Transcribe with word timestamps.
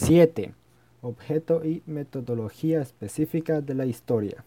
7. 0.00 0.54
Objeto 1.02 1.64
y 1.64 1.82
metodología 1.86 2.80
específica 2.80 3.60
de 3.60 3.74
la 3.74 3.84
historia. 3.84 4.44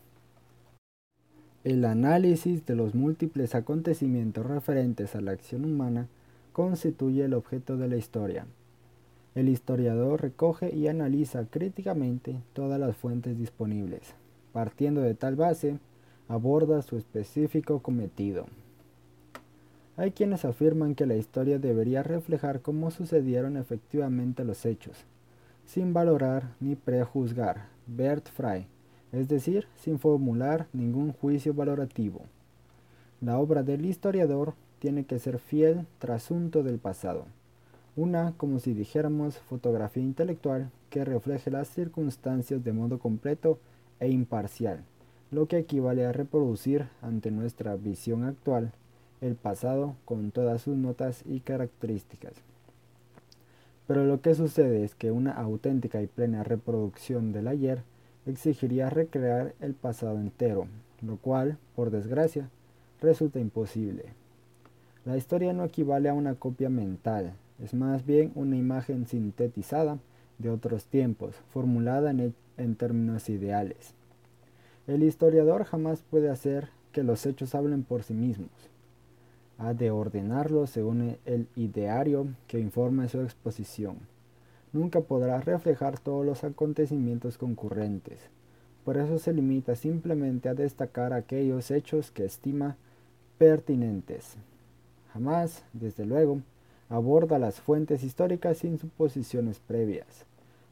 El 1.65 1.83
análisis 1.83 2.65
de 2.65 2.75
los 2.75 2.95
múltiples 2.95 3.53
acontecimientos 3.53 4.45
referentes 4.45 5.13
a 5.13 5.19
la 5.19 5.31
acción 5.31 5.65
humana 5.65 6.07
constituye 6.53 7.25
el 7.25 7.33
objeto 7.33 7.75
de 7.75 7.89
la 7.89 7.97
historia. 7.97 8.47
El 9.35 9.49
historiador 9.49 10.21
recoge 10.21 10.73
y 10.73 10.87
analiza 10.87 11.45
críticamente 11.45 12.37
todas 12.53 12.79
las 12.79 12.95
fuentes 12.95 13.37
disponibles. 13.37 14.15
Partiendo 14.53 15.01
de 15.01 15.15
tal 15.15 15.35
base, 15.35 15.79
aborda 16.29 16.81
su 16.81 16.95
específico 16.95 17.81
cometido. 17.81 18.45
Hay 19.97 20.11
quienes 20.11 20.45
afirman 20.45 20.95
que 20.95 21.05
la 21.05 21.17
historia 21.17 21.59
debería 21.59 22.03
reflejar 22.03 22.61
cómo 22.61 22.89
sucedieron 22.89 23.57
efectivamente 23.57 24.45
los 24.45 24.65
hechos, 24.65 25.05
sin 25.65 25.93
valorar 25.93 26.53
ni 26.59 26.75
prejuzgar, 26.75 27.67
Bert 27.87 28.29
Frey, 28.29 28.67
es 29.11 29.27
decir, 29.27 29.67
sin 29.75 29.99
formular 29.99 30.67
ningún 30.73 31.13
juicio 31.13 31.53
valorativo. 31.53 32.21
La 33.21 33.37
obra 33.37 33.63
del 33.63 33.85
historiador 33.85 34.53
tiene 34.79 35.05
que 35.05 35.19
ser 35.19 35.39
fiel 35.39 35.85
trasunto 35.99 36.63
del 36.63 36.79
pasado, 36.79 37.25
una, 37.95 38.33
como 38.37 38.59
si 38.59 38.73
dijéramos, 38.73 39.37
fotografía 39.37 40.03
intelectual 40.03 40.71
que 40.89 41.05
refleje 41.05 41.51
las 41.51 41.67
circunstancias 41.67 42.63
de 42.63 42.73
modo 42.73 42.99
completo 42.99 43.59
e 43.99 44.09
imparcial, 44.09 44.83
lo 45.29 45.47
que 45.47 45.57
equivale 45.57 46.05
a 46.05 46.11
reproducir 46.11 46.87
ante 47.01 47.31
nuestra 47.31 47.75
visión 47.75 48.23
actual 48.23 48.71
el 49.21 49.35
pasado 49.35 49.95
con 50.05 50.31
todas 50.31 50.63
sus 50.63 50.75
notas 50.75 51.23
y 51.25 51.41
características. 51.41 52.33
Pero 53.91 54.05
lo 54.05 54.21
que 54.21 54.35
sucede 54.35 54.85
es 54.85 54.95
que 54.95 55.11
una 55.11 55.33
auténtica 55.33 56.01
y 56.01 56.07
plena 56.07 56.45
reproducción 56.45 57.33
del 57.33 57.49
ayer 57.49 57.83
exigiría 58.25 58.89
recrear 58.89 59.53
el 59.59 59.73
pasado 59.73 60.17
entero, 60.17 60.67
lo 61.01 61.17
cual, 61.17 61.57
por 61.75 61.91
desgracia, 61.91 62.49
resulta 63.01 63.41
imposible. 63.41 64.05
La 65.03 65.17
historia 65.17 65.51
no 65.51 65.65
equivale 65.65 66.07
a 66.07 66.13
una 66.13 66.35
copia 66.35 66.69
mental, 66.69 67.33
es 67.61 67.73
más 67.73 68.05
bien 68.05 68.31
una 68.35 68.55
imagen 68.55 69.07
sintetizada 69.07 69.99
de 70.37 70.51
otros 70.51 70.85
tiempos, 70.85 71.35
formulada 71.49 72.11
en, 72.11 72.33
en 72.55 72.75
términos 72.77 73.27
ideales. 73.27 73.93
El 74.87 75.03
historiador 75.03 75.65
jamás 75.65 76.01
puede 76.01 76.29
hacer 76.29 76.69
que 76.93 77.03
los 77.03 77.25
hechos 77.25 77.55
hablen 77.55 77.83
por 77.83 78.03
sí 78.03 78.13
mismos 78.13 78.70
ha 79.61 79.75
de 79.75 79.91
ordenarlo 79.91 80.65
según 80.65 81.17
el 81.25 81.47
ideario 81.55 82.27
que 82.47 82.59
informe 82.59 83.07
su 83.07 83.21
exposición. 83.21 83.97
Nunca 84.73 85.01
podrá 85.01 85.39
reflejar 85.39 85.99
todos 85.99 86.25
los 86.25 86.43
acontecimientos 86.43 87.37
concurrentes. 87.37 88.19
Por 88.83 88.97
eso 88.97 89.19
se 89.19 89.33
limita 89.33 89.75
simplemente 89.75 90.49
a 90.49 90.55
destacar 90.55 91.13
aquellos 91.13 91.69
hechos 91.69 92.09
que 92.09 92.25
estima 92.25 92.75
pertinentes. 93.37 94.35
Jamás, 95.13 95.63
desde 95.73 96.05
luego, 96.05 96.41
aborda 96.89 97.37
las 97.37 97.61
fuentes 97.61 98.03
históricas 98.03 98.57
sin 98.57 98.79
suposiciones 98.79 99.59
previas, 99.59 100.25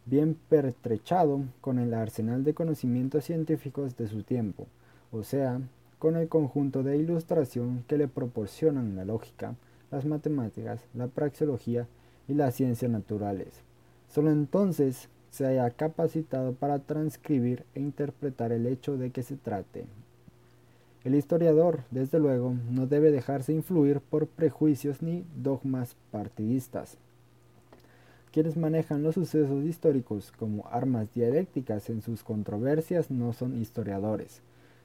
bien 0.05 0.35
pertrechado 0.49 1.41
con 1.61 1.77
el 1.77 1.93
arsenal 1.93 2.43
de 2.43 2.55
conocimientos 2.55 3.25
científicos 3.25 3.95
de 3.97 4.07
su 4.07 4.23
tiempo, 4.23 4.65
o 5.11 5.23
sea, 5.23 5.61
con 5.99 6.15
el 6.15 6.29
conjunto 6.29 6.81
de 6.81 6.97
ilustración 6.97 7.83
que 7.87 7.97
le 7.97 8.07
proporcionan 8.07 8.95
la 8.95 9.05
lógica, 9.05 9.55
las 9.91 10.05
matemáticas, 10.05 10.79
la 10.93 11.07
praxeología 11.07 11.87
y 12.27 12.33
las 12.33 12.55
ciencias 12.55 12.89
naturales. 12.89 13.61
Solo 14.07 14.31
entonces 14.31 15.09
se 15.29 15.45
haya 15.45 15.69
capacitado 15.69 16.53
para 16.53 16.79
transcribir 16.79 17.65
e 17.75 17.81
interpretar 17.81 18.51
el 18.51 18.65
hecho 18.65 18.97
de 18.97 19.11
que 19.11 19.23
se 19.23 19.35
trate. 19.35 19.85
El 21.03 21.15
historiador, 21.15 21.81
desde 21.91 22.19
luego, 22.19 22.55
no 22.71 22.87
debe 22.87 23.11
dejarse 23.11 23.53
influir 23.53 23.99
por 23.99 24.27
prejuicios 24.27 25.01
ni 25.01 25.23
dogmas 25.35 25.95
partidistas. 26.11 26.97
Quienes 28.31 28.57
manejan 28.57 29.01
los 29.01 29.15
sucesos 29.15 29.63
históricos 29.65 30.31
como 30.37 30.67
armas 30.67 31.07
dialécticas 31.13 31.89
en 31.89 32.01
sus 32.01 32.23
controversias 32.23 33.09
no 33.09 33.33
son 33.33 33.59
historiadores, 33.59 34.41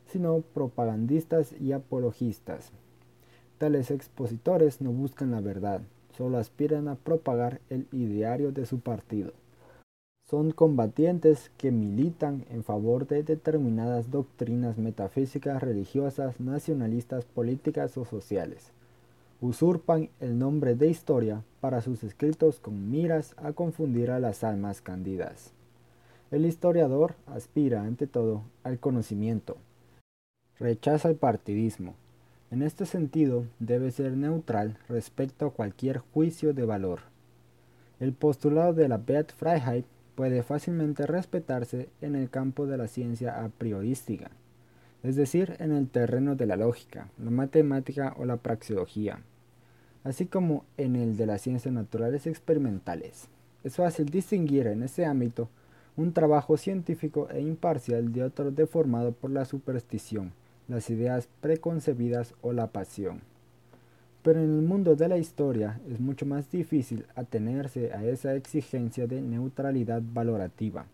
sino 0.06 0.40
propagandistas 0.40 1.54
y 1.60 1.72
apologistas. 1.72 2.70
Tales 3.58 3.90
expositores 3.90 4.80
no 4.80 4.90
buscan 4.90 5.30
la 5.30 5.40
verdad, 5.40 5.80
solo 6.16 6.38
aspiran 6.38 6.88
a 6.88 6.96
propagar 6.96 7.60
el 7.70 7.86
ideario 7.92 8.52
de 8.52 8.66
su 8.66 8.80
partido. 8.80 9.32
Son 10.28 10.52
combatientes 10.52 11.50
que 11.58 11.70
militan 11.70 12.46
en 12.50 12.64
favor 12.64 13.06
de 13.06 13.22
determinadas 13.22 14.10
doctrinas 14.10 14.78
metafísicas, 14.78 15.62
religiosas, 15.62 16.40
nacionalistas, 16.40 17.26
políticas 17.26 17.96
o 17.98 18.04
sociales. 18.04 18.72
Usurpan 19.40 20.08
el 20.20 20.38
nombre 20.38 20.74
de 20.74 20.88
historia 20.88 21.42
para 21.60 21.82
sus 21.82 22.02
escritos 22.04 22.58
con 22.58 22.90
miras 22.90 23.34
a 23.36 23.52
confundir 23.52 24.10
a 24.10 24.18
las 24.18 24.44
almas 24.44 24.80
candidas. 24.80 25.52
El 26.30 26.46
historiador 26.46 27.14
aspira, 27.26 27.82
ante 27.82 28.06
todo, 28.06 28.42
al 28.62 28.78
conocimiento, 28.78 29.58
Rechaza 30.60 31.08
el 31.08 31.16
partidismo. 31.16 31.96
En 32.52 32.62
este 32.62 32.86
sentido, 32.86 33.44
debe 33.58 33.90
ser 33.90 34.12
neutral 34.16 34.78
respecto 34.88 35.46
a 35.46 35.50
cualquier 35.50 35.98
juicio 35.98 36.54
de 36.54 36.64
valor. 36.64 37.00
El 37.98 38.12
postulado 38.12 38.72
de 38.72 38.86
la 38.86 39.00
Freiheit 39.36 39.84
puede 40.14 40.44
fácilmente 40.44 41.08
respetarse 41.08 41.88
en 42.00 42.14
el 42.14 42.30
campo 42.30 42.68
de 42.68 42.76
la 42.76 42.86
ciencia 42.86 43.42
a 43.42 43.48
es 45.02 45.16
decir, 45.16 45.56
en 45.58 45.72
el 45.72 45.88
terreno 45.88 46.36
de 46.36 46.46
la 46.46 46.54
lógica, 46.54 47.08
la 47.18 47.32
matemática 47.32 48.14
o 48.16 48.24
la 48.24 48.36
praxeología, 48.36 49.18
así 50.04 50.26
como 50.26 50.64
en 50.76 50.94
el 50.94 51.16
de 51.16 51.26
las 51.26 51.42
ciencias 51.42 51.74
naturales 51.74 52.28
experimentales. 52.28 53.26
Es 53.64 53.74
fácil 53.74 54.06
distinguir 54.06 54.68
en 54.68 54.84
ese 54.84 55.04
ámbito 55.04 55.48
un 55.96 56.12
trabajo 56.12 56.56
científico 56.56 57.28
e 57.30 57.40
imparcial 57.40 58.12
de 58.12 58.22
otro 58.22 58.52
deformado 58.52 59.10
por 59.10 59.30
la 59.30 59.44
superstición 59.44 60.32
las 60.68 60.90
ideas 60.90 61.28
preconcebidas 61.40 62.34
o 62.42 62.52
la 62.52 62.68
pasión. 62.68 63.20
Pero 64.22 64.40
en 64.40 64.54
el 64.56 64.62
mundo 64.62 64.96
de 64.96 65.08
la 65.08 65.18
historia 65.18 65.80
es 65.90 66.00
mucho 66.00 66.24
más 66.24 66.50
difícil 66.50 67.04
atenerse 67.14 67.92
a 67.92 68.04
esa 68.04 68.34
exigencia 68.34 69.06
de 69.06 69.20
neutralidad 69.20 70.02
valorativa. 70.02 70.86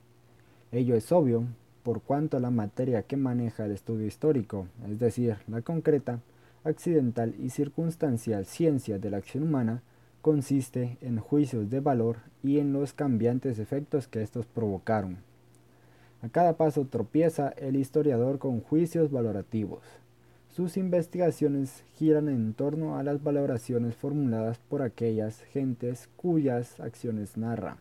Ello 0.73 0.97
es 0.97 1.13
obvio 1.13 1.45
por 1.83 2.03
cuanto 2.03 2.41
la 2.41 2.51
materia 2.51 3.03
que 3.03 3.17
maneja 3.17 3.65
el 3.65 3.73
estudio 3.73 4.07
histórico, 4.07 4.67
es 4.89 4.99
decir, 4.99 5.37
la 5.47 5.63
concreta, 5.63 6.21
accidental 6.65 7.35
y 7.39 7.51
circunstancial 7.51 8.47
ciencia 8.47 8.99
de 8.99 9.11
la 9.11 9.19
acción 9.19 9.45
humana, 9.45 9.83
consiste 10.21 10.99
en 11.01 11.19
juicios 11.19 11.71
de 11.71 11.81
valor 11.81 12.19
y 12.43 12.59
en 12.59 12.73
los 12.73 12.93
cambiantes 12.93 13.59
efectos 13.59 14.09
que 14.09 14.23
estos 14.23 14.47
provocaron. 14.47 15.19
A 16.23 16.29
cada 16.29 16.59
paso 16.59 16.85
tropieza 16.85 17.49
el 17.57 17.77
historiador 17.77 18.39
con 18.39 18.61
juicios 18.61 19.11
valorativos. 19.11 19.81
Sus 20.49 20.77
investigaciones 20.77 21.85
giran 21.95 22.29
en 22.29 22.53
torno 22.53 22.99
a 22.99 23.03
las 23.03 23.23
valoraciones 23.23 23.95
formuladas 23.95 24.59
por 24.69 24.83
aquellas 24.83 25.41
gentes 25.45 26.11
cuyas 26.17 26.79
acciones 26.81 27.39
narra. 27.39 27.79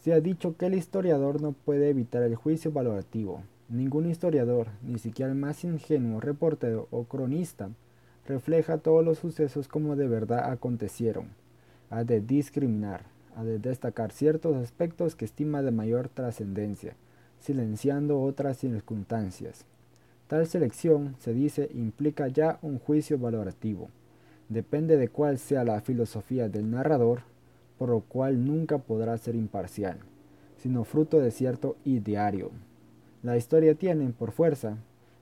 Se 0.00 0.12
ha 0.12 0.20
dicho 0.20 0.56
que 0.58 0.66
el 0.66 0.74
historiador 0.74 1.40
no 1.40 1.52
puede 1.52 1.88
evitar 1.88 2.22
el 2.22 2.34
juicio 2.34 2.70
valorativo. 2.70 3.42
Ningún 3.70 4.10
historiador, 4.10 4.66
ni 4.82 4.98
siquiera 4.98 5.32
el 5.32 5.38
más 5.38 5.64
ingenuo 5.64 6.20
reportero 6.20 6.88
o 6.90 7.04
cronista, 7.04 7.70
refleja 8.26 8.76
todos 8.76 9.02
los 9.02 9.18
sucesos 9.18 9.68
como 9.68 9.96
de 9.96 10.06
verdad 10.06 10.50
acontecieron. 10.50 11.28
Ha 11.88 12.04
de 12.04 12.20
discriminar, 12.20 13.13
a 13.36 13.44
destacar 13.44 14.12
ciertos 14.12 14.56
aspectos 14.56 15.14
que 15.16 15.24
estima 15.24 15.62
de 15.62 15.70
mayor 15.70 16.08
trascendencia, 16.08 16.94
silenciando 17.40 18.20
otras 18.20 18.58
circunstancias. 18.58 19.64
Tal 20.28 20.46
selección, 20.46 21.16
se 21.18 21.34
dice, 21.34 21.70
implica 21.74 22.28
ya 22.28 22.58
un 22.62 22.78
juicio 22.78 23.18
valorativo. 23.18 23.90
Depende 24.48 24.96
de 24.96 25.08
cuál 25.08 25.38
sea 25.38 25.64
la 25.64 25.80
filosofía 25.80 26.48
del 26.48 26.70
narrador, 26.70 27.22
por 27.78 27.90
lo 27.90 28.00
cual 28.00 28.46
nunca 28.46 28.78
podrá 28.78 29.18
ser 29.18 29.34
imparcial, 29.34 29.98
sino 30.56 30.84
fruto 30.84 31.20
de 31.20 31.30
cierto 31.30 31.76
ideario. 31.84 32.50
La 33.22 33.36
historia 33.36 33.74
tiene, 33.74 34.10
por 34.10 34.32
fuerza, 34.32 34.78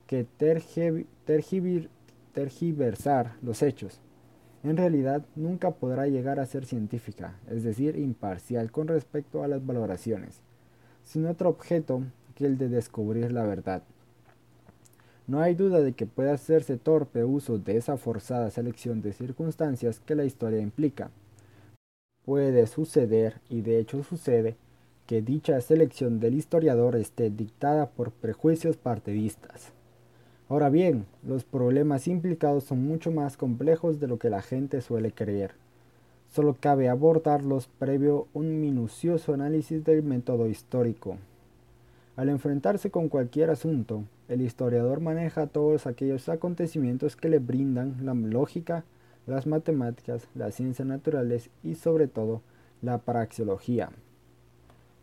que 0.06 0.26
tergiversar 2.34 3.36
los 3.42 3.62
hechos, 3.62 4.00
en 4.64 4.76
realidad 4.76 5.24
nunca 5.34 5.72
podrá 5.72 6.06
llegar 6.06 6.38
a 6.38 6.46
ser 6.46 6.66
científica, 6.66 7.36
es 7.50 7.64
decir, 7.64 7.96
imparcial 7.96 8.70
con 8.70 8.88
respecto 8.88 9.42
a 9.42 9.48
las 9.48 9.64
valoraciones, 9.64 10.40
sin 11.02 11.26
otro 11.26 11.48
objeto 11.48 12.02
que 12.34 12.46
el 12.46 12.58
de 12.58 12.68
descubrir 12.68 13.32
la 13.32 13.44
verdad. 13.44 13.82
No 15.26 15.40
hay 15.40 15.54
duda 15.54 15.80
de 15.80 15.92
que 15.92 16.06
pueda 16.06 16.34
hacerse 16.34 16.76
torpe 16.76 17.24
uso 17.24 17.58
de 17.58 17.76
esa 17.76 17.96
forzada 17.96 18.50
selección 18.50 19.02
de 19.02 19.12
circunstancias 19.12 20.00
que 20.00 20.14
la 20.14 20.24
historia 20.24 20.60
implica. 20.60 21.10
Puede 22.24 22.66
suceder, 22.66 23.40
y 23.48 23.62
de 23.62 23.78
hecho 23.78 24.02
sucede, 24.02 24.56
que 25.06 25.22
dicha 25.22 25.60
selección 25.60 26.20
del 26.20 26.34
historiador 26.34 26.96
esté 26.96 27.30
dictada 27.30 27.90
por 27.90 28.12
prejuicios 28.12 28.76
partidistas. 28.76 29.72
Ahora 30.48 30.68
bien, 30.68 31.06
los 31.26 31.44
problemas 31.44 32.08
implicados 32.08 32.64
son 32.64 32.84
mucho 32.84 33.10
más 33.10 33.36
complejos 33.36 34.00
de 34.00 34.08
lo 34.08 34.18
que 34.18 34.30
la 34.30 34.42
gente 34.42 34.80
suele 34.80 35.12
creer. 35.12 35.52
Solo 36.30 36.56
cabe 36.58 36.88
abordarlos 36.88 37.68
previo 37.78 38.26
un 38.32 38.60
minucioso 38.60 39.34
análisis 39.34 39.84
del 39.84 40.02
método 40.02 40.48
histórico. 40.48 41.16
Al 42.16 42.28
enfrentarse 42.28 42.90
con 42.90 43.08
cualquier 43.08 43.50
asunto, 43.50 44.04
el 44.28 44.42
historiador 44.42 45.00
maneja 45.00 45.46
todos 45.46 45.86
aquellos 45.86 46.28
acontecimientos 46.28 47.16
que 47.16 47.28
le 47.28 47.38
brindan 47.38 47.96
la 48.04 48.14
lógica, 48.14 48.84
las 49.26 49.46
matemáticas, 49.46 50.28
las 50.34 50.54
ciencias 50.54 50.86
naturales 50.86 51.50
y 51.62 51.74
sobre 51.74 52.08
todo 52.08 52.42
la 52.82 52.98
praxeología. 52.98 53.90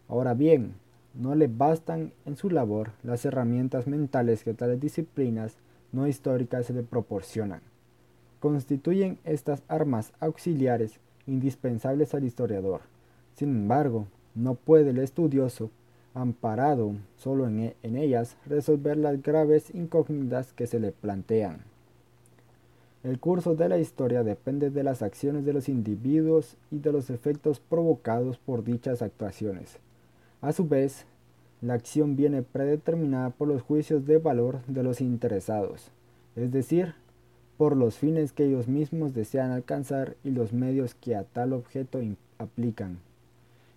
Ahora 0.08 0.34
bien, 0.34 0.74
no 1.14 1.36
le 1.36 1.48
bastan 1.48 2.12
en 2.26 2.36
su 2.36 2.50
labor 2.50 2.92
las 3.04 3.26
herramientas 3.26 3.88
mentales 3.88 4.44
que 4.44 4.54
tales 4.54 4.80
disciplinas 4.80 5.56
no 5.92 6.08
históricas 6.08 6.70
le 6.70 6.84
proporcionan. 6.84 7.62
Constituyen 8.40 9.20
estas 9.24 9.64
armas 9.68 10.14
auxiliares 10.20 11.00
indispensables 11.28 12.14
al 12.14 12.24
historiador. 12.24 12.82
Sin 13.36 13.50
embargo, 13.50 14.08
no 14.36 14.56
puede 14.56 14.92
el 14.92 15.00
estudioso, 15.00 15.72
amparado 16.14 16.94
solo 17.18 17.48
en, 17.48 17.60
e, 17.60 17.76
en 17.84 17.98
ellas, 17.98 18.38
resolver 18.46 18.98
las 18.98 19.22
graves 19.22 19.74
incógnitas 19.74 20.54
que 20.54 20.68
se 20.68 20.80
le 20.80 20.92
plantean. 20.92 21.60
El 23.04 23.20
curso 23.20 23.56
de 23.56 23.70
la 23.70 23.78
historia 23.78 24.24
depende 24.24 24.70
de 24.70 24.84
las 24.84 25.02
acciones 25.02 25.46
de 25.46 25.54
los 25.54 25.70
individuos 25.70 26.58
y 26.70 26.80
de 26.80 26.92
los 26.92 27.10
efectos 27.10 27.60
provocados 27.60 28.38
por 28.38 28.64
dichas 28.64 29.02
actuaciones. 29.02 29.80
A 30.42 30.54
su 30.54 30.68
vez, 30.68 31.06
la 31.62 31.74
acción 31.74 32.16
viene 32.16 32.44
predeterminada 32.44 33.30
por 33.30 33.50
los 33.50 33.62
juicios 33.62 34.06
de 34.06 34.20
valor 34.20 34.62
de 34.68 34.84
los 34.84 35.02
interesados, 35.02 35.92
es 36.38 36.52
decir, 36.52 36.94
por 37.58 37.76
los 37.76 37.98
fines 37.98 38.32
que 38.32 38.46
ellos 38.46 38.70
mismos 38.70 39.14
desean 39.14 39.52
alcanzar 39.52 40.16
y 40.24 40.32
los 40.32 40.54
medios 40.54 40.96
que 40.96 41.18
a 41.18 41.26
tal 41.26 41.52
objeto 41.52 42.00
aplican. 42.38 43.00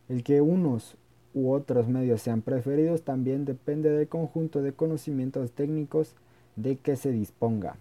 El 0.08 0.22
que 0.22 0.40
unos 0.40 0.96
u 1.34 1.50
otros 1.50 1.88
medios 1.88 2.22
sean 2.22 2.42
preferidos 2.42 3.02
también 3.02 3.44
depende 3.44 3.90
del 3.90 4.06
conjunto 4.06 4.62
de 4.62 4.72
conocimientos 4.72 5.50
técnicos 5.50 6.14
de 6.54 6.76
que 6.76 6.94
se 6.94 7.10
disponga. 7.10 7.74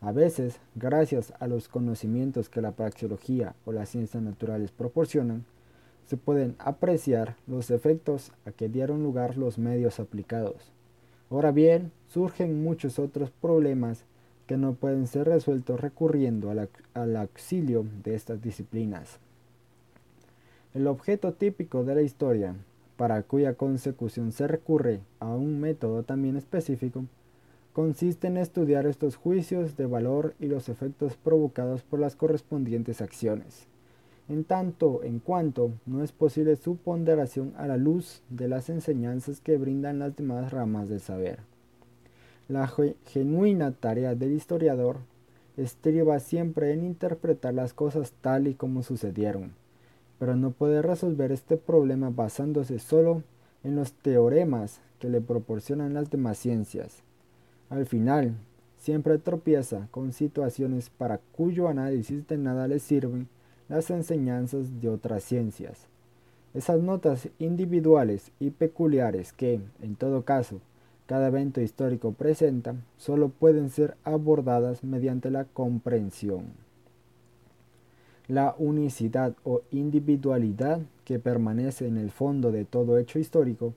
A 0.00 0.10
veces, 0.10 0.58
gracias 0.74 1.32
a 1.38 1.46
los 1.46 1.68
conocimientos 1.68 2.48
que 2.48 2.60
la 2.60 2.72
praxeología 2.72 3.54
o 3.66 3.72
las 3.72 3.90
ciencias 3.90 4.22
naturales 4.22 4.72
proporcionan, 4.72 5.44
se 6.10 6.16
pueden 6.16 6.56
apreciar 6.58 7.36
los 7.46 7.70
efectos 7.70 8.32
a 8.44 8.50
que 8.50 8.68
dieron 8.68 9.04
lugar 9.04 9.36
los 9.36 9.58
medios 9.58 10.00
aplicados. 10.00 10.72
Ahora 11.30 11.52
bien, 11.52 11.92
surgen 12.08 12.64
muchos 12.64 12.98
otros 12.98 13.30
problemas 13.30 14.02
que 14.48 14.56
no 14.56 14.74
pueden 14.74 15.06
ser 15.06 15.28
resueltos 15.28 15.78
recurriendo 15.78 16.50
al, 16.50 17.16
auxilio 17.16 17.86
de 18.02 18.16
estas 18.16 18.42
disciplinas. 18.42 19.20
El 20.74 20.88
objeto 20.88 21.32
típico 21.32 21.84
de 21.84 21.94
la 21.94 22.02
historia, 22.02 22.56
para 22.96 23.22
cuya 23.22 23.54
consecución 23.54 24.32
se 24.32 24.48
recurre 24.48 24.98
a 25.20 25.28
un 25.28 25.60
método 25.60 26.02
también 26.02 26.36
específico, 26.36 27.04
consiste 27.72 28.26
en 28.26 28.36
estudiar 28.36 28.86
estos 28.86 29.14
juicios 29.14 29.76
de 29.76 29.86
valor 29.86 30.34
y 30.40 30.46
los 30.46 30.68
efectos 30.68 31.14
provocados 31.14 31.84
por 31.84 32.00
las 32.00 32.16
correspondientes 32.16 33.00
acciones 33.00 33.69
en 34.30 34.44
tanto 34.44 35.02
en 35.02 35.18
cuanto 35.18 35.72
no 35.86 36.04
es 36.04 36.12
posible 36.12 36.54
su 36.54 36.76
ponderación 36.76 37.52
a 37.56 37.66
la 37.66 37.76
luz 37.76 38.22
de 38.30 38.46
las 38.46 38.70
enseñanzas 38.70 39.40
que 39.40 39.58
brindan 39.58 39.98
las 39.98 40.14
demás 40.14 40.52
ramas 40.52 40.88
del 40.88 41.00
saber. 41.00 41.40
La 42.48 42.72
genuina 43.06 43.72
tarea 43.72 44.14
del 44.14 44.32
historiador 44.32 44.98
estriba 45.56 46.20
siempre 46.20 46.72
en 46.72 46.84
interpretar 46.84 47.54
las 47.54 47.74
cosas 47.74 48.12
tal 48.20 48.46
y 48.46 48.54
como 48.54 48.84
sucedieron, 48.84 49.50
pero 50.20 50.36
no 50.36 50.52
puede 50.52 50.80
resolver 50.80 51.32
este 51.32 51.56
problema 51.56 52.10
basándose 52.10 52.78
solo 52.78 53.24
en 53.64 53.74
los 53.74 53.92
teoremas 53.94 54.80
que 55.00 55.08
le 55.08 55.20
proporcionan 55.20 55.92
las 55.92 56.08
demás 56.08 56.38
ciencias. 56.38 57.02
Al 57.68 57.84
final, 57.84 58.36
siempre 58.78 59.18
tropieza 59.18 59.88
con 59.90 60.12
situaciones 60.12 60.88
para 60.88 61.18
cuyo 61.32 61.66
análisis 61.66 62.28
de 62.28 62.38
nada 62.38 62.68
le 62.68 62.78
sirven 62.78 63.28
las 63.70 63.88
enseñanzas 63.88 64.80
de 64.80 64.88
otras 64.88 65.22
ciencias. 65.22 65.86
Esas 66.54 66.80
notas 66.80 67.28
individuales 67.38 68.32
y 68.40 68.50
peculiares 68.50 69.32
que, 69.32 69.60
en 69.80 69.94
todo 69.94 70.24
caso, 70.24 70.60
cada 71.06 71.28
evento 71.28 71.60
histórico 71.60 72.10
presenta, 72.12 72.74
solo 72.98 73.28
pueden 73.28 73.70
ser 73.70 73.96
abordadas 74.02 74.82
mediante 74.82 75.30
la 75.30 75.44
comprensión. 75.44 76.46
La 78.26 78.56
unicidad 78.58 79.34
o 79.44 79.62
individualidad 79.70 80.80
que 81.04 81.20
permanece 81.20 81.86
en 81.86 81.96
el 81.96 82.10
fondo 82.10 82.50
de 82.50 82.64
todo 82.64 82.98
hecho 82.98 83.20
histórico, 83.20 83.72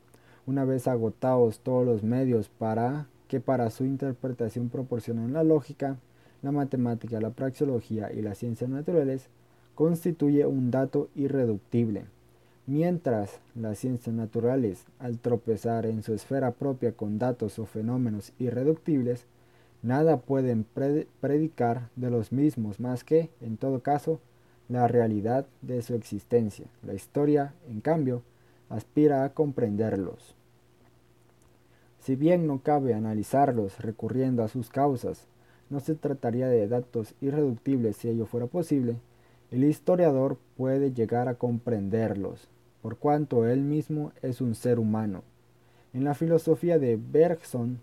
una 0.48 0.66
vez 0.66 0.88
agotados 0.88 1.60
todos 1.60 1.86
los 1.86 2.02
medios 2.02 2.50
para 2.50 3.06
que 3.28 3.40
para 3.40 3.70
su 3.70 3.86
interpretación 3.86 4.70
proporcionan 4.70 5.34
la 5.34 5.44
lógica, 5.44 5.98
la 6.42 6.52
matemática, 6.52 7.22
la 7.22 7.30
praxeología 7.30 8.12
y 8.12 8.24
las 8.24 8.40
ciencias 8.40 8.72
naturales, 8.72 9.30
constituye 9.76 10.46
un 10.46 10.72
dato 10.72 11.10
irreductible, 11.16 12.06
mientras 12.68 13.40
las 13.56 13.80
ciencias 13.80 14.16
naturales, 14.16 14.86
al 15.00 15.20
tropezar 15.20 15.86
en 15.86 16.04
su 16.04 16.14
esfera 16.14 16.52
propia 16.52 16.92
con 16.92 17.20
datos 17.20 17.60
o 17.60 17.66
fenómenos 17.66 18.34
irreductibles, 18.40 19.26
nada 19.82 20.18
pueden 20.18 20.66
predicar 21.20 21.90
de 21.96 22.10
los 22.10 22.32
mismos 22.32 22.80
más 22.80 23.04
que, 23.04 23.30
en 23.42 23.58
todo 23.58 23.82
caso, 23.82 24.20
la 24.70 24.88
realidad 24.88 25.46
de 25.62 25.82
su 25.82 25.94
existencia. 25.94 26.66
La 26.86 26.94
historia, 26.94 27.54
en 27.70 27.82
cambio, 27.82 28.22
aspira 28.70 29.24
a 29.24 29.34
comprenderlos. 29.34 30.36
Si 32.00 32.16
bien 32.16 32.48
no 32.48 32.60
cabe 32.62 32.94
analizarlos 32.94 33.80
recurriendo 33.80 34.44
a 34.44 34.48
sus 34.48 34.70
causas, 34.70 35.28
no 35.70 35.80
se 35.80 35.96
trataría 35.96 36.48
de 36.48 36.68
datos 36.68 37.14
irreductibles 37.22 37.98
si 37.98 38.10
ello 38.10 38.26
fuera 38.26 38.48
posible, 38.48 38.98
el 39.54 39.66
historiador 39.66 40.40
puede 40.58 40.94
llegar 40.94 41.28
a 41.28 41.36
comprenderlos, 41.36 42.48
por 42.82 42.98
cuanto 42.98 43.48
él 43.48 43.62
mismo 43.62 44.12
es 44.24 44.42
un 44.42 44.56
ser 44.56 44.80
humano. 44.80 45.22
En 45.94 46.04
la 46.04 46.16
filosofía 46.16 46.80
de 46.80 46.98
Bergson, 46.98 47.80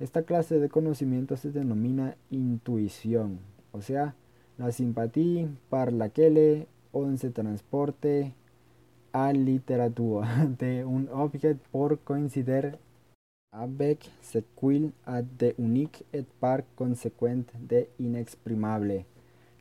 esta 0.00 0.24
clase 0.24 0.60
de 0.60 0.68
conocimiento 0.68 1.38
se 1.38 1.50
denomina 1.50 2.14
intuición, 2.30 3.38
o 3.72 3.80
sea, 3.80 4.14
la 4.58 4.70
simpatía 4.70 5.48
par 5.70 5.94
laquelle 5.94 6.66
on 6.92 7.16
se 7.16 7.30
transporte 7.30 8.34
a 9.12 9.32
literatura 9.32 10.46
de 10.58 10.84
un 10.84 11.08
objeto 11.10 11.64
por 11.72 12.00
coincidir 12.00 12.76
avec 13.50 14.10
ce 14.20 14.44
qu'il 14.60 14.92
a 15.06 15.22
de 15.22 15.54
unique 15.56 16.04
et 16.12 16.26
par 16.38 16.64
consequent 16.76 17.50
de 17.58 17.88
inexprimable. 17.98 19.06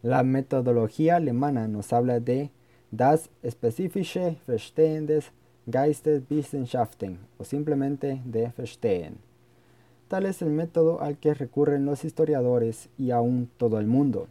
La 0.04 0.22
metodología 0.24 1.16
alemana 1.16 1.70
nos 1.70 1.94
habla 1.94 2.20
de 2.20 2.52
das 2.92 3.30
spezifische 3.42 4.36
Verstehen 4.46 5.08
des 5.08 5.32
Geisteswissenschaften 5.66 7.20
o 7.38 7.46
simplemente 7.46 8.22
de 8.26 8.52
Verstehen. 8.52 9.20
Tal 10.10 10.26
es 10.26 10.42
el 10.42 10.50
método 10.50 11.00
al 11.00 11.18
que 11.20 11.34
recurren 11.34 11.86
los 11.86 12.04
historiadores 12.04 12.90
y 12.98 13.12
aún 13.12 13.50
todo 13.56 13.80
el 13.80 13.88
mundo, 13.88 14.28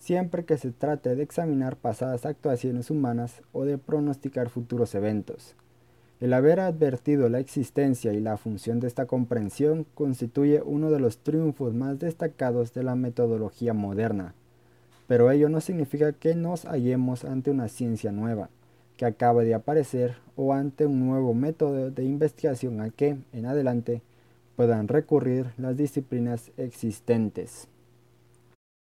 siempre 0.00 0.44
que 0.44 0.58
se 0.58 0.72
trate 0.72 1.14
de 1.14 1.22
examinar 1.22 1.76
pasadas 1.76 2.26
actuaciones 2.26 2.90
humanas 2.90 3.42
o 3.52 3.64
de 3.64 3.78
pronosticar 3.78 4.48
futuros 4.48 4.92
eventos. 4.96 5.54
El 6.18 6.32
haber 6.32 6.58
advertido 6.58 7.28
la 7.28 7.38
existencia 7.38 8.12
y 8.12 8.18
la 8.18 8.38
función 8.38 8.80
de 8.80 8.88
esta 8.88 9.06
comprensión 9.06 9.86
constituye 9.94 10.62
uno 10.62 10.90
de 10.90 10.98
los 10.98 11.18
triunfos 11.18 11.74
más 11.74 11.96
destacados 12.00 12.74
de 12.74 12.82
la 12.82 12.96
metodología 12.96 13.72
moderna 13.72 14.34
pero 15.06 15.30
ello 15.30 15.48
no 15.48 15.60
significa 15.60 16.12
que 16.12 16.34
nos 16.34 16.64
hallemos 16.64 17.24
ante 17.24 17.50
una 17.50 17.68
ciencia 17.68 18.12
nueva 18.12 18.50
que 18.96 19.04
acaba 19.04 19.42
de 19.44 19.54
aparecer 19.54 20.16
o 20.36 20.52
ante 20.52 20.86
un 20.86 21.06
nuevo 21.06 21.34
método 21.34 21.90
de 21.90 22.04
investigación 22.04 22.80
al 22.80 22.92
que, 22.92 23.18
en 23.32 23.46
adelante, 23.46 24.02
puedan 24.56 24.88
recurrir 24.88 25.52
las 25.58 25.76
disciplinas 25.76 26.50
existentes. 26.56 27.68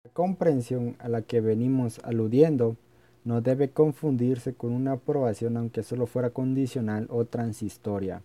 La 0.05 0.11
comprensión 0.11 0.95
a 0.99 1.09
la 1.09 1.23
que 1.23 1.41
venimos 1.41 1.99
aludiendo 2.03 2.75
no 3.23 3.41
debe 3.41 3.69
confundirse 3.69 4.53
con 4.53 4.71
una 4.71 4.93
aprobación 4.93 5.57
aunque 5.57 5.81
solo 5.81 6.05
fuera 6.05 6.29
condicional 6.29 7.07
o 7.09 7.25
transistoria. 7.25 8.21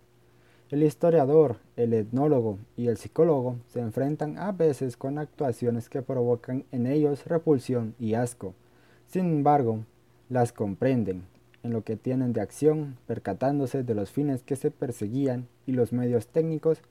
El 0.71 0.83
historiador, 0.83 1.57
el 1.77 1.93
etnólogo 1.93 2.59
y 2.77 2.89
el 2.89 2.97
psicólogo 2.97 3.55
se 3.69 3.79
enfrentan 3.79 4.37
a 4.37 4.51
veces 4.51 4.97
con 4.97 5.17
actuaciones 5.17 5.89
que 5.89 6.03
provocan 6.03 6.63
en 6.71 6.85
ellos 6.85 7.25
repulsión 7.25 7.95
y 7.97 8.13
asco. 8.13 8.53
Sin 9.07 9.25
embargo, 9.25 9.79
las 10.29 10.53
comprenden, 10.53 11.23
en 11.63 11.73
lo 11.73 11.83
que 11.83 11.95
tienen 11.95 12.33
de 12.33 12.41
acción, 12.41 12.97
percatándose 13.07 13.81
de 13.81 13.95
los 13.95 14.11
fines 14.11 14.43
que 14.43 14.55
se 14.55 14.69
perseguían 14.69 15.47
y 15.65 15.71
los 15.71 15.91
medios 15.91 16.27
técnicos 16.27 16.83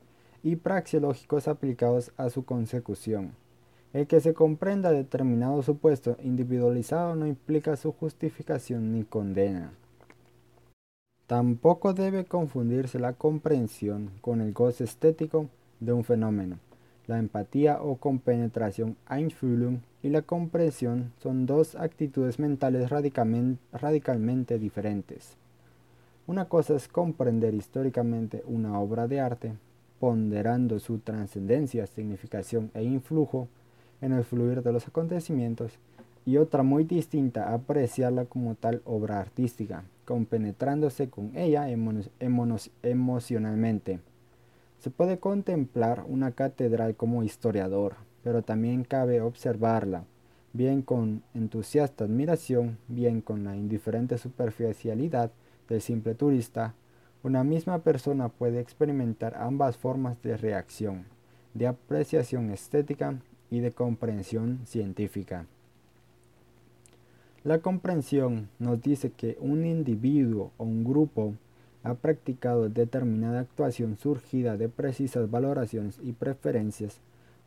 y 0.43 0.57
praxeológicos 0.57 1.47
aplicados 1.47 2.11
a 2.17 2.31
su 2.31 2.45
consecución. 2.45 3.35
El 3.93 4.09
que 4.09 4.21
se 4.21 4.35
comprenda 4.35 4.91
determinado 4.91 5.63
supuesto 5.63 6.17
individualizado 6.21 7.15
no 7.15 7.29
implica 7.29 7.77
su 7.77 7.93
justificación 7.93 8.93
ni 8.93 9.05
condena. 9.05 9.73
Tampoco 11.29 11.93
debe 11.93 12.25
confundirse 12.25 12.99
la 12.99 13.13
comprensión 13.13 14.13
con 14.23 14.41
el 14.41 14.55
goce 14.55 14.85
estético 14.85 15.51
de 15.79 15.93
un 15.93 16.03
fenómeno. 16.03 16.59
La 17.07 17.19
empatía 17.19 17.83
o 17.83 17.97
compenetración 17.97 18.97
Einfühlung 19.11 19.81
y 20.03 20.09
la 20.09 20.23
comprensión 20.23 21.13
son 21.23 21.45
dos 21.45 21.75
actitudes 21.75 22.39
mentales 22.39 22.89
radicalmente 22.89 24.59
diferentes. 24.59 25.37
Una 26.27 26.47
cosa 26.47 26.77
es 26.77 26.89
comprender 26.89 27.53
históricamente 27.53 28.43
una 28.47 28.81
obra 28.81 29.07
de 29.07 29.21
arte, 29.21 29.53
ponderando 30.01 30.79
su 30.79 30.97
trascendencia, 30.99 31.87
significación 31.87 32.71
e 32.73 32.85
influjo 32.85 33.49
en 34.01 34.13
el 34.13 34.25
fluir 34.25 34.63
de 34.63 34.73
los 34.73 34.89
acontecimientos, 34.89 35.73
y 36.25 36.39
otra 36.39 36.63
muy 36.63 36.85
distinta 36.85 37.53
apreciarla 37.53 38.25
como 38.25 38.55
tal 38.55 38.81
obra 38.87 39.21
artística, 39.21 39.85
compenetrándose 40.09 41.11
con 41.11 41.37
ella 41.37 41.69
emocionalmente. 42.83 44.01
Se 44.79 44.89
puede 44.89 45.19
contemplar 45.19 46.03
una 46.09 46.33
catedral 46.33 46.97
como 46.97 47.25
historiador, 47.25 47.97
pero 48.25 48.41
también 48.41 48.85
cabe 48.85 49.21
observarla, 49.21 50.05
bien 50.55 50.81
con 50.81 51.23
entusiasta 51.35 52.05
admiración, 52.05 52.79
bien 52.89 53.21
con 53.21 53.45
la 53.45 53.55
indiferente 53.55 54.17
superficialidad 54.17 55.31
del 55.69 55.83
simple 55.83 56.15
turista. 56.15 56.73
Una 57.23 57.45
misma 57.45 57.81
persona 57.81 58.31
puede 58.31 58.61
experimentar 58.61 59.35
ambas 59.37 59.77
formas 59.77 60.17
de 60.23 60.39
reacción, 60.39 61.05
de 61.53 61.67
apreciación 61.67 62.49
estética 62.49 63.21
y 63.51 63.61
de 63.61 63.73
comprensión 63.73 64.61
científica. 64.65 65.45
La 67.45 67.61
comprensión 67.61 68.49
nos 68.59 68.83
dice 68.83 69.13
que 69.13 69.39
un 69.41 69.65
individuo 69.65 70.51
o 70.57 70.65
un 70.65 70.83
grupo 70.83 71.35
ha 71.85 71.95
practicado 71.95 72.69
determinada 72.69 73.39
actuación 73.39 73.97
surgida 73.97 74.57
de 74.57 74.69
precisas 74.69 75.31
valoraciones 75.31 76.01
y 76.03 76.13
preferencias 76.13 77.01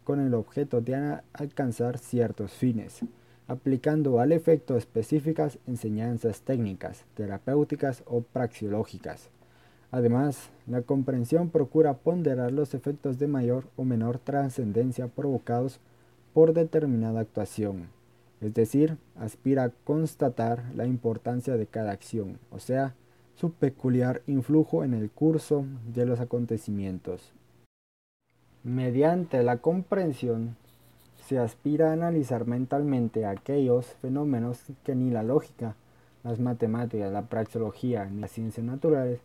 con 0.06 0.22
el 0.22 0.34
objeto 0.34 0.80
de 0.80 1.20
alcanzar 1.34 1.98
ciertos 1.98 2.54
fines, 2.54 3.02
aplicando 3.50 4.22
al 4.22 4.32
efecto 4.32 4.78
específicas 4.78 5.60
enseñanzas 5.68 6.42
técnicas, 6.42 7.04
terapéuticas 7.16 8.02
o 8.06 8.22
praxiológicas. 8.22 9.30
Además, 9.92 10.52
la 10.68 10.84
comprensión 10.84 11.50
procura 11.50 11.96
ponderar 11.96 12.54
los 12.54 12.74
efectos 12.74 13.20
de 13.20 13.28
mayor 13.28 13.66
o 13.76 13.84
menor 13.84 14.20
trascendencia 14.20 15.10
provocados 15.10 15.82
por 16.34 16.54
determinada 16.54 17.20
actuación, 17.20 17.90
es 18.42 18.54
decir, 18.56 18.98
aspira 19.16 19.64
a 19.64 19.70
constatar 19.70 20.64
la 20.76 20.88
importancia 20.88 21.56
de 21.56 21.68
cada 21.68 21.92
acción, 21.92 22.40
o 22.50 22.60
sea, 22.60 22.96
su 23.36 23.54
peculiar 23.54 24.24
influjo 24.28 24.84
en 24.84 24.94
el 24.94 25.10
curso 25.12 25.66
de 25.94 26.06
los 26.06 26.20
acontecimientos. 26.20 27.34
Mediante 28.64 29.42
la 29.44 29.58
comprensión 29.58 30.56
se 31.28 31.38
aspira 31.40 31.90
a 31.90 31.94
analizar 31.94 32.46
mentalmente 32.46 33.26
aquellos 33.26 33.86
fenómenos 34.02 34.60
que 34.84 34.96
ni 34.96 35.12
la 35.12 35.24
lógica, 35.24 35.76
las 36.24 36.40
matemáticas, 36.40 37.12
la 37.12 37.24
praxeología 37.24 38.06
ni 38.06 38.22
las 38.22 38.32
ciencias 38.32 38.66
naturales 38.66 39.20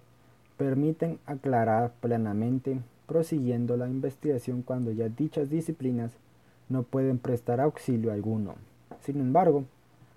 permiten 0.56 1.18
aclarar 1.26 1.92
plenamente, 2.00 2.80
prosiguiendo 3.06 3.76
la 3.76 3.88
investigación 3.88 4.62
cuando 4.62 4.92
ya 4.92 5.08
dichas 5.08 5.50
disciplinas 5.50 6.12
no 6.68 6.82
pueden 6.82 7.18
prestar 7.18 7.61
auxilio 7.61 8.12
alguno. 8.12 8.54
Sin 9.02 9.20
embargo, 9.20 9.64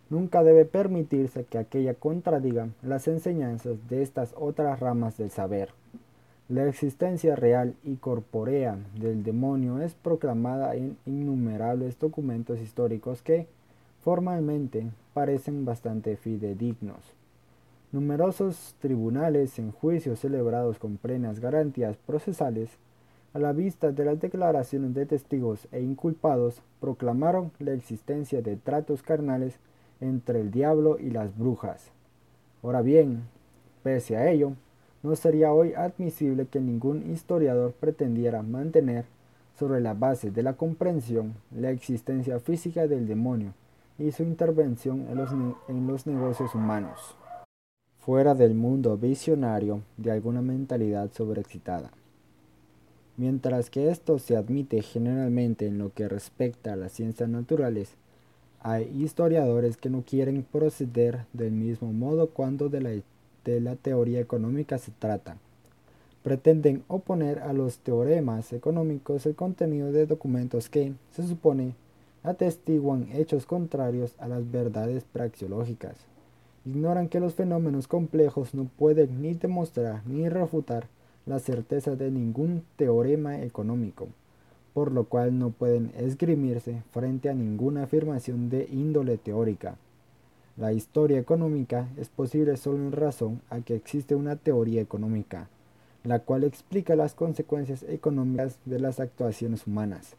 nunca 0.09 0.43
debe 0.43 0.65
permitirse 0.65 1.43
que 1.43 1.57
aquella 1.57 1.93
contradiga 1.93 2.69
las 2.81 3.07
enseñanzas 3.07 3.77
de 3.89 4.01
estas 4.01 4.33
otras 4.37 4.79
ramas 4.79 5.17
del 5.17 5.29
saber. 5.29 5.69
La 6.49 6.67
existencia 6.67 7.35
real 7.35 7.75
y 7.83 7.97
corpórea 7.97 8.75
del 8.99 9.23
demonio 9.23 9.81
es 9.81 9.93
proclamada 9.93 10.75
en 10.75 10.97
innumerables 11.05 11.99
documentos 11.99 12.59
históricos 12.59 13.21
que, 13.21 13.45
formalmente, 14.03 14.87
parecen 15.13 15.63
bastante 15.63 16.17
fidedignos. 16.17 17.13
Numerosos 17.91 18.75
tribunales 18.79 19.59
en 19.59 19.71
juicios 19.71 20.21
celebrados 20.21 20.79
con 20.79 20.97
plenas 20.97 21.39
garantías 21.39 21.97
procesales, 21.97 22.71
a 23.33 23.39
la 23.39 23.53
vista 23.53 23.91
de 23.91 24.05
las 24.05 24.19
declaraciones 24.19 24.93
de 24.93 25.05
testigos 25.05 25.67
e 25.71 25.81
inculpados, 25.81 26.61
proclamaron 26.79 27.51
la 27.59 27.73
existencia 27.73 28.41
de 28.41 28.55
tratos 28.55 29.03
carnales 29.03 29.59
entre 30.01 30.41
el 30.41 30.51
diablo 30.51 30.97
y 30.99 31.11
las 31.11 31.37
brujas. 31.37 31.91
Ahora 32.63 32.81
bien, 32.81 33.23
pese 33.83 34.17
a 34.17 34.29
ello, 34.31 34.53
no 35.03 35.15
sería 35.15 35.53
hoy 35.53 35.73
admisible 35.73 36.47
que 36.47 36.59
ningún 36.59 37.11
historiador 37.11 37.73
pretendiera 37.73 38.41
mantener 38.41 39.05
sobre 39.57 39.79
la 39.79 39.93
base 39.93 40.31
de 40.31 40.43
la 40.43 40.53
comprensión 40.53 41.35
la 41.55 41.69
existencia 41.69 42.39
física 42.39 42.87
del 42.87 43.07
demonio 43.07 43.53
y 43.97 44.11
su 44.11 44.23
intervención 44.23 45.05
en 45.09 45.15
los, 45.15 45.31
en 45.67 45.87
los 45.87 46.07
negocios 46.07 46.55
humanos, 46.55 47.15
fuera 47.99 48.33
del 48.33 48.55
mundo 48.55 48.97
visionario 48.97 49.81
de 49.97 50.11
alguna 50.11 50.41
mentalidad 50.41 51.11
sobreexcitada. 51.11 51.91
Mientras 53.19 53.69
que 53.69 53.89
esto 53.89 54.17
se 54.17 54.37
admite 54.37 54.81
generalmente 54.81 55.67
en 55.67 55.77
lo 55.77 55.93
que 55.93 56.07
respecta 56.07 56.71
a 56.71 56.77
las 56.77 56.93
ciencias 56.93 57.27
naturales, 57.27 57.89
hay 58.61 58.85
historiadores 59.03 59.75
que 59.75 59.89
no 59.89 60.03
quieren 60.03 60.41
proceder 60.49 61.25
del 61.33 61.51
mismo 61.51 61.91
modo 61.91 62.29
cuando 62.29 62.69
de 62.69 63.03
la 63.59 63.75
teoría 63.75 64.21
económica 64.21 64.77
se 64.77 64.93
trata. 64.97 65.35
Pretenden 66.23 66.85
oponer 66.87 67.39
a 67.39 67.51
los 67.51 67.79
teoremas 67.79 68.53
económicos 68.53 69.25
el 69.25 69.35
contenido 69.35 69.91
de 69.91 70.05
documentos 70.05 70.69
que, 70.69 70.93
se 71.11 71.27
supone, 71.27 71.73
atestiguan 72.23 73.09
hechos 73.11 73.45
contrarios 73.45 74.15
a 74.19 74.29
las 74.29 74.49
verdades 74.49 75.03
praxeológicas. 75.03 75.97
Ignoran 76.63 77.09
que 77.09 77.19
los 77.19 77.33
fenómenos 77.33 77.89
complejos 77.89 78.53
no 78.53 78.63
pueden 78.77 79.21
ni 79.21 79.33
demostrar 79.33 80.07
ni 80.07 80.29
refutar 80.29 80.87
la 81.25 81.39
certeza 81.39 81.95
de 81.95 82.11
ningún 82.11 82.63
teorema 82.75 83.41
económico, 83.41 84.07
por 84.73 84.91
lo 84.91 85.05
cual 85.05 85.37
no 85.37 85.51
pueden 85.51 85.91
esgrimirse 85.97 86.83
frente 86.91 87.29
a 87.29 87.33
ninguna 87.33 87.83
afirmación 87.83 88.49
de 88.49 88.67
índole 88.71 89.17
teórica. 89.17 89.77
La 90.57 90.73
historia 90.73 91.19
económica 91.19 91.87
es 91.97 92.09
posible 92.09 92.57
solo 92.57 92.79
en 92.79 92.91
razón 92.91 93.41
a 93.49 93.61
que 93.61 93.75
existe 93.75 94.15
una 94.15 94.35
teoría 94.35 94.81
económica, 94.81 95.47
la 96.03 96.19
cual 96.19 96.43
explica 96.43 96.95
las 96.95 97.13
consecuencias 97.13 97.83
económicas 97.83 98.57
de 98.65 98.79
las 98.79 98.99
actuaciones 98.99 99.67
humanas. 99.67 100.15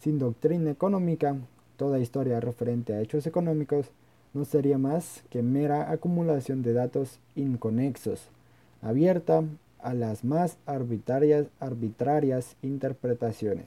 Sin 0.00 0.18
doctrina 0.18 0.70
económica, 0.70 1.36
toda 1.76 1.98
historia 1.98 2.40
referente 2.40 2.94
a 2.94 3.00
hechos 3.00 3.26
económicos 3.26 3.90
no 4.34 4.44
sería 4.44 4.78
más 4.78 5.22
que 5.30 5.42
mera 5.42 5.90
acumulación 5.90 6.62
de 6.62 6.72
datos 6.72 7.18
inconexos, 7.34 8.28
abierta 8.82 9.44
a 9.86 9.94
las 9.94 10.24
más 10.24 10.58
arbitrarias, 10.66 11.46
arbitrarias 11.60 12.56
interpretaciones. 12.60 13.66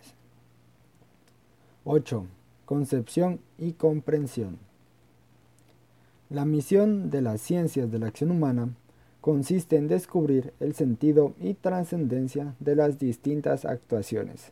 8. 1.86 2.26
Concepción 2.66 3.40
y 3.58 3.72
comprensión. 3.72 4.58
La 6.30 6.44
misión 6.44 7.10
de 7.10 7.22
las 7.22 7.40
ciencias 7.40 7.90
de 7.90 8.00
la 8.00 8.08
acción 8.08 8.32
humana 8.32 8.68
consiste 9.22 9.78
en 9.78 9.88
descubrir 9.88 10.52
el 10.60 10.76
sentido 10.76 11.36
y 11.40 11.54
trascendencia 11.54 12.54
de 12.60 12.76
las 12.76 13.00
distintas 13.00 13.64
actuaciones. 13.64 14.52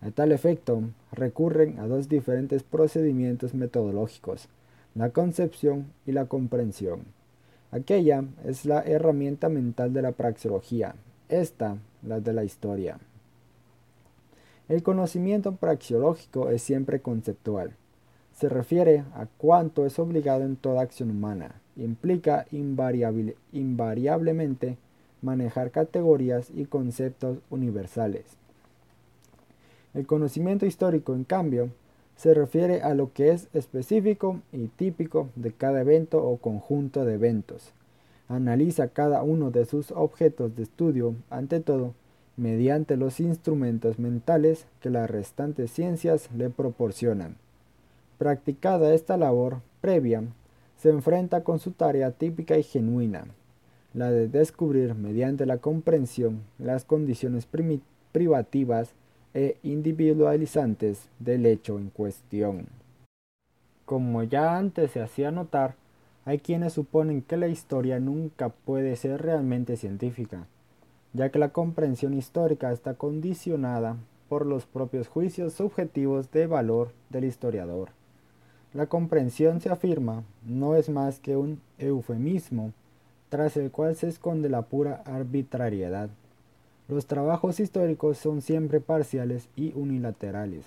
A 0.00 0.12
tal 0.12 0.30
efecto, 0.30 0.84
recurren 1.10 1.80
a 1.80 1.88
dos 1.88 2.08
diferentes 2.08 2.62
procedimientos 2.62 3.54
metodológicos, 3.54 4.48
la 4.94 5.10
concepción 5.10 5.86
y 6.06 6.12
la 6.12 6.26
comprensión. 6.26 7.00
Aquella 7.72 8.22
es 8.44 8.64
la 8.64 8.82
herramienta 8.82 9.48
mental 9.48 9.92
de 9.92 10.02
la 10.02 10.12
praxeología, 10.12 10.94
esta 11.28 11.76
la 12.02 12.20
de 12.20 12.32
la 12.32 12.44
historia. 12.44 12.98
El 14.68 14.82
conocimiento 14.82 15.56
praxeológico 15.56 16.50
es 16.50 16.62
siempre 16.62 17.00
conceptual 17.00 17.74
se 18.38 18.48
refiere 18.48 19.04
a 19.14 19.26
cuánto 19.36 19.84
es 19.84 19.98
obligado 19.98 20.44
en 20.44 20.54
toda 20.54 20.82
acción 20.82 21.10
humana. 21.10 21.60
Implica 21.76 22.46
invariablemente 22.52 24.78
manejar 25.22 25.72
categorías 25.72 26.48
y 26.54 26.66
conceptos 26.66 27.38
universales. 27.50 28.26
El 29.92 30.06
conocimiento 30.06 30.66
histórico, 30.66 31.14
en 31.14 31.24
cambio, 31.24 31.70
se 32.14 32.32
refiere 32.32 32.82
a 32.82 32.94
lo 32.94 33.12
que 33.12 33.32
es 33.32 33.48
específico 33.54 34.40
y 34.52 34.68
típico 34.68 35.30
de 35.34 35.50
cada 35.50 35.80
evento 35.80 36.24
o 36.24 36.36
conjunto 36.36 37.04
de 37.04 37.14
eventos. 37.14 37.72
Analiza 38.28 38.88
cada 38.88 39.22
uno 39.22 39.50
de 39.50 39.64
sus 39.64 39.90
objetos 39.90 40.54
de 40.54 40.62
estudio, 40.62 41.14
ante 41.30 41.60
todo, 41.60 41.94
mediante 42.36 42.96
los 42.96 43.20
instrumentos 43.20 43.98
mentales 43.98 44.66
que 44.80 44.90
las 44.90 45.10
restantes 45.10 45.70
ciencias 45.72 46.28
le 46.36 46.50
proporcionan. 46.50 47.36
Practicada 48.18 48.94
esta 48.94 49.16
labor 49.16 49.60
previa, 49.80 50.22
se 50.76 50.90
enfrenta 50.90 51.42
con 51.42 51.58
su 51.58 51.72
tarea 51.72 52.12
típica 52.12 52.56
y 52.56 52.62
genuina, 52.62 53.24
la 53.94 54.10
de 54.10 54.28
descubrir 54.28 54.94
mediante 54.94 55.46
la 55.46 55.58
comprensión 55.58 56.42
las 56.58 56.84
condiciones 56.84 57.48
privativas 58.12 58.90
e 59.34 59.56
individualizantes 59.62 61.08
del 61.18 61.46
hecho 61.46 61.78
en 61.78 61.90
cuestión. 61.90 62.66
Como 63.84 64.22
ya 64.22 64.56
antes 64.56 64.92
se 64.92 65.00
hacía 65.00 65.30
notar, 65.30 65.74
hay 66.28 66.40
quienes 66.40 66.74
suponen 66.74 67.22
que 67.22 67.38
la 67.38 67.48
historia 67.48 68.00
nunca 68.00 68.50
puede 68.50 68.96
ser 68.96 69.22
realmente 69.22 69.78
científica, 69.78 70.46
ya 71.14 71.30
que 71.30 71.38
la 71.38 71.54
comprensión 71.54 72.12
histórica 72.12 72.70
está 72.70 72.92
condicionada 72.92 73.96
por 74.28 74.44
los 74.44 74.66
propios 74.66 75.08
juicios 75.08 75.54
subjetivos 75.54 76.30
de 76.30 76.46
valor 76.46 76.92
del 77.08 77.24
historiador. 77.24 77.92
La 78.74 78.88
comprensión, 78.88 79.62
se 79.62 79.70
afirma, 79.70 80.22
no 80.44 80.76
es 80.76 80.90
más 80.90 81.18
que 81.18 81.34
un 81.34 81.62
eufemismo, 81.78 82.74
tras 83.30 83.56
el 83.56 83.70
cual 83.70 83.96
se 83.96 84.08
esconde 84.08 84.50
la 84.50 84.60
pura 84.60 85.02
arbitrariedad. 85.06 86.10
Los 86.88 87.06
trabajos 87.06 87.58
históricos 87.58 88.18
son 88.18 88.42
siempre 88.42 88.80
parciales 88.80 89.48
y 89.56 89.72
unilaterales, 89.74 90.66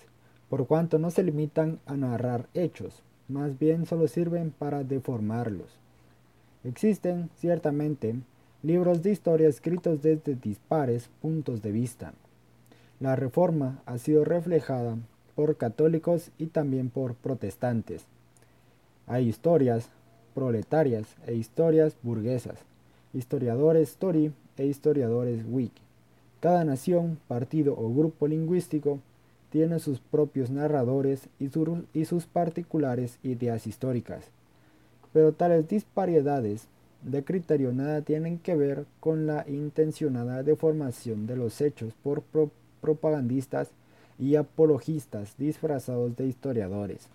por 0.49 0.65
cuanto 0.65 0.97
no 0.97 1.11
se 1.11 1.21
limitan 1.21 1.77
a 1.85 1.95
narrar 1.95 2.47
hechos, 2.55 3.03
más 3.31 3.57
bien 3.57 3.85
solo 3.85 4.07
sirven 4.07 4.51
para 4.51 4.83
deformarlos. 4.83 5.77
Existen, 6.63 7.29
ciertamente, 7.37 8.15
libros 8.61 9.01
de 9.01 9.11
historia 9.11 9.47
escritos 9.47 10.01
desde 10.01 10.35
dispares 10.35 11.09
puntos 11.21 11.61
de 11.61 11.71
vista. 11.71 12.13
La 12.99 13.15
reforma 13.15 13.81
ha 13.85 13.97
sido 13.97 14.23
reflejada 14.25 14.97
por 15.35 15.57
católicos 15.57 16.29
y 16.37 16.47
también 16.47 16.89
por 16.89 17.15
protestantes. 17.15 18.05
Hay 19.07 19.27
historias 19.27 19.89
proletarias 20.35 21.07
e 21.25 21.33
historias 21.33 21.95
burguesas, 22.03 22.59
historiadores 23.13 23.95
Tory 23.95 24.31
e 24.57 24.65
historiadores 24.65 25.43
Whig. 25.47 25.71
Cada 26.39 26.63
nación, 26.63 27.17
partido 27.27 27.73
o 27.77 27.93
grupo 27.93 28.27
lingüístico 28.27 28.99
tiene 29.51 29.79
sus 29.79 29.99
propios 29.99 30.49
narradores 30.49 31.27
y, 31.39 32.05
sus 32.05 32.25
particulares 32.25 33.19
ideas 33.21 33.67
históricas. 33.67 34.25
Pero 35.13 35.33
tales 35.33 35.67
disparidades 35.67 36.67
de 37.03 37.23
criterio 37.23 37.73
nada 37.73 38.01
tienen 38.01 38.39
que 38.39 38.55
ver 38.55 38.85
con 38.99 39.27
la 39.27 39.45
intencionada 39.47 40.41
deformación 40.43 41.27
de 41.27 41.35
los 41.35 41.59
hechos 41.59 41.93
por 42.01 42.23
propagandistas 42.79 43.69
y 44.17 44.35
apologistas 44.35 45.35
disfrazados 45.37 46.15
de 46.15 46.27
historiadores. 46.27 47.07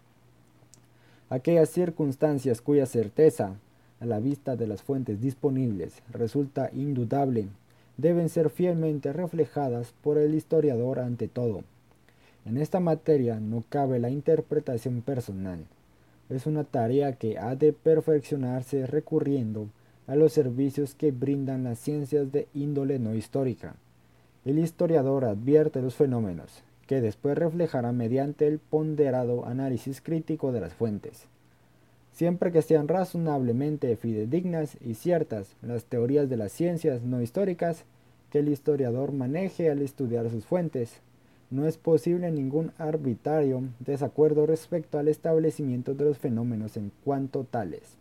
Aquellas 1.30 1.70
circunstancias 1.70 2.60
cuya 2.60 2.84
certeza, 2.84 3.54
a 3.98 4.04
la 4.04 4.20
vista 4.20 4.56
de 4.56 4.66
las 4.66 4.82
fuentes 4.82 5.22
disponibles, 5.22 6.02
resulta 6.12 6.68
indudable, 6.74 7.46
deben 7.96 8.28
ser 8.28 8.50
fielmente 8.50 9.12
reflejadas 9.12 9.94
por 10.02 10.18
el 10.18 10.34
historiador 10.34 10.98
ante 10.98 11.28
todo. 11.28 11.62
En 12.46 12.58
esta 12.58 12.78
materia 12.78 13.40
no 13.40 13.64
cabe 13.68 13.98
la 13.98 14.08
interpretación 14.08 15.02
personal. 15.02 15.66
Es 16.30 16.46
una 16.46 16.62
tarea 16.62 17.12
que 17.14 17.38
ha 17.38 17.56
de 17.56 17.72
perfeccionarse 17.72 18.86
recurriendo 18.86 19.68
a 20.06 20.14
los 20.14 20.32
servicios 20.32 20.94
que 20.94 21.10
brindan 21.10 21.64
las 21.64 21.80
ciencias 21.80 22.30
de 22.30 22.46
índole 22.54 23.00
no 23.00 23.16
histórica. 23.16 23.74
El 24.44 24.60
historiador 24.60 25.24
advierte 25.24 25.82
los 25.82 25.96
fenómenos, 25.96 26.62
que 26.86 27.00
después 27.00 27.36
reflejará 27.36 27.90
mediante 27.90 28.46
el 28.46 28.60
ponderado 28.60 29.44
análisis 29.44 30.00
crítico 30.00 30.52
de 30.52 30.60
las 30.60 30.72
fuentes. 30.72 31.24
Siempre 32.12 32.52
que 32.52 32.62
sean 32.62 32.86
razonablemente 32.86 33.96
fidedignas 33.96 34.76
y 34.80 34.94
ciertas 34.94 35.56
las 35.62 35.84
teorías 35.84 36.30
de 36.30 36.36
las 36.36 36.52
ciencias 36.52 37.02
no 37.02 37.20
históricas 37.20 37.82
que 38.30 38.38
el 38.38 38.48
historiador 38.48 39.10
maneje 39.10 39.68
al 39.68 39.82
estudiar 39.82 40.30
sus 40.30 40.44
fuentes, 40.44 41.00
no 41.50 41.66
es 41.66 41.78
posible 41.78 42.30
ningún 42.30 42.72
arbitrario 42.78 43.62
desacuerdo 43.78 44.46
respecto 44.46 44.98
al 44.98 45.08
establecimiento 45.08 45.94
de 45.94 46.04
los 46.04 46.18
fenómenos 46.18 46.76
en 46.76 46.92
cuanto 47.04 47.44
tales. 47.44 47.96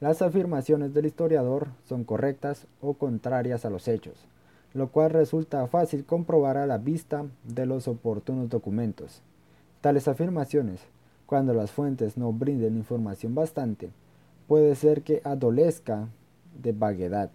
Las 0.00 0.22
afirmaciones 0.22 0.94
del 0.94 1.06
historiador 1.06 1.68
son 1.88 2.04
correctas 2.04 2.66
o 2.80 2.94
contrarias 2.94 3.64
a 3.64 3.70
los 3.70 3.88
hechos 3.88 4.26
lo 4.74 4.88
cual 4.88 5.10
resulta 5.10 5.66
fácil 5.66 6.04
comprobar 6.04 6.56
a 6.56 6.66
la 6.66 6.78
vista 6.78 7.26
de 7.44 7.66
los 7.66 7.88
oportunos 7.88 8.48
documentos. 8.48 9.20
Tales 9.80 10.08
afirmaciones, 10.08 10.80
cuando 11.26 11.54
las 11.54 11.70
fuentes 11.70 12.16
no 12.16 12.32
brinden 12.32 12.76
información 12.76 13.34
bastante, 13.34 13.90
puede 14.48 14.74
ser 14.74 15.02
que 15.02 15.20
adolezca 15.24 16.08
de 16.62 16.72
vaguedad. 16.72 17.30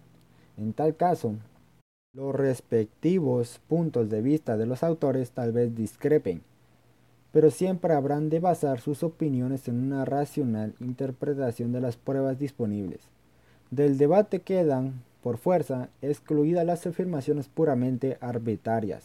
En 0.56 0.72
tal 0.72 0.96
caso, 0.96 1.34
los 2.14 2.34
respectivos 2.34 3.60
puntos 3.68 4.08
de 4.08 4.22
vista 4.22 4.56
de 4.56 4.66
los 4.66 4.82
autores 4.82 5.30
tal 5.30 5.52
vez 5.52 5.76
discrepen, 5.76 6.42
pero 7.32 7.50
siempre 7.50 7.92
habrán 7.92 8.30
de 8.30 8.40
basar 8.40 8.80
sus 8.80 9.02
opiniones 9.02 9.68
en 9.68 9.76
una 9.76 10.04
racional 10.04 10.74
interpretación 10.80 11.70
de 11.70 11.80
las 11.80 11.96
pruebas 11.96 12.38
disponibles. 12.38 13.02
Del 13.70 13.98
debate 13.98 14.40
quedan 14.40 15.02
por 15.22 15.36
fuerza, 15.36 15.90
excluidas 16.00 16.64
las 16.64 16.86
afirmaciones 16.86 17.48
puramente 17.48 18.16
arbitrarias. 18.20 19.04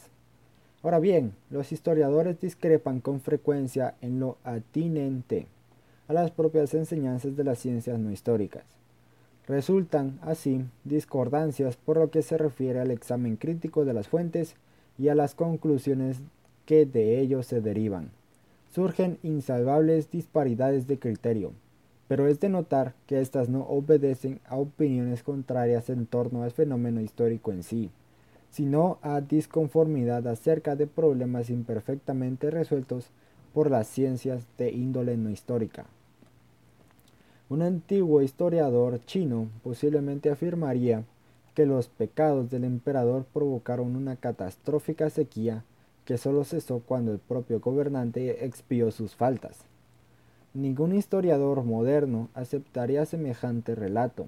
Ahora 0.82 1.00
bien, 1.00 1.34
los 1.50 1.72
historiadores 1.72 2.40
discrepan 2.40 3.02
con 3.02 3.20
frecuencia 3.20 3.96
en 4.02 4.20
lo 4.20 4.38
atinente 4.44 5.48
a 6.08 6.14
las 6.14 6.32
propias 6.32 6.74
enseñanzas 6.74 7.36
de 7.36 7.44
las 7.44 7.60
ciencias 7.60 8.00
no 8.00 8.12
históricas. 8.12 8.83
Resultan, 9.48 10.20
así, 10.22 10.64
discordancias 10.86 11.76
por 11.76 11.98
lo 11.98 12.10
que 12.12 12.22
se 12.22 12.38
refiere 12.38 12.80
al 12.80 12.92
examen 12.92 13.36
crítico 13.36 13.84
de 13.84 13.94
las 13.94 14.08
fuentes 14.08 14.56
y 14.98 15.10
a 15.10 15.16
las 15.16 15.36
conclusiones 15.36 16.22
que 16.66 16.86
de 16.86 17.20
ellos 17.20 17.46
se 17.46 17.60
derivan. 17.60 18.12
Surgen 18.72 19.20
insalvables 19.22 20.10
disparidades 20.10 20.88
de 20.88 20.98
criterio, 20.98 21.52
pero 22.08 22.28
es 22.28 22.40
de 22.40 22.48
notar 22.48 22.94
que 23.06 23.20
éstas 23.20 23.50
no 23.50 23.64
obedecen 23.64 24.40
a 24.46 24.56
opiniones 24.56 25.24
contrarias 25.24 25.90
en 25.90 26.06
torno 26.06 26.44
al 26.44 26.52
fenómeno 26.52 27.02
histórico 27.02 27.52
en 27.52 27.64
sí, 27.64 27.92
sino 28.50 28.98
a 29.02 29.20
disconformidad 29.20 30.26
acerca 30.28 30.78
de 30.78 30.88
problemas 30.88 31.50
imperfectamente 31.50 32.50
resueltos 32.50 33.10
por 33.54 33.70
las 33.70 33.88
ciencias 33.88 34.48
de 34.58 34.72
índole 34.72 35.18
no 35.18 35.30
histórica. 35.30 35.86
Un 37.50 37.62
antiguo 37.62 38.22
historiador 38.22 39.00
chino 39.06 39.50
posiblemente 39.64 40.30
afirmaría 40.30 41.04
que 41.54 41.66
los 41.66 41.88
pecados 41.88 42.50
del 42.50 42.64
emperador 42.64 43.26
provocaron 43.32 43.96
una 43.96 44.16
catastrófica 44.16 45.10
sequía 45.10 45.64
que 46.06 46.18
solo 46.18 46.44
cesó 46.46 46.82
cuando 46.86 47.12
el 47.12 47.20
propio 47.20 47.60
gobernante 47.60 48.46
expió 48.46 48.92
sus 48.92 49.16
faltas. 49.16 49.60
Ningún 50.54 50.96
historiador 50.96 51.64
moderno 51.64 52.30
aceptaría 52.34 53.06
semejante 53.06 53.76
relato. 53.76 54.28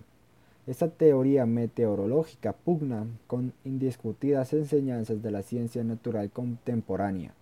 Esta 0.67 0.89
teoría 0.89 1.45
meteorológica 1.45 2.53
pugna 2.53 3.05
con 3.27 3.53
indiscutidas 3.63 4.51
enseñanzas 4.53 5.21
de 5.21 5.31
la 5.31 5.43
ciencia 5.43 5.83
natural 5.83 6.31
contemporánea. 6.31 7.33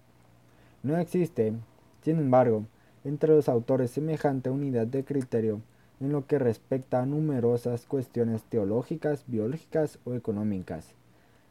No 0.82 0.98
existe, 0.98 1.54
sin 2.04 2.20
embargo, 2.20 2.66
entre 3.04 3.34
los 3.34 3.50
autores 3.50 3.92
semejante 3.92 4.50
unidad 4.50 4.88
de 4.88 5.04
criterio 5.04 5.62
en 6.00 6.12
lo 6.12 6.26
que 6.28 6.39
respecta 6.39 7.02
a 7.02 7.06
numerosas 7.06 7.86
cuestiones 7.86 8.44
teológicas, 8.44 9.24
biológicas 9.28 10.00
o 10.06 10.13
económicas. 10.13 10.86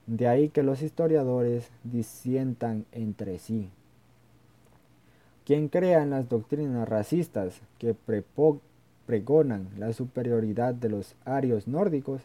De 0.06 0.28
ahí 0.28 0.48
que 0.48 0.62
los 0.62 0.82
historiadores 0.82 1.70
disientan 1.84 2.84
entre 2.92 3.38
sí. 3.38 3.70
Quien 5.46 5.68
crea 5.68 6.02
en 6.02 6.10
las 6.10 6.28
doctrinas 6.28 6.88
racistas 6.88 7.60
que 7.78 7.96
pregonan 9.06 9.68
la 9.78 9.92
superioridad 9.92 10.74
de 10.74 10.88
los 10.88 11.14
arios 11.24 11.66
nórdicos, 11.66 12.22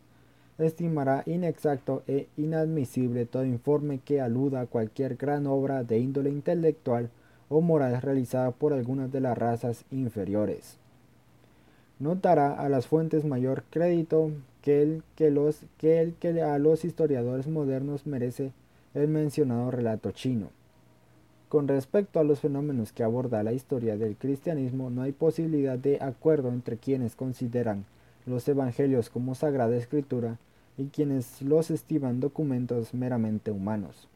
estimará 0.58 1.24
inexacto 1.26 2.04
e 2.08 2.28
inadmisible 2.36 3.26
todo 3.26 3.46
informe 3.46 4.00
que 4.00 4.22
aluda 4.22 4.62
a 4.62 4.66
cualquier 4.66 5.16
gran 5.16 5.46
obra 5.46 5.84
de 5.84 6.00
índole 6.00 6.30
intelectual 6.30 7.10
o 7.50 7.62
moral 7.62 8.02
realizada 8.02 8.52
por 8.52 8.74
algunas 8.74 9.12
de 9.12 9.22
las 9.22 9.38
razas 9.38 9.86
inferiores. 9.92 10.78
Notará 12.00 12.54
a 12.54 12.70
las 12.70 12.88
fuentes 12.88 13.26
mayor 13.26 13.64
crédito 13.70 14.32
que 14.62 14.82
el 14.82 15.04
que, 15.16 15.32
los, 15.32 15.62
que, 15.78 16.02
el 16.02 16.14
que 16.14 16.42
a 16.42 16.60
los 16.60 16.86
historiadores 16.86 17.48
modernos 17.48 18.06
merece 18.06 18.52
el 18.94 19.08
mencionado 19.08 19.72
relato 19.72 20.12
chino 20.12 20.50
Con 21.50 21.68
respecto 21.68 22.20
a 22.20 22.24
los 22.24 22.40
fenómenos 22.40 22.92
que 22.92 23.04
aborda 23.04 23.44
la 23.44 23.54
historia 23.54 23.98
del 23.98 24.16
cristianismo, 24.18 24.90
no 24.90 25.04
hay 25.04 25.12
posibilidad 25.12 25.78
de 25.78 26.00
acuerdo 26.02 26.50
entre 26.50 26.78
quienes 26.78 27.16
consideran 27.16 27.86
los 28.26 28.48
evangelios 28.48 29.10
como 29.10 29.36
sagrada 29.36 29.76
escritura 29.76 30.38
y 30.78 30.88
quienes 30.88 31.42
los 31.42 31.72
estiman 31.72 32.20
documentos 32.20 32.94
meramente 32.94 33.52
humanos. 33.52 34.08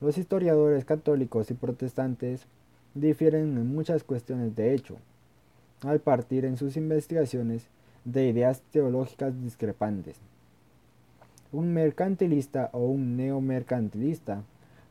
Los 0.00 0.16
historiadores 0.16 0.86
católicos 0.86 1.50
y 1.50 1.54
protestantes 1.54 2.46
difieren 2.94 3.58
en 3.58 3.74
muchas 3.74 4.02
cuestiones 4.02 4.56
de 4.56 4.72
hecho, 4.72 4.96
al 5.82 6.00
partir 6.00 6.46
en 6.46 6.56
sus 6.56 6.76
investigaciones 6.78 7.68
de 8.06 8.28
ideas 8.28 8.62
teológicas 8.70 9.40
discrepantes. 9.42 10.16
Un 11.52 11.74
mercantilista 11.74 12.70
o 12.72 12.86
un 12.86 13.16
neomercantilista 13.16 14.42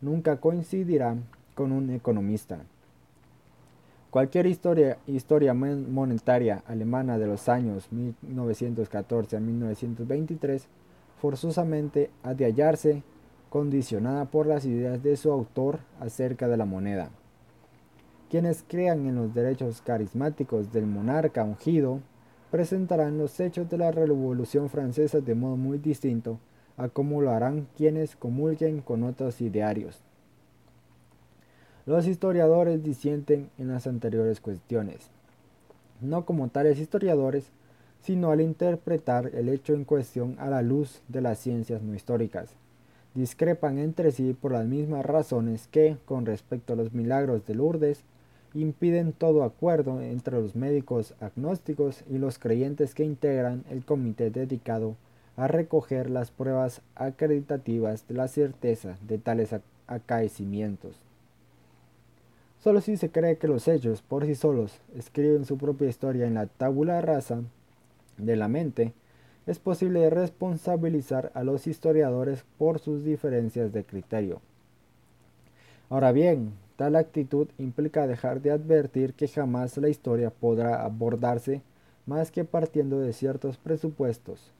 nunca 0.01 0.37
coincidirá 0.37 1.15
con 1.55 1.71
un 1.71 1.89
economista. 1.89 2.59
Cualquier 4.11 4.45
historia, 4.45 4.97
historia 5.07 5.53
monetaria 5.53 6.63
alemana 6.67 7.17
de 7.17 7.27
los 7.27 7.49
años 7.49 7.87
1914 7.91 9.37
a 9.37 9.39
1923 9.39 10.67
forzosamente 11.19 12.09
ha 12.23 12.33
de 12.33 12.45
hallarse 12.45 13.03
condicionada 13.49 14.25
por 14.25 14.47
las 14.47 14.65
ideas 14.65 15.01
de 15.01 15.17
su 15.17 15.31
autor 15.31 15.79
acerca 15.99 16.47
de 16.47 16.57
la 16.57 16.65
moneda. 16.65 17.09
Quienes 18.29 18.63
crean 18.67 19.07
en 19.07 19.15
los 19.15 19.33
derechos 19.33 19.81
carismáticos 19.81 20.71
del 20.71 20.85
monarca 20.85 21.43
ungido 21.43 21.99
presentarán 22.51 23.17
los 23.17 23.39
hechos 23.39 23.69
de 23.69 23.77
la 23.77 23.91
Revolución 23.91 24.69
Francesa 24.69 25.19
de 25.19 25.35
modo 25.35 25.55
muy 25.55 25.77
distinto 25.79 26.39
a 26.77 26.89
cómo 26.89 27.21
lo 27.21 27.31
harán 27.31 27.67
quienes 27.75 28.15
comulguen 28.15 28.81
con 28.81 29.03
otros 29.03 29.41
idearios. 29.41 29.99
Los 31.85 32.05
historiadores 32.05 32.83
disienten 32.83 33.49
en 33.57 33.69
las 33.69 33.87
anteriores 33.87 34.39
cuestiones, 34.39 35.09
no 36.01 36.25
como 36.25 36.49
tales 36.49 36.79
historiadores, 36.79 37.51
sino 38.01 38.31
al 38.31 38.41
interpretar 38.41 39.31
el 39.33 39.49
hecho 39.49 39.73
en 39.73 39.85
cuestión 39.85 40.35
a 40.39 40.49
la 40.49 40.61
luz 40.61 41.01
de 41.07 41.21
las 41.21 41.39
ciencias 41.39 41.81
no 41.81 41.95
históricas. 41.95 42.55
Discrepan 43.15 43.79
entre 43.79 44.11
sí 44.11 44.33
por 44.39 44.51
las 44.51 44.65
mismas 44.65 45.05
razones 45.05 45.67
que, 45.67 45.97
con 46.05 46.25
respecto 46.25 46.73
a 46.73 46.75
los 46.75 46.93
milagros 46.93 47.45
de 47.45 47.55
Lourdes, 47.55 48.03
impiden 48.53 49.13
todo 49.13 49.43
acuerdo 49.43 50.01
entre 50.01 50.39
los 50.39 50.55
médicos 50.55 51.13
agnósticos 51.19 52.03
y 52.09 52.17
los 52.17 52.39
creyentes 52.39 52.93
que 52.93 53.03
integran 53.03 53.63
el 53.69 53.83
comité 53.83 54.29
dedicado 54.31 54.95
a 55.37 55.47
recoger 55.47 56.09
las 56.09 56.31
pruebas 56.31 56.81
acreditativas 56.95 58.07
de 58.07 58.15
la 58.15 58.27
certeza 58.27 58.97
de 59.07 59.17
tales 59.17 59.55
acaecimientos. 59.87 60.95
Solo 62.59 62.81
si 62.81 62.97
se 62.97 63.09
cree 63.09 63.37
que 63.37 63.47
los 63.47 63.67
hechos 63.67 64.01
por 64.01 64.25
sí 64.25 64.35
solos 64.35 64.81
escriben 64.95 65.45
su 65.45 65.57
propia 65.57 65.87
historia 65.87 66.27
en 66.27 66.33
la 66.33 66.45
tabula 66.47 66.99
rasa 66.99 67.41
de 68.17 68.35
la 68.35 68.49
mente, 68.49 68.91
es 69.49 69.57
posible 69.57 70.07
responsabilizar 70.11 71.31
a 71.33 71.43
los 71.43 71.65
historiadores 71.65 72.45
por 72.59 72.77
sus 72.77 73.03
diferencias 73.03 73.73
de 73.73 73.83
criterio. 73.83 74.41
Ahora 75.89 76.11
bien, 76.11 76.53
tal 76.75 76.95
actitud 76.95 77.47
implica 77.57 78.05
dejar 78.05 78.43
de 78.43 78.51
advertir 78.51 79.15
que 79.15 79.27
jamás 79.27 79.75
la 79.77 79.89
historia 79.89 80.29
podrá 80.29 80.85
abordarse 80.85 81.63
más 82.05 82.29
que 82.29 82.45
partiendo 82.45 82.99
de 82.99 83.11
ciertos 83.11 83.57
presupuestos, 83.57 84.51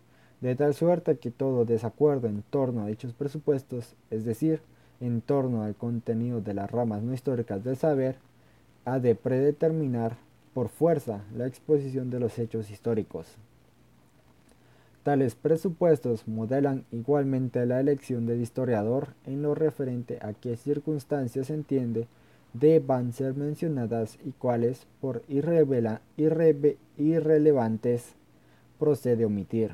de 0.41 0.55
tal 0.55 0.73
suerte 0.73 1.19
que 1.19 1.29
todo 1.29 1.65
desacuerdo 1.65 2.27
en 2.27 2.41
torno 2.49 2.81
a 2.81 2.87
dichos 2.87 3.13
presupuestos, 3.13 3.95
es 4.09 4.25
decir, 4.25 4.59
en 5.01 5.21
torno 5.21 5.61
al 5.61 5.75
contenido 5.75 6.41
de 6.41 6.55
las 6.55 6.71
ramas 6.71 7.03
no 7.03 7.13
históricas 7.13 7.63
del 7.63 7.77
saber, 7.77 8.15
ha 8.85 8.97
de 8.97 9.13
predeterminar 9.13 10.17
por 10.55 10.67
fuerza 10.67 11.21
la 11.37 11.45
exposición 11.45 12.09
de 12.09 12.19
los 12.19 12.39
hechos 12.39 12.71
históricos. 12.71 13.37
Tales 15.09 15.33
presupuestos 15.33 16.27
modelan 16.27 16.85
igualmente 16.91 17.65
la 17.65 17.79
elección 17.79 18.27
del 18.27 18.41
historiador 18.41 19.15
en 19.25 19.41
lo 19.41 19.55
referente 19.55 20.19
a 20.21 20.33
qué 20.33 20.55
circunstancias 20.55 21.49
entiende 21.49 22.05
deban 22.53 23.11
ser 23.11 23.33
mencionadas 23.33 24.19
y 24.23 24.33
cuáles 24.33 24.85
por 25.01 25.23
irrelevantes 26.97 28.13
procede 28.77 29.25
omitir. 29.25 29.71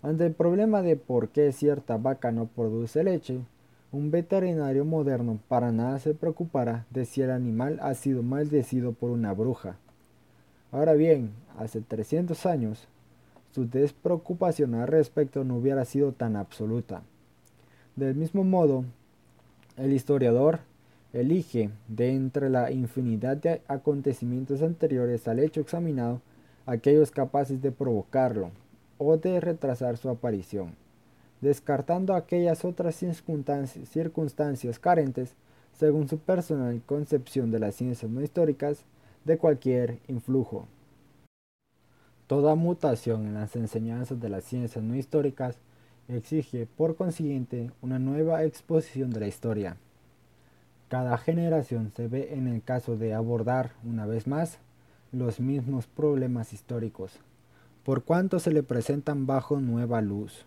Ante 0.00 0.24
el 0.24 0.32
problema 0.32 0.80
de 0.80 0.96
por 0.96 1.28
qué 1.28 1.52
cierta 1.52 1.98
vaca 1.98 2.32
no 2.32 2.46
produce 2.46 3.04
leche, 3.04 3.40
un 3.92 4.10
veterinario 4.10 4.86
moderno 4.86 5.40
para 5.48 5.72
nada 5.72 5.98
se 5.98 6.14
preocupará 6.14 6.86
de 6.88 7.04
si 7.04 7.20
el 7.20 7.30
animal 7.30 7.80
ha 7.82 7.92
sido 7.92 8.22
maldecido 8.22 8.92
por 8.92 9.10
una 9.10 9.34
bruja. 9.34 9.76
Ahora 10.70 10.94
bien, 10.94 11.32
hace 11.58 11.82
300 11.82 12.46
años, 12.46 12.88
su 13.54 13.68
despreocupación 13.68 14.74
al 14.74 14.88
respecto 14.88 15.44
no 15.44 15.56
hubiera 15.56 15.84
sido 15.84 16.12
tan 16.12 16.36
absoluta. 16.36 17.02
Del 17.96 18.14
mismo 18.14 18.44
modo, 18.44 18.84
el 19.76 19.92
historiador 19.92 20.60
elige 21.12 21.70
de 21.88 22.14
entre 22.14 22.48
la 22.48 22.70
infinidad 22.72 23.36
de 23.36 23.62
acontecimientos 23.68 24.62
anteriores 24.62 25.28
al 25.28 25.38
hecho 25.38 25.60
examinado 25.60 26.20
aquellos 26.66 27.10
capaces 27.10 27.60
de 27.60 27.72
provocarlo, 27.72 28.50
o 29.02 29.16
de 29.16 29.40
retrasar 29.40 29.96
su 29.96 30.08
aparición, 30.08 30.74
descartando 31.40 32.14
aquellas 32.14 32.64
otras 32.64 32.94
circunstancias, 32.94 34.78
carentes, 34.78 35.34
según 35.72 36.08
su 36.08 36.18
personal 36.18 36.80
concepción 36.86 37.50
de 37.50 37.58
las 37.58 37.74
ciencias 37.74 38.10
no 38.10 38.22
históricas, 38.22 38.84
de 39.24 39.38
cualquier 39.38 39.98
influjo. 40.08 40.66
Toda 42.26 42.54
mutación 42.54 43.26
en 43.26 43.34
las 43.34 43.56
enseñanzas 43.56 44.20
de 44.20 44.28
las 44.28 44.44
ciencias 44.44 44.82
no 44.82 44.94
históricas 44.94 45.58
exige, 46.08 46.66
por 46.66 46.96
consiguiente, 46.96 47.70
una 47.82 47.98
nueva 47.98 48.44
exposición 48.44 49.10
de 49.10 49.20
la 49.20 49.26
historia. 49.26 49.76
Cada 50.88 51.16
generación 51.18 51.90
se 51.94 52.08
ve 52.08 52.34
en 52.34 52.46
el 52.46 52.62
caso 52.62 52.96
de 52.96 53.14
abordar, 53.14 53.72
una 53.84 54.06
vez 54.06 54.26
más, 54.26 54.58
los 55.10 55.40
mismos 55.40 55.86
problemas 55.86 56.52
históricos, 56.52 57.12
por 57.84 58.02
cuanto 58.04 58.38
se 58.38 58.50
le 58.50 58.62
presentan 58.62 59.26
bajo 59.26 59.60
nueva 59.60 60.00
luz. 60.00 60.44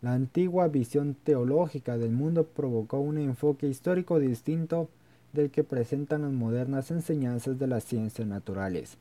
La 0.00 0.14
antigua 0.14 0.68
visión 0.68 1.14
teológica 1.14 1.96
del 1.96 2.10
mundo 2.10 2.44
provocó 2.44 2.98
un 2.98 3.18
enfoque 3.18 3.68
histórico 3.68 4.18
distinto 4.18 4.88
del 5.32 5.50
que 5.50 5.64
presentan 5.64 6.22
las 6.22 6.32
modernas 6.32 6.90
enseñanzas 6.90 7.58
de 7.58 7.66
las 7.66 7.84
ciencias 7.84 8.26
naturales. 8.26 8.98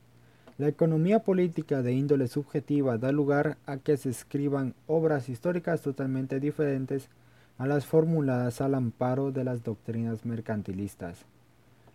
La 0.62 0.68
economía 0.68 1.24
política 1.24 1.82
de 1.82 1.92
índole 1.92 2.28
subjetiva 2.28 3.00
da 3.00 3.12
lugar 3.12 3.58
a 3.66 3.78
que 3.78 3.98
se 3.98 4.12
escriban 4.12 4.76
obras 4.86 5.28
históricas 5.28 5.82
totalmente 5.82 6.40
diferentes 6.40 7.10
a 7.58 7.66
las 7.66 7.88
formuladas 7.88 8.62
al 8.62 8.76
amparo 8.76 9.32
de 9.32 9.44
las 9.44 9.64
doctrinas 9.64 10.24
mercantilistas. 10.24 11.26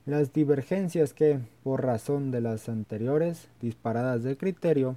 Las 0.05 0.33
divergencias 0.33 1.15
que, 1.15 1.39
por 1.63 1.85
razón 1.85 2.33
de 2.33 2.41
las 2.41 2.69
anteriores 2.69 3.47
disparadas 3.63 4.25
del 4.25 4.37
criterio, 4.37 4.97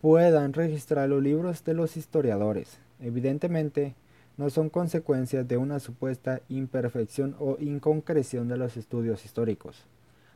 puedan 0.00 0.54
registrar 0.54 1.10
los 1.10 1.22
libros 1.22 1.64
de 1.64 1.74
los 1.74 1.98
historiadores. 1.98 2.78
Evidentemente, 3.00 3.94
no 4.38 4.48
son 4.48 4.70
consecuencias 4.70 5.46
de 5.46 5.58
una 5.58 5.78
supuesta 5.78 6.40
imperfección 6.48 7.36
o 7.38 7.58
inconcreción 7.60 8.48
de 8.48 8.56
los 8.56 8.78
estudios 8.78 9.26
históricos. 9.26 9.84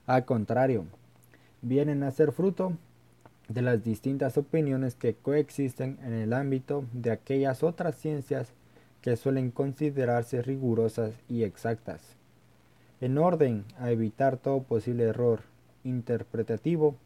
Al 0.04 0.26
contrario, 0.26 0.84
vienen 1.62 2.02
a 2.02 2.10
ser 2.10 2.32
fruto 2.32 2.72
de 3.48 3.62
las 3.62 3.84
distintas 3.84 4.36
opiniones 4.38 4.94
que 4.94 5.14
coexisten 5.14 5.98
en 6.02 6.12
el 6.12 6.32
ámbito 6.32 6.84
de 6.92 7.10
aquellas 7.10 7.62
otras 7.62 7.96
ciencias 7.96 8.52
que 9.02 9.16
suelen 9.16 9.50
considerarse 9.50 10.42
rigurosas 10.42 11.14
y 11.28 11.44
exactas. 11.44 12.16
En 13.00 13.18
orden 13.18 13.64
a 13.78 13.90
evitar 13.90 14.36
todo 14.36 14.62
posible 14.62 15.04
error 15.04 15.42
interpretativo, 15.84 16.96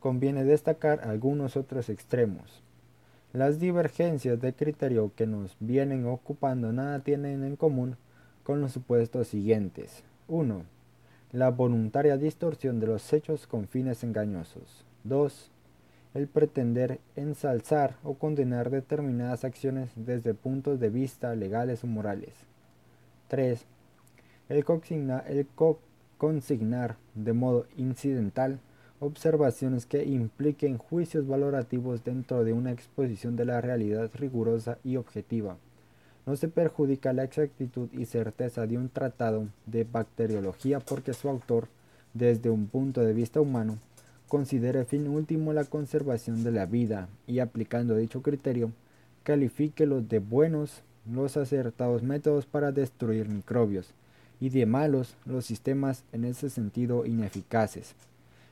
conviene 0.00 0.44
destacar 0.44 1.00
algunos 1.04 1.56
otros 1.56 1.88
extremos. 1.88 2.62
Las 3.32 3.60
divergencias 3.60 4.40
de 4.40 4.52
criterio 4.52 5.12
que 5.14 5.26
nos 5.26 5.56
vienen 5.60 6.06
ocupando 6.06 6.72
nada 6.72 7.00
tienen 7.00 7.44
en 7.44 7.56
común 7.56 7.96
con 8.42 8.60
los 8.60 8.72
supuestos 8.72 9.28
siguientes. 9.28 10.04
1. 10.28 10.64
La 11.32 11.48
voluntaria 11.48 12.18
distorsión 12.18 12.78
de 12.78 12.88
los 12.88 13.10
hechos 13.10 13.46
con 13.46 13.66
fines 13.66 14.04
engañosos. 14.04 14.84
2. 15.04 15.50
El 16.12 16.28
pretender 16.28 17.00
ensalzar 17.16 17.96
o 18.04 18.18
condenar 18.18 18.68
determinadas 18.68 19.42
acciones 19.42 19.88
desde 19.96 20.34
puntos 20.34 20.78
de 20.78 20.90
vista 20.90 21.34
legales 21.34 21.84
o 21.84 21.86
morales. 21.86 22.34
3. 23.28 23.64
El, 24.50 24.58
el 24.58 25.46
consignar 26.18 26.96
de 27.14 27.32
modo 27.32 27.64
incidental 27.78 28.58
observaciones 29.00 29.86
que 29.86 30.04
impliquen 30.04 30.76
juicios 30.76 31.26
valorativos 31.26 32.04
dentro 32.04 32.44
de 32.44 32.52
una 32.52 32.72
exposición 32.72 33.36
de 33.36 33.46
la 33.46 33.62
realidad 33.62 34.10
rigurosa 34.12 34.76
y 34.84 34.96
objetiva. 34.96 35.56
No 36.26 36.36
se 36.36 36.48
perjudica 36.48 37.12
la 37.12 37.24
exactitud 37.24 37.88
y 37.92 38.06
certeza 38.06 38.66
de 38.66 38.78
un 38.78 38.88
tratado 38.88 39.48
de 39.66 39.84
bacteriología 39.84 40.80
porque 40.80 41.14
su 41.14 41.28
autor, 41.28 41.68
desde 42.14 42.50
un 42.50 42.68
punto 42.68 43.00
de 43.00 43.12
vista 43.12 43.40
humano, 43.40 43.78
considere 44.28 44.84
fin 44.84 45.08
último 45.08 45.52
la 45.52 45.64
conservación 45.64 46.44
de 46.44 46.52
la 46.52 46.66
vida 46.66 47.08
y 47.26 47.40
aplicando 47.40 47.96
dicho 47.96 48.22
criterio, 48.22 48.70
califique 49.24 49.84
los 49.86 50.08
de 50.08 50.20
buenos 50.20 50.82
los 51.10 51.36
acertados 51.36 52.02
métodos 52.02 52.46
para 52.46 52.72
destruir 52.72 53.28
microbios 53.28 53.92
y 54.40 54.50
de 54.50 54.66
malos 54.66 55.16
los 55.24 55.44
sistemas 55.44 56.04
en 56.12 56.24
ese 56.24 56.50
sentido 56.50 57.06
ineficaces. 57.06 57.94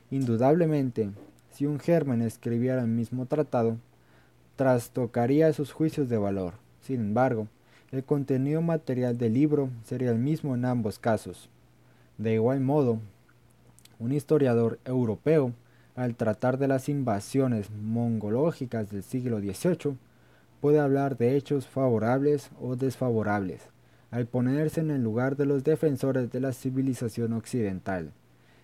Indudablemente, 0.09 1.09
si 1.51 1.65
un 1.65 1.79
germen 1.79 2.21
escribiera 2.21 2.81
el 2.81 2.87
mismo 2.87 3.25
tratado, 3.25 3.77
trastocaría 4.55 5.51
sus 5.53 5.71
juicios 5.71 6.09
de 6.09 6.17
valor. 6.17 6.53
Sin 6.81 6.99
embargo, 7.01 7.47
el 7.91 8.05
contenido 8.05 8.61
material 8.61 9.17
del 9.17 9.33
libro 9.33 9.69
sería 9.83 10.11
el 10.11 10.17
mismo 10.17 10.55
en 10.55 10.63
ambos 10.63 10.97
casos. 10.97 11.49
De 12.17 12.33
igual 12.33 12.61
modo, 12.61 12.99
un 13.99 14.13
historiador 14.13 14.79
europeo, 14.85 15.51
al 15.95 16.15
tratar 16.15 16.57
de 16.57 16.69
las 16.69 16.87
invasiones 16.87 17.69
mongológicas 17.69 18.89
del 18.89 19.03
siglo 19.03 19.39
XVIII, 19.39 19.97
puede 20.61 20.79
hablar 20.79 21.17
de 21.17 21.35
hechos 21.35 21.67
favorables 21.67 22.49
o 22.61 22.77
desfavorables, 22.77 23.61
al 24.09 24.25
ponerse 24.25 24.79
en 24.79 24.91
el 24.91 25.03
lugar 25.03 25.35
de 25.35 25.45
los 25.45 25.63
defensores 25.65 26.31
de 26.31 26.39
la 26.39 26.53
civilización 26.53 27.33
occidental. 27.33 28.11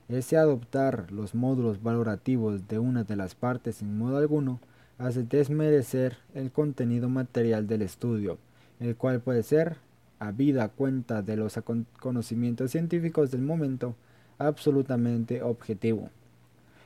Ese 0.07 0.37
adoptar 0.37 1.11
los 1.11 1.35
módulos 1.35 1.83
valorativos 1.83 2.65
de 2.69 2.79
una 2.79 3.03
de 3.03 3.17
las 3.17 3.35
partes 3.35 3.81
en 3.81 3.97
modo 3.97 4.17
alguno 4.17 4.61
hace 4.97 5.23
desmerecer 5.23 6.17
el 6.33 6.49
contenido 6.49 7.09
material 7.09 7.67
del 7.67 7.81
estudio, 7.81 8.37
el 8.79 8.95
cual 8.95 9.19
puede 9.21 9.43
ser, 9.43 9.77
habida 10.19 10.69
cuenta 10.69 11.21
de 11.21 11.35
los 11.35 11.59
conocimientos 11.99 12.71
científicos 12.71 13.31
del 13.31 13.41
momento, 13.41 13.95
absolutamente 14.37 15.41
objetivo. 15.41 16.09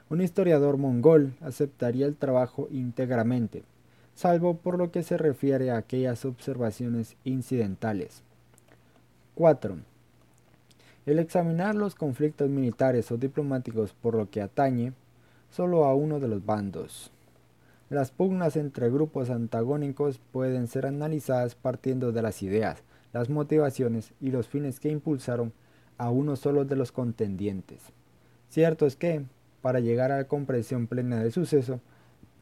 Un 0.09 0.21
historiador 0.21 0.77
mongol 0.77 1.33
aceptaría 1.41 2.05
el 2.05 2.15
trabajo 2.15 2.67
íntegramente, 2.71 3.63
salvo 4.15 4.57
por 4.57 4.77
lo 4.77 4.91
que 4.91 5.03
se 5.03 5.17
refiere 5.17 5.71
a 5.71 5.77
aquellas 5.77 6.25
observaciones 6.25 7.15
incidentales. 7.23 8.23
4. 9.35 9.77
El 11.05 11.19
examinar 11.19 11.75
los 11.75 11.95
conflictos 11.95 12.49
militares 12.49 13.11
o 13.11 13.17
diplomáticos 13.17 13.93
por 13.93 14.15
lo 14.15 14.29
que 14.29 14.41
atañe 14.41 14.93
solo 15.49 15.85
a 15.85 15.95
uno 15.95 16.19
de 16.19 16.27
los 16.27 16.45
bandos. 16.45 17.11
Las 17.91 18.09
pugnas 18.09 18.55
entre 18.55 18.89
grupos 18.89 19.29
antagónicos 19.29 20.21
pueden 20.31 20.67
ser 20.67 20.85
analizadas 20.85 21.55
partiendo 21.55 22.13
de 22.13 22.21
las 22.21 22.41
ideas, 22.41 22.83
las 23.11 23.29
motivaciones 23.29 24.13
y 24.21 24.31
los 24.31 24.47
fines 24.47 24.79
que 24.79 24.87
impulsaron 24.87 25.51
a 25.97 26.09
uno 26.09 26.37
solo 26.37 26.63
de 26.63 26.77
los 26.77 26.93
contendientes. 26.93 27.81
Cierto 28.47 28.85
es 28.85 28.95
que, 28.95 29.25
para 29.61 29.81
llegar 29.81 30.13
a 30.13 30.15
la 30.19 30.23
comprensión 30.23 30.87
plena 30.87 31.21
del 31.21 31.33
suceso, 31.33 31.81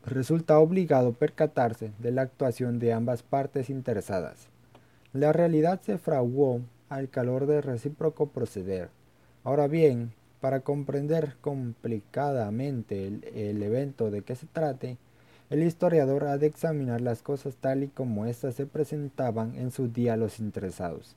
resulta 0.06 0.60
obligado 0.60 1.14
percatarse 1.14 1.94
de 1.98 2.12
la 2.12 2.22
actuación 2.22 2.78
de 2.78 2.94
ambas 2.94 3.24
partes 3.24 3.72
interesadas. 3.72 4.50
La 5.14 5.34
realidad 5.34 5.82
se 5.82 5.98
fraguó 5.98 6.62
al 6.90 7.10
calor 7.10 7.48
del 7.48 7.64
recíproco 7.64 8.28
proceder. 8.28 8.90
Ahora 9.44 9.68
bien, 9.68 10.14
para 10.42 10.60
comprender 10.60 11.38
complicadamente 11.42 13.08
el, 13.08 13.24
el 13.34 13.64
evento 13.64 14.12
de 14.12 14.22
que 14.22 14.36
se 14.36 14.46
trate, 14.46 15.00
el 15.50 15.64
historiador 15.64 16.26
ha 16.26 16.38
de 16.38 16.46
examinar 16.46 17.02
las 17.02 17.24
cosas 17.24 17.56
tal 17.56 17.84
y 17.84 17.88
como 17.88 18.26
éstas 18.26 18.56
se 18.56 18.68
presentaban 18.68 19.56
en 19.56 19.72
su 19.72 19.88
día 19.88 20.14
a 20.14 20.18
los 20.18 20.40
interesados, 20.40 21.16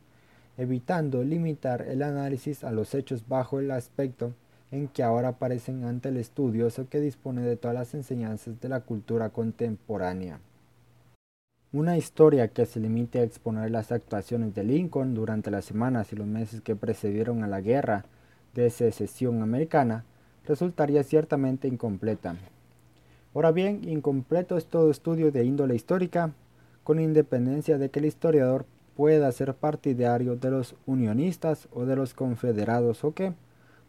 evitando 0.57 1.23
limitar 1.23 1.83
el 1.83 2.03
análisis 2.03 2.65
a 2.65 2.73
los 2.73 2.95
hechos 2.95 3.29
bajo 3.29 3.61
el 3.61 3.71
aspecto 3.71 4.33
en 4.71 4.89
que 4.89 5.03
ahora 5.03 5.29
aparecen 5.29 5.85
ante 5.85 6.09
el 6.09 6.17
estudioso 6.17 6.89
que 6.89 7.01
dispone 7.01 7.43
de 7.43 7.57
todas 7.57 7.75
las 7.75 7.93
enseñanzas 7.93 8.59
de 8.59 8.69
la 8.71 8.81
cultura 8.81 9.29
contemporánea. 9.29 10.41
Una 11.75 11.99
historia 11.99 12.49
que 12.49 12.65
se 12.65 12.81
limite 12.81 13.19
a 13.19 13.25
exponer 13.25 13.71
las 13.71 13.93
actuaciones 13.93 14.55
de 14.55 14.65
Lincoln 14.65 15.15
durante 15.15 15.51
las 15.51 15.67
semanas 15.67 16.13
y 16.13 16.17
los 16.17 16.27
meses 16.27 16.63
que 16.63 16.75
precedieron 16.75 17.45
a 17.45 17.49
la 17.49 17.61
guerra 17.61 18.07
de 18.55 18.71
secesión 18.71 19.43
americana 19.43 20.05
resultaría 20.47 21.03
ciertamente 21.03 21.69
incompleta. 21.69 22.37
Ahora 23.35 23.51
bien, 23.51 23.89
incompleto 23.89 24.59
es 24.59 24.67
todo 24.67 24.91
estudio 24.91 25.33
de 25.33 25.45
índole 25.45 25.75
histórica, 25.75 26.33
con 26.85 27.01
independencia 27.01 27.79
de 27.79 27.89
que 27.89 28.01
el 28.01 28.05
historiador 28.05 28.67
pueda 28.95 29.33
ser 29.33 29.55
partidario 29.55 30.37
de 30.37 30.51
los 30.51 30.75
unionistas 30.85 31.67
o 31.73 31.87
de 31.87 31.97
los 31.97 32.13
confederados 32.13 33.05
o 33.05 33.15
que, 33.15 33.33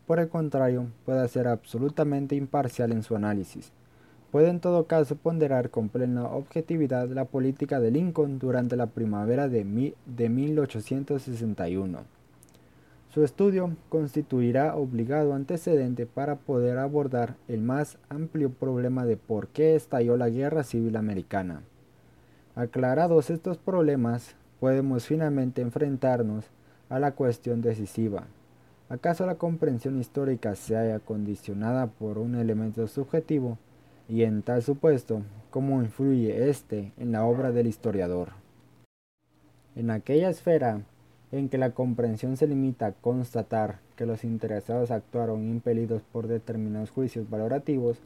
por 0.08 0.20
el 0.20 0.30
contrario, 0.30 0.88
pueda 1.06 1.28
ser 1.28 1.50
absolutamente 1.50 2.36
imparcial 2.36 2.94
en 2.94 3.04
su 3.04 3.18
análisis. 3.18 3.74
Puede 4.32 4.50
en 4.50 4.62
todo 4.62 4.88
caso 4.88 5.16
ponderar 5.16 5.70
con 5.70 5.90
plena 5.90 6.26
objetividad 6.26 7.10
la 7.10 7.26
política 7.26 7.82
de 7.82 7.92
Lincoln 7.92 8.40
durante 8.40 8.78
la 8.78 8.88
primavera 8.88 9.50
de, 9.50 9.94
de 10.06 10.30
1861. 10.30 12.13
Su 13.14 13.24
estudio 13.24 13.76
constituirá 13.90 14.76
obligado 14.76 15.36
antecedente 15.36 16.08
para 16.08 16.38
poder 16.38 16.80
abordar 16.80 17.36
el 17.48 17.62
más 17.62 18.00
amplio 18.10 18.50
problema 18.50 19.06
de 19.06 19.18
por 19.18 19.50
qué 19.50 19.76
estalló 19.76 20.18
la 20.18 20.30
Guerra 20.30 20.64
Civil 20.64 20.96
Americana. 20.96 21.62
Aclarados 22.56 23.30
estos 23.30 23.60
problemas, 23.60 24.36
podemos 24.60 25.06
finalmente 25.06 25.62
enfrentarnos 25.62 26.46
a 26.90 26.98
la 26.98 27.12
cuestión 27.12 27.62
decisiva. 27.62 28.24
¿Acaso 28.90 29.28
la 29.28 29.36
comprensión 29.36 30.00
histórica 30.00 30.56
se 30.56 30.76
haya 30.76 30.98
condicionada 30.98 31.86
por 31.86 32.18
un 32.18 32.34
elemento 32.34 32.88
subjetivo? 32.88 33.60
Y 34.10 34.24
en 34.24 34.42
tal 34.42 34.64
supuesto, 34.64 35.22
¿cómo 35.52 35.84
influye 35.84 36.50
éste 36.50 36.94
en 36.98 37.12
la 37.12 37.26
obra 37.26 37.52
del 37.52 37.68
historiador? 37.68 38.30
En 39.76 39.92
aquella 39.92 40.32
esfera 40.32 40.82
en 41.34 41.50
que 41.50 41.58
la 41.58 41.72
comprensión 41.72 42.38
se 42.38 42.46
limita 42.46 42.86
a 42.86 42.92
constatar 42.92 43.80
que 43.96 44.06
los 44.06 44.24
interesados 44.24 44.92
actuaron 44.92 45.50
impelidos 45.50 46.04
por 46.04 46.28
determinados 46.28 46.92
juicios 46.92 47.28
valorativos, 47.28 47.98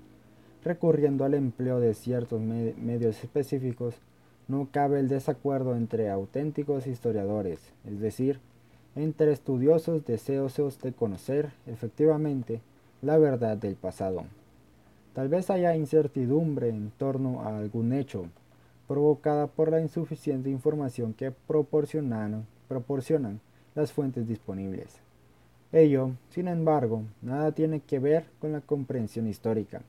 recurriendo 0.63 1.25
al 1.25 1.33
empleo 1.33 1.81
de 1.81 1.93
ciertos 1.93 2.39
medios 2.39 3.21
específicos, 3.21 3.95
no 4.47 4.69
cabe 4.71 5.01
el 5.01 5.09
desacuerdo 5.09 5.75
entre 5.75 6.09
auténticos 6.09 6.87
historiadores, 6.87 7.59
es 7.85 7.99
decir, 7.99 8.39
entre 8.95 9.33
estudiosos 9.33 10.05
deseosos 10.05 10.79
de 10.79 10.93
conocer 10.93 11.51
efectivamente 11.65 12.61
la 13.01 13.17
verdad 13.17 13.57
del 13.57 13.75
pasado. 13.75 14.23
Tal 15.13 15.27
vez 15.27 15.49
haya 15.49 15.75
incertidumbre 15.75 16.69
en 16.69 16.91
torno 16.91 17.41
a 17.41 17.57
algún 17.57 17.91
hecho, 17.91 18.27
provocada 18.87 19.47
por 19.47 19.69
la 19.69 19.81
insuficiente 19.81 20.49
información 20.49 21.13
que 21.13 21.31
proporcionaron 21.31 22.45
proporcionan 22.67 23.39
las 23.75 23.91
fuentes 23.91 24.27
disponibles. 24.27 24.99
Ello, 25.71 26.11
sin 26.29 26.47
embargo, 26.47 27.03
nada 27.21 27.51
tiene 27.51 27.81
que 27.81 27.99
ver 27.99 28.25
con 28.39 28.53
la 28.53 28.61
comprensión 28.61 29.27
histórica. 29.27 29.81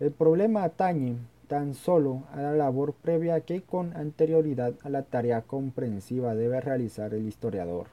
El 0.00 0.10
problema 0.10 0.64
atañe 0.64 1.16
tan 1.46 1.74
solo 1.74 2.24
a 2.32 2.40
la 2.40 2.54
labor 2.54 2.94
previa 2.94 3.40
que 3.42 3.62
con 3.62 3.96
anterioridad 3.96 4.74
a 4.82 4.88
la 4.88 5.02
tarea 5.02 5.42
comprensiva 5.42 6.34
debe 6.34 6.60
realizar 6.60 7.14
el 7.14 7.26
historiador. 7.28 7.88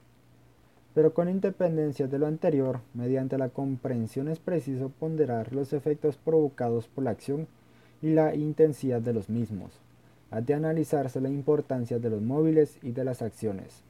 Pero 0.95 1.13
con 1.13 1.29
independencia 1.29 2.07
de 2.07 2.17
lo 2.17 2.25
anterior, 2.25 2.79
mediante 2.93 3.37
la 3.37 3.49
comprensión 3.49 4.27
es 4.27 4.39
preciso 4.39 4.89
ponderar 4.89 5.53
los 5.53 5.73
efectos 5.73 6.17
provocados 6.17 6.87
por 6.87 7.03
la 7.03 7.11
acción 7.11 7.47
y 8.01 8.09
la 8.11 8.33
intensidad 8.33 9.01
de 9.01 9.13
los 9.13 9.29
mismos. 9.29 9.71
Ha 10.31 10.41
de 10.41 10.53
analizarse 10.53 11.21
la 11.21 11.29
importancia 11.29 11.99
de 11.99 12.09
los 12.09 12.21
móviles 12.21 12.79
y 12.81 12.91
de 12.91 13.03
las 13.03 13.21
acciones. 13.21 13.83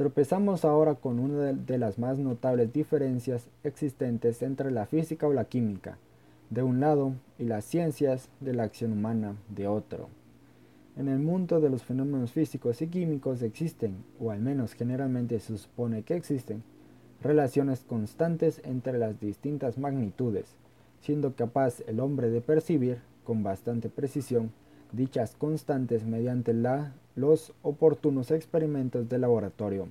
Tropezamos 0.00 0.64
ahora 0.64 0.94
con 0.94 1.18
una 1.18 1.52
de 1.52 1.76
las 1.76 1.98
más 1.98 2.18
notables 2.18 2.72
diferencias 2.72 3.50
existentes 3.64 4.40
entre 4.40 4.70
la 4.70 4.86
física 4.86 5.26
o 5.26 5.34
la 5.34 5.44
química, 5.44 5.98
de 6.48 6.62
un 6.62 6.80
lado, 6.80 7.12
y 7.38 7.44
las 7.44 7.66
ciencias 7.66 8.30
de 8.40 8.54
la 8.54 8.62
acción 8.62 8.92
humana, 8.92 9.36
de 9.54 9.68
otro. 9.68 10.08
En 10.96 11.08
el 11.08 11.18
mundo 11.18 11.60
de 11.60 11.68
los 11.68 11.82
fenómenos 11.82 12.32
físicos 12.32 12.80
y 12.80 12.86
químicos 12.86 13.42
existen, 13.42 14.02
o 14.18 14.30
al 14.30 14.40
menos 14.40 14.72
generalmente 14.72 15.38
se 15.38 15.58
supone 15.58 16.02
que 16.02 16.16
existen, 16.16 16.62
relaciones 17.22 17.84
constantes 17.84 18.62
entre 18.64 18.96
las 18.96 19.20
distintas 19.20 19.76
magnitudes, 19.76 20.46
siendo 21.02 21.34
capaz 21.34 21.80
el 21.86 22.00
hombre 22.00 22.30
de 22.30 22.40
percibir, 22.40 23.00
con 23.22 23.42
bastante 23.42 23.90
precisión, 23.90 24.50
dichas 24.92 25.34
constantes 25.36 26.06
mediante 26.06 26.54
la, 26.54 26.94
los 27.20 27.52
oportunos 27.62 28.30
experimentos 28.30 29.08
de 29.08 29.18
laboratorio. 29.18 29.88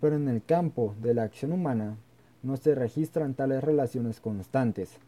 Pero 0.00 0.16
en 0.16 0.28
el 0.28 0.44
campo 0.44 0.94
de 1.00 1.14
la 1.14 1.22
acción 1.22 1.52
humana 1.52 1.96
no 2.42 2.56
se 2.56 2.74
registran 2.74 3.34
tales 3.34 3.64
relaciones 3.64 4.20
constantes, 4.20 4.98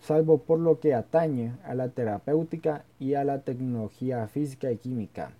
salvo 0.00 0.38
por 0.38 0.58
lo 0.58 0.80
que 0.80 0.94
atañe 0.94 1.52
a 1.64 1.74
la 1.74 1.88
terapéutica 1.88 2.84
y 3.00 3.14
a 3.14 3.24
la 3.24 3.40
tecnología 3.40 4.26
física 4.28 4.70
y 4.70 4.76
química. 4.76 5.32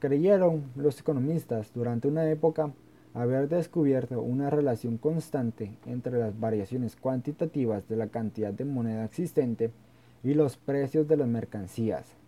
creyeron 0.00 0.64
los 0.74 0.98
economistas 0.98 1.72
durante 1.72 2.08
una 2.08 2.28
época 2.28 2.72
haber 3.14 3.48
descubierto 3.48 4.20
una 4.20 4.50
relación 4.50 4.98
constante 4.98 5.76
entre 5.86 6.18
las 6.18 6.38
variaciones 6.40 6.96
cuantitativas 6.96 7.88
de 7.88 7.96
la 7.96 8.08
cantidad 8.08 8.52
de 8.52 8.64
moneda 8.64 9.04
existente 9.04 9.70
y 10.24 10.34
los 10.34 10.56
precios 10.56 11.06
de 11.06 11.16
las 11.18 11.28
mercancías. 11.28 12.21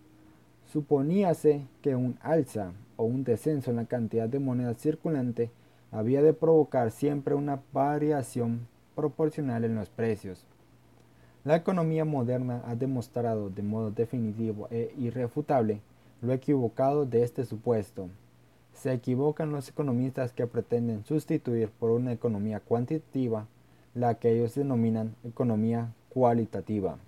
Suponíase 0.74 1.68
que 1.82 1.94
un 1.94 2.18
alza 2.20 2.72
o 2.96 3.04
un 3.04 3.22
descenso 3.22 3.70
en 3.70 3.76
la 3.76 3.84
cantidad 3.84 4.28
de 4.28 4.40
moneda 4.40 4.74
circulante 4.74 5.52
había 5.92 6.20
de 6.20 6.32
provocar 6.32 6.90
siempre 6.90 7.37
una 7.37 7.62
variación 7.72 8.66
proporcional 8.96 9.62
en 9.62 9.76
los 9.76 9.88
precios. 9.88 10.44
La 11.44 11.54
economía 11.54 12.04
moderna 12.04 12.60
ha 12.66 12.74
demostrado 12.74 13.50
de 13.50 13.62
modo 13.62 13.92
definitivo 13.92 14.66
e 14.72 14.92
irrefutable 14.98 15.80
lo 16.20 16.32
equivocado 16.32 17.06
de 17.06 17.22
este 17.22 17.44
supuesto. 17.44 18.08
Se 18.72 18.92
equivocan 18.92 19.52
los 19.52 19.68
economistas 19.68 20.32
que 20.32 20.48
pretenden 20.48 21.04
sustituir 21.04 21.68
por 21.68 21.92
una 21.92 22.10
economía 22.10 22.58
cuantitativa 22.58 23.46
la 23.94 24.16
que 24.16 24.32
ellos 24.32 24.56
denominan 24.56 25.14
economía 25.22 25.92
cualitativa. 26.08 26.98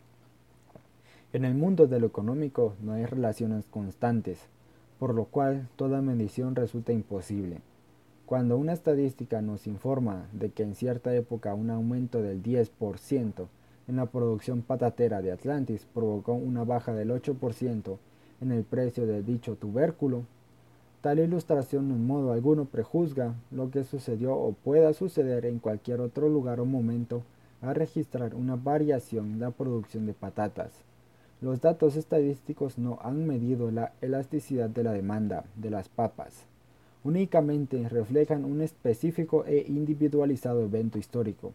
En 1.36 1.44
el 1.44 1.54
mundo 1.54 1.86
de 1.86 2.00
lo 2.00 2.06
económico 2.06 2.76
no 2.80 2.92
hay 2.92 3.04
relaciones 3.04 3.66
constantes, 3.66 4.38
por 4.98 5.12
lo 5.14 5.26
cual 5.26 5.68
toda 5.76 6.00
medición 6.00 6.54
resulta 6.56 6.94
imposible. 6.94 7.60
Cuando 8.24 8.56
una 8.56 8.72
estadística 8.72 9.42
nos 9.42 9.66
informa 9.66 10.28
de 10.32 10.48
que 10.48 10.62
en 10.62 10.74
cierta 10.74 11.14
época 11.14 11.52
un 11.52 11.68
aumento 11.68 12.22
del 12.22 12.42
10% 12.42 13.48
en 13.86 13.96
la 13.96 14.06
producción 14.06 14.62
patatera 14.62 15.20
de 15.20 15.30
Atlantis 15.30 15.86
provocó 15.92 16.32
una 16.32 16.64
baja 16.64 16.94
del 16.94 17.10
8% 17.10 17.98
en 18.40 18.50
el 18.50 18.64
precio 18.64 19.06
de 19.06 19.22
dicho 19.22 19.56
tubérculo, 19.56 20.22
tal 21.02 21.18
ilustración 21.18 21.90
en 21.90 22.06
modo 22.06 22.32
alguno 22.32 22.64
prejuzga 22.64 23.34
lo 23.50 23.70
que 23.70 23.84
sucedió 23.84 24.34
o 24.34 24.52
pueda 24.52 24.94
suceder 24.94 25.44
en 25.44 25.58
cualquier 25.58 26.00
otro 26.00 26.30
lugar 26.30 26.60
o 26.60 26.64
momento 26.64 27.24
a 27.60 27.74
registrar 27.74 28.34
una 28.34 28.56
variación 28.56 29.32
en 29.32 29.40
la 29.40 29.50
producción 29.50 30.06
de 30.06 30.14
patatas. 30.14 30.86
Los 31.40 31.60
datos 31.60 31.96
estadísticos 31.96 32.78
no 32.78 32.98
han 33.02 33.26
medido 33.26 33.70
la 33.70 33.92
elasticidad 34.00 34.70
de 34.70 34.84
la 34.84 34.92
demanda 34.92 35.44
de 35.56 35.70
las 35.70 35.88
papas 35.88 36.46
únicamente 37.06 37.88
reflejan 37.88 38.44
un 38.44 38.60
específico 38.62 39.44
e 39.46 39.64
individualizado 39.68 40.64
evento 40.64 40.98
histórico. 40.98 41.52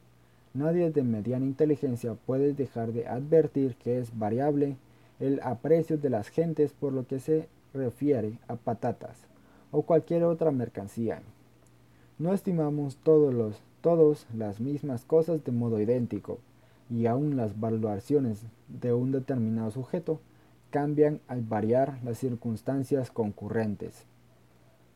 Nadie 0.54 0.92
de 0.92 1.04
mediana 1.04 1.46
inteligencia 1.46 2.14
puede 2.14 2.54
dejar 2.54 2.94
de 2.94 3.06
advertir 3.06 3.76
que 3.76 4.00
es 4.00 4.18
variable 4.18 4.78
el 5.20 5.42
aprecio 5.44 5.98
de 5.98 6.10
las 6.10 6.30
gentes 6.30 6.72
por 6.72 6.94
lo 6.94 7.06
que 7.06 7.20
se 7.20 7.50
refiere 7.74 8.40
a 8.48 8.56
patatas 8.56 9.18
o 9.72 9.82
cualquier 9.82 10.24
otra 10.24 10.52
mercancía. 10.52 11.22
No 12.18 12.34
estimamos 12.34 12.96
todos 12.96 13.34
los 13.34 13.62
todos 13.82 14.28
las 14.38 14.60
mismas 14.60 15.04
cosas 15.06 15.44
de 15.44 15.52
modo 15.52 15.82
idéntico, 15.82 16.38
y 16.92 17.06
aún 17.06 17.38
las 17.38 17.60
valoraciones 17.60 18.44
de 18.68 18.94
un 18.94 19.12
determinado 19.12 19.72
sujeto 19.72 20.20
cambian 20.72 21.22
al 21.28 21.42
variar 21.42 22.00
las 22.04 22.18
circunstancias 22.18 23.10
concurrentes. 23.12 24.04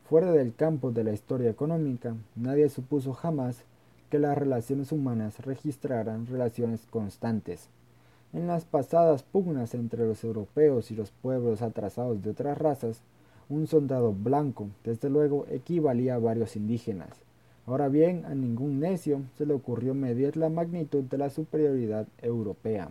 Fuera 0.08 0.30
del 0.30 0.54
campo 0.54 0.92
de 0.92 1.04
la 1.04 1.12
historia 1.12 1.50
económica, 1.50 2.14
nadie 2.36 2.68
supuso 2.68 3.12
jamás 3.12 3.64
que 4.10 4.18
las 4.18 4.36
relaciones 4.36 4.92
humanas 4.92 5.40
registraran 5.40 6.26
relaciones 6.26 6.86
constantes. 6.90 7.68
En 8.32 8.46
las 8.46 8.64
pasadas 8.64 9.22
pugnas 9.22 9.74
entre 9.74 10.06
los 10.06 10.22
europeos 10.22 10.90
y 10.90 10.94
los 10.94 11.10
pueblos 11.10 11.62
atrasados 11.62 12.22
de 12.22 12.30
otras 12.30 12.58
razas, 12.58 13.00
un 13.48 13.66
soldado 13.66 14.12
blanco, 14.12 14.68
desde 14.84 15.08
luego, 15.08 15.46
equivalía 15.48 16.16
a 16.16 16.18
varios 16.18 16.56
indígenas. 16.56 17.25
Ahora 17.66 17.88
bien, 17.88 18.24
a 18.26 18.34
ningún 18.34 18.78
necio 18.78 19.22
se 19.36 19.44
le 19.44 19.52
ocurrió 19.52 19.92
medir 19.92 20.36
la 20.36 20.48
magnitud 20.48 21.02
de 21.02 21.18
la 21.18 21.30
superioridad 21.30 22.06
europea. 22.22 22.90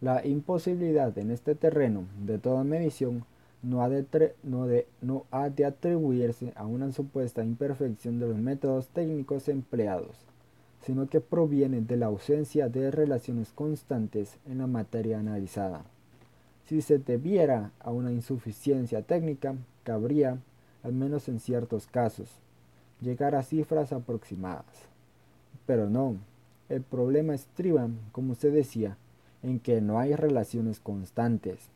La 0.00 0.26
imposibilidad 0.26 1.16
en 1.16 1.30
este 1.30 1.54
terreno 1.54 2.06
de 2.26 2.38
toda 2.38 2.64
medición 2.64 3.24
no 3.62 3.82
ha, 3.82 3.88
de, 3.88 5.64
atribuirse 5.64 6.52
a 6.56 6.66
una 6.66 6.90
supuesta 6.92 7.44
imperfección 7.44 8.18
de 8.18 8.26
los 8.28 8.36
métodos 8.36 8.88
técnicos 8.88 9.48
empleados, 9.48 10.16
sino 10.82 11.08
que 11.08 11.20
proviene 11.20 11.80
de 11.80 11.96
la 11.96 12.06
ausencia 12.06 12.68
de 12.68 12.90
relaciones 12.90 13.52
constantes 13.52 14.36
en 14.46 14.58
la 14.58 14.66
materia 14.66 15.20
analizada. 15.20 15.84
Si 16.66 16.82
se 16.82 16.98
debiera 16.98 17.70
a 17.78 17.92
una 17.92 18.10
insuficiencia 18.10 19.02
técnica, 19.02 19.54
cabría, 19.84 20.38
al 20.82 20.92
menos 20.92 21.28
en 21.28 21.40
ciertos 21.40 21.86
casos, 21.86 22.28
llegar 23.04 23.36
a 23.36 23.44
cifras 23.44 23.92
aproximadas. 23.92 24.64
Pero 25.66 25.88
no, 25.88 26.16
el 26.68 26.82
problema 26.82 27.34
estriba, 27.34 27.88
como 28.10 28.34
se 28.34 28.50
decía, 28.50 28.96
en 29.42 29.60
que 29.60 29.80
no 29.80 30.00
hay 30.00 30.16
relaciones 30.16 30.80
constantes 30.80 31.68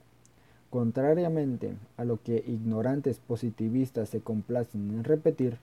Contrariamente 0.71 1.77
a 1.97 2.05
lo 2.05 2.23
que 2.23 2.45
ignorantes 2.47 3.21
positivistas 3.21 4.11
se 4.11 4.21
complacen 4.21 4.91
en 4.91 5.03
repetir, 5.03 5.57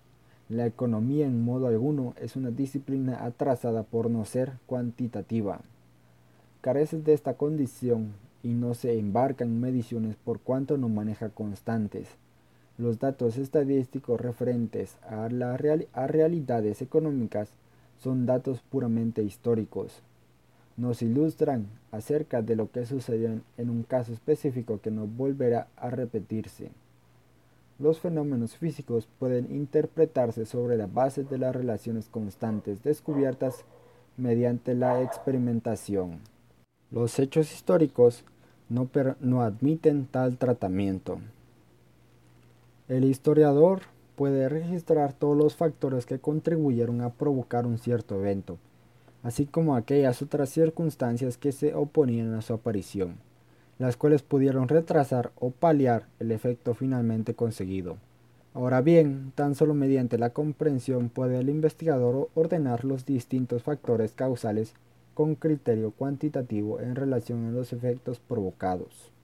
la 0.49 0.65
economía 0.65 1.27
en 1.27 1.43
modo 1.43 1.67
alguno 1.67 2.15
es 2.19 2.35
una 2.35 2.49
disciplina 2.49 3.23
atrasada 3.23 3.83
por 3.83 4.09
no 4.09 4.25
ser 4.25 4.53
cuantitativa. 4.65 5.59
Carece 6.61 6.99
de 6.99 7.13
esta 7.13 7.35
condición 7.35 8.13
y 8.41 8.49
no 8.49 8.73
se 8.73 8.97
embarca 8.97 9.43
en 9.43 9.61
mediciones 9.61 10.15
por 10.15 10.39
cuanto 10.39 10.75
no 10.75 10.89
maneja 10.89 11.29
constantes. 11.29 12.07
Los 12.77 12.99
datos 12.99 13.37
estadísticos 13.37 14.19
referentes 14.19 14.97
a, 15.03 15.25
a 15.25 16.07
realidades 16.07 16.81
económicas 16.81 17.49
son 17.99 18.25
datos 18.25 18.61
puramente 18.61 19.23
históricos 19.23 20.01
nos 20.77 21.01
ilustran 21.01 21.67
acerca 21.91 22.41
de 22.41 22.55
lo 22.55 22.69
que 22.69 22.85
sucedió 22.85 23.39
en 23.57 23.69
un 23.69 23.83
caso 23.83 24.13
específico 24.13 24.79
que 24.81 24.91
no 24.91 25.07
volverá 25.07 25.67
a 25.77 25.89
repetirse. 25.89 26.69
Los 27.79 27.99
fenómenos 27.99 28.55
físicos 28.55 29.07
pueden 29.19 29.53
interpretarse 29.53 30.45
sobre 30.45 30.77
la 30.77 30.87
base 30.87 31.23
de 31.23 31.37
las 31.37 31.55
relaciones 31.55 32.07
constantes 32.09 32.83
descubiertas 32.83 33.65
mediante 34.17 34.75
la 34.75 35.01
experimentación. 35.01 36.19
Los 36.91 37.19
hechos 37.19 37.53
históricos 37.53 38.23
no 38.69 39.41
admiten 39.41 40.05
tal 40.05 40.37
tratamiento. 40.37 41.19
El 42.87 43.03
historiador 43.03 43.81
puede 44.15 44.47
registrar 44.47 45.13
todos 45.13 45.35
los 45.35 45.55
factores 45.55 46.05
que 46.05 46.19
contribuyeron 46.19 47.01
a 47.01 47.09
provocar 47.09 47.65
un 47.65 47.79
cierto 47.79 48.13
evento, 48.13 48.59
así 49.23 49.47
como 49.47 49.75
aquellas 49.75 50.21
otras 50.21 50.49
circunstancias 50.49 51.35
que 51.35 51.51
se 51.51 51.73
oponían 51.73 52.35
a 52.35 52.43
su 52.43 52.53
aparición, 52.53 53.15
las 53.79 53.97
cuales 53.97 54.21
pudieron 54.21 54.67
retrasar 54.67 55.31
o 55.39 55.49
paliar 55.49 56.05
el 56.19 56.31
efecto 56.31 56.75
finalmente 56.75 57.33
conseguido. 57.33 57.97
Ahora 58.53 58.81
bien, 58.81 59.31
tan 59.33 59.55
solo 59.55 59.73
mediante 59.73 60.19
la 60.19 60.29
comprensión 60.29 61.09
puede 61.09 61.39
el 61.39 61.49
investigador 61.49 62.29
ordenar 62.35 62.85
los 62.85 63.03
distintos 63.03 63.63
factores 63.63 64.11
causales 64.11 64.75
con 65.15 65.33
criterio 65.33 65.89
cuantitativo 65.89 66.79
en 66.79 66.95
relación 66.95 67.47
a 67.47 67.51
los 67.51 67.73
efectos 67.73 68.19
provocados. 68.19 69.14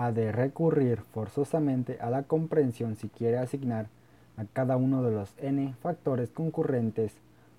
Ha 0.00 0.12
de 0.12 0.30
recurrir 0.30 1.00
forzosamente 1.00 1.98
a 2.00 2.08
la 2.08 2.22
comprensión 2.22 2.94
si 2.94 3.08
quiere 3.08 3.36
asignar 3.36 3.88
a 4.36 4.44
cada 4.44 4.76
uno 4.76 5.02
de 5.02 5.10
los 5.10 5.34
n 5.38 5.74
factores 5.82 6.30
concurrentes 6.30 7.14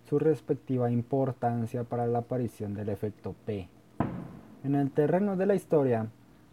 su 0.08 0.19
respectiva 0.19 0.89
importancia 0.89 1.84
para 1.84 2.08
la 2.08 2.19
aparición 2.19 2.75
del 2.75 2.88
efecto 2.88 3.36
P. 3.45 3.67
En 4.63 4.75
el 4.75 4.89
terreno 4.89 5.36
de 5.36 5.47
la 5.47 5.56
historia, 5.56 6.08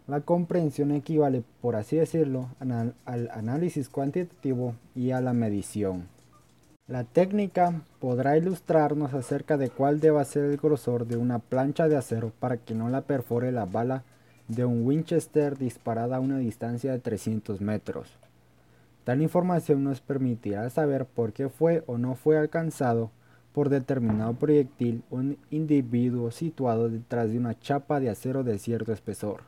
la 0.07 0.19
comprensión 0.19 0.91
equivale, 0.91 1.41
por 1.61 1.77
así 1.77 1.95
decirlo, 1.95 2.49
al 2.59 3.29
análisis 3.31 3.87
cuantitativo 3.87 4.75
y 4.93 5.11
a 5.11 5.21
la 5.21 5.31
medición. 5.31 6.09
La 6.87 7.05
técnica 7.05 7.81
podrá 8.01 8.35
ilustrarnos 8.35 9.13
acerca 9.13 9.55
de 9.55 9.69
cuál 9.69 10.01
deba 10.01 10.25
ser 10.25 10.43
el 10.43 10.57
grosor 10.57 11.07
de 11.07 11.15
una 11.15 11.39
plancha 11.39 11.87
de 11.87 11.95
acero 11.95 12.33
para 12.41 12.57
que 12.57 12.73
no 12.73 12.89
la 12.89 13.03
perfore 13.03 13.53
la 13.53 13.63
bala 13.63 14.03
de 14.47 14.65
un 14.65 14.85
Winchester 14.85 15.57
disparada 15.57 16.17
a 16.17 16.19
una 16.19 16.37
distancia 16.37 16.91
de 16.91 16.99
300 16.99 17.61
metros. 17.61 18.17
Tal 19.03 19.21
información 19.21 19.83
nos 19.83 20.01
permitirá 20.01 20.69
saber 20.69 21.05
por 21.05 21.33
qué 21.33 21.49
fue 21.49 21.83
o 21.87 21.97
no 21.97 22.15
fue 22.15 22.37
alcanzado 22.37 23.11
por 23.53 23.69
determinado 23.69 24.33
proyectil 24.33 25.03
un 25.09 25.37
individuo 25.49 26.31
situado 26.31 26.89
detrás 26.89 27.29
de 27.31 27.37
una 27.37 27.57
chapa 27.57 27.99
de 27.99 28.09
acero 28.09 28.43
de 28.43 28.59
cierto 28.59 28.93
espesor. 28.93 29.41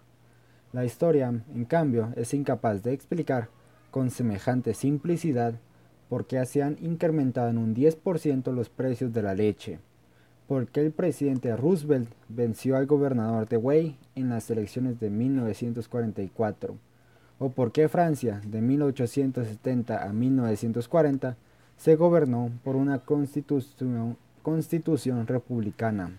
La 0.72 0.86
historia, 0.86 1.28
en 1.28 1.66
cambio, 1.66 2.14
es 2.16 2.34
incapaz 2.34 2.84
de 2.84 2.94
explicar 2.94 3.50
con 3.92 4.12
semejante 4.12 4.74
simplicidad 4.74 5.56
por 6.10 6.26
qué 6.26 6.44
se 6.46 6.64
han 6.64 6.78
incrementado 6.82 7.50
en 7.50 7.58
un 7.58 7.76
10% 7.76 8.52
los 8.52 8.70
precios 8.70 9.14
de 9.14 9.22
la 9.22 9.36
leche, 9.36 9.80
por 10.50 10.66
qué 10.66 10.82
el 10.82 10.92
presidente 10.92 11.56
Roosevelt 11.56 12.10
venció 12.28 12.76
al 12.76 12.88
gobernador 12.88 13.48
de 13.48 13.58
Wei 13.58 13.98
en 14.16 14.30
las 14.30 14.50
elecciones 14.50 15.00
de 15.00 15.12
1944, 15.12 16.76
o 17.38 17.50
por 17.50 17.72
qué 17.72 17.88
Francia, 17.88 18.42
de 18.44 18.60
1870 18.60 20.04
a 20.04 20.12
1940, 20.12 21.38
se 21.78 21.96
gobernó 21.96 22.50
por 22.64 22.76
una 22.76 22.98
constitución, 22.98 24.18
constitución 24.42 25.28
republicana. 25.28 26.18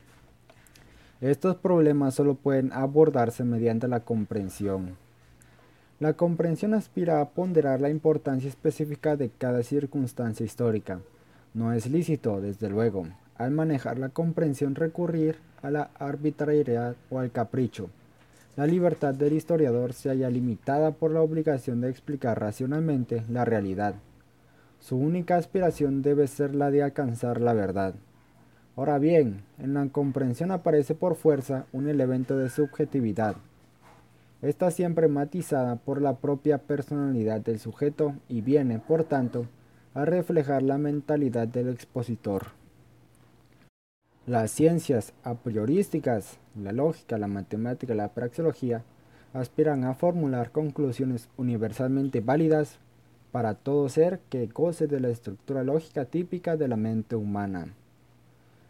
Estos 1.20 1.56
problemas 1.56 2.14
solo 2.14 2.36
pueden 2.36 2.72
abordarse 2.72 3.42
mediante 3.42 3.88
la 3.88 3.98
comprensión. 3.98 4.96
La 5.98 6.12
comprensión 6.12 6.74
aspira 6.74 7.20
a 7.20 7.30
ponderar 7.30 7.80
la 7.80 7.90
importancia 7.90 8.48
específica 8.48 9.16
de 9.16 9.28
cada 9.28 9.64
circunstancia 9.64 10.46
histórica. 10.46 11.00
No 11.52 11.72
es 11.72 11.90
lícito, 11.90 12.40
desde 12.40 12.70
luego, 12.70 13.08
al 13.40 13.52
manejar 13.52 13.98
la 13.98 14.10
comprensión 14.10 14.74
recurrir 14.74 15.36
a 15.62 15.70
la 15.70 15.90
arbitrariedad 15.98 16.94
o 17.08 17.20
al 17.20 17.30
capricho. 17.30 17.88
La 18.54 18.66
libertad 18.66 19.14
del 19.14 19.32
historiador 19.32 19.94
se 19.94 20.10
halla 20.10 20.28
limitada 20.28 20.90
por 20.90 21.10
la 21.10 21.22
obligación 21.22 21.80
de 21.80 21.88
explicar 21.88 22.38
racionalmente 22.38 23.22
la 23.30 23.46
realidad. 23.46 23.94
Su 24.78 24.98
única 24.98 25.38
aspiración 25.38 26.02
debe 26.02 26.26
ser 26.26 26.54
la 26.54 26.70
de 26.70 26.82
alcanzar 26.82 27.40
la 27.40 27.54
verdad. 27.54 27.94
Ahora 28.76 28.98
bien, 28.98 29.40
en 29.58 29.72
la 29.72 29.88
comprensión 29.88 30.50
aparece 30.50 30.94
por 30.94 31.14
fuerza 31.14 31.64
un 31.72 31.88
elemento 31.88 32.36
de 32.36 32.50
subjetividad. 32.50 33.36
Está 34.42 34.70
siempre 34.70 35.08
matizada 35.08 35.76
por 35.76 36.02
la 36.02 36.16
propia 36.16 36.58
personalidad 36.58 37.40
del 37.40 37.58
sujeto 37.58 38.12
y 38.28 38.42
viene, 38.42 38.80
por 38.80 39.04
tanto, 39.04 39.46
a 39.94 40.04
reflejar 40.04 40.62
la 40.62 40.76
mentalidad 40.76 41.48
del 41.48 41.70
expositor. 41.70 42.59
Las 44.30 44.52
ciencias 44.52 45.12
a 45.24 45.34
priorísticas, 45.34 46.38
la 46.54 46.70
lógica, 46.70 47.18
la 47.18 47.26
matemática 47.26 47.96
la 47.96 48.14
praxeología, 48.14 48.84
aspiran 49.32 49.82
a 49.82 49.94
formular 49.94 50.52
conclusiones 50.52 51.28
universalmente 51.36 52.20
válidas 52.20 52.78
para 53.32 53.54
todo 53.54 53.88
ser 53.88 54.20
que 54.30 54.46
goce 54.46 54.86
de 54.86 55.00
la 55.00 55.08
estructura 55.08 55.64
lógica 55.64 56.04
típica 56.04 56.56
de 56.56 56.68
la 56.68 56.76
mente 56.76 57.16
humana. 57.16 57.74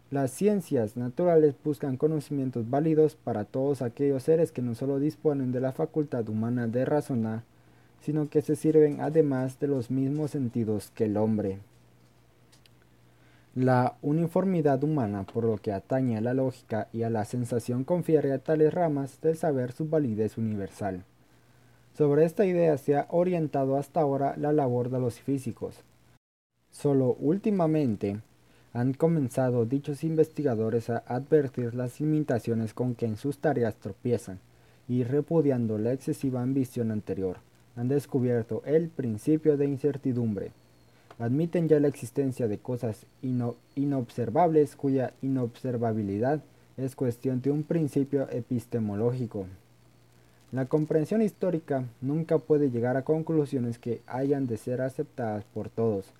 Las 0.09 0.31
ciencias 0.31 0.97
naturales 0.97 1.53
buscan 1.63 1.95
conocimientos 1.95 2.67
válidos 2.67 3.13
para 3.13 3.45
todos 3.45 3.83
aquellos 3.83 4.23
seres 4.23 4.51
que 4.51 4.63
no 4.63 4.73
solo 4.73 4.97
disponen 4.97 5.51
de 5.51 5.61
la 5.61 5.73
facultad 5.73 6.27
humana 6.27 6.65
de 6.65 6.85
razonar, 6.85 7.43
sino 7.99 8.29
que 8.29 8.41
se 8.41 8.55
sirven 8.55 8.99
además 8.99 9.59
de 9.59 9.67
los 9.67 9.91
mismos 9.91 10.31
sentidos 10.31 10.89
que 10.95 11.05
el 11.05 11.17
hombre. 11.17 11.59
La 13.55 13.97
uniformidad 14.01 14.81
humana, 14.81 15.25
por 15.25 15.43
lo 15.43 15.57
que 15.57 15.73
atañe 15.73 16.15
a 16.15 16.21
la 16.21 16.33
lógica 16.33 16.87
y 16.93 17.03
a 17.03 17.09
la 17.09 17.25
sensación, 17.25 17.83
confiere 17.83 18.31
a 18.31 18.39
tales 18.39 18.73
ramas 18.73 19.19
del 19.19 19.35
saber 19.35 19.73
su 19.73 19.89
validez 19.89 20.37
universal. 20.37 21.03
Sobre 21.93 22.23
esta 22.23 22.45
idea 22.45 22.77
se 22.77 22.95
ha 22.95 23.07
orientado 23.09 23.75
hasta 23.75 23.99
ahora 23.99 24.35
la 24.37 24.53
labor 24.53 24.89
de 24.89 25.01
los 25.01 25.19
físicos. 25.19 25.83
Solo 26.71 27.17
últimamente, 27.19 28.21
han 28.71 28.93
comenzado 28.93 29.65
dichos 29.65 30.05
investigadores 30.05 30.89
a 30.89 31.03
advertir 31.05 31.75
las 31.75 31.99
limitaciones 31.99 32.73
con 32.73 32.95
que 32.95 33.05
en 33.05 33.17
sus 33.17 33.39
tareas 33.39 33.75
tropiezan, 33.75 34.39
y 34.87 35.03
repudiando 35.03 35.77
la 35.77 35.91
excesiva 35.91 36.41
ambición 36.41 36.89
anterior, 36.89 37.39
han 37.75 37.89
descubierto 37.89 38.61
el 38.65 38.87
principio 38.87 39.57
de 39.57 39.65
incertidumbre. 39.65 40.53
Admiten 41.19 41.67
ya 41.67 41.79
la 41.79 41.87
existencia 41.87 42.47
de 42.47 42.57
cosas 42.57 43.05
inobservables 43.75 44.75
cuya 44.75 45.13
inobservabilidad 45.21 46.41
es 46.77 46.95
cuestión 46.95 47.41
de 47.41 47.51
un 47.51 47.63
principio 47.63 48.29
epistemológico. 48.29 49.45
La 50.51 50.65
comprensión 50.65 51.21
histórica 51.21 51.85
nunca 52.01 52.37
puede 52.37 52.71
llegar 52.71 52.97
a 52.97 53.03
conclusiones 53.03 53.79
que 53.79 54.01
hayan 54.07 54.47
de 54.47 54.57
ser 54.57 54.81
aceptadas 54.81 55.45
por 55.45 55.69
todos. 55.69 56.11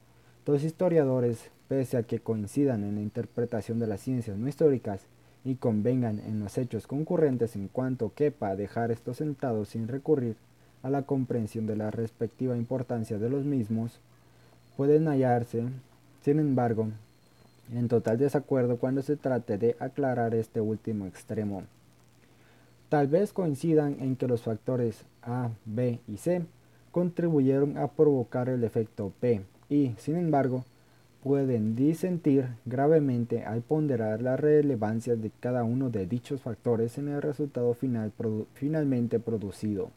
Los 0.46 0.64
historiadores 0.64 1.50
pese 1.68 1.98
a 1.98 2.04
que 2.04 2.20
coincidan 2.20 2.84
en 2.84 2.96
la 2.96 3.02
interpretación 3.02 3.80
de 3.80 3.88
las 3.88 4.02
ciencias 4.02 4.38
no 4.38 4.48
históricas 4.48 5.06
y 5.44 5.56
convengan 5.56 6.20
en 6.20 6.39
los 6.39 6.58
hechos 6.58 6.86
concurrentes 6.86 7.56
en 7.56 7.68
cuanto 7.68 8.14
quepa 8.14 8.56
dejar 8.56 8.92
estos 8.92 9.18
sentados 9.18 9.70
sin 9.70 9.88
recurrir 9.88 10.36
a 10.84 10.89
la 10.89 11.04
comprensión 11.04 11.68
de 11.68 11.76
la 11.76 11.92
respectiva 11.92 12.58
importancia 12.58 13.18
de 13.18 13.30
los 13.30 13.46
mismos, 13.46 14.00
pueden 14.78 15.07
hallarse, 15.07 15.63
sin 16.22 16.39
embargo, 16.39 16.88
en 17.74 17.88
total 17.88 18.17
desacuerdo 18.17 18.78
cuando 18.78 19.01
se 19.01 19.15
trate 19.15 19.57
de 19.57 19.76
aclarar 19.80 20.36
este 20.36 20.61
último 20.61 21.05
extremo. 21.05 21.63
Tal 22.89 23.07
vez 23.07 23.32
coincidan 23.32 23.97
en 23.99 24.15
que 24.17 24.28
los 24.28 24.41
factores 24.41 25.05
A, 25.22 25.49
B 25.65 25.99
y 26.07 26.17
C 26.17 26.41
contribuyeron 26.91 27.78
a 27.78 27.88
provocar 27.88 28.49
el 28.49 28.63
efecto 28.63 29.13
P 29.19 29.41
y, 29.69 29.93
sin 29.97 30.17
embargo, 30.17 30.65
pueden 31.24 31.76
disentir 31.76 32.47
gravemente 32.65 33.45
al 33.45 33.61
ponderar 33.61 34.22
la 34.22 34.36
relevancia 34.36 35.15
de 35.15 35.32
cada 35.39 35.63
uno 35.63 35.89
de 35.89 36.07
dichos 36.07 36.41
factores 36.41 36.97
en 36.97 37.07
el 37.07 37.22
resultado 37.22 37.74
final 37.74 38.11
finalmente 38.53 39.19
producido. 39.19 39.91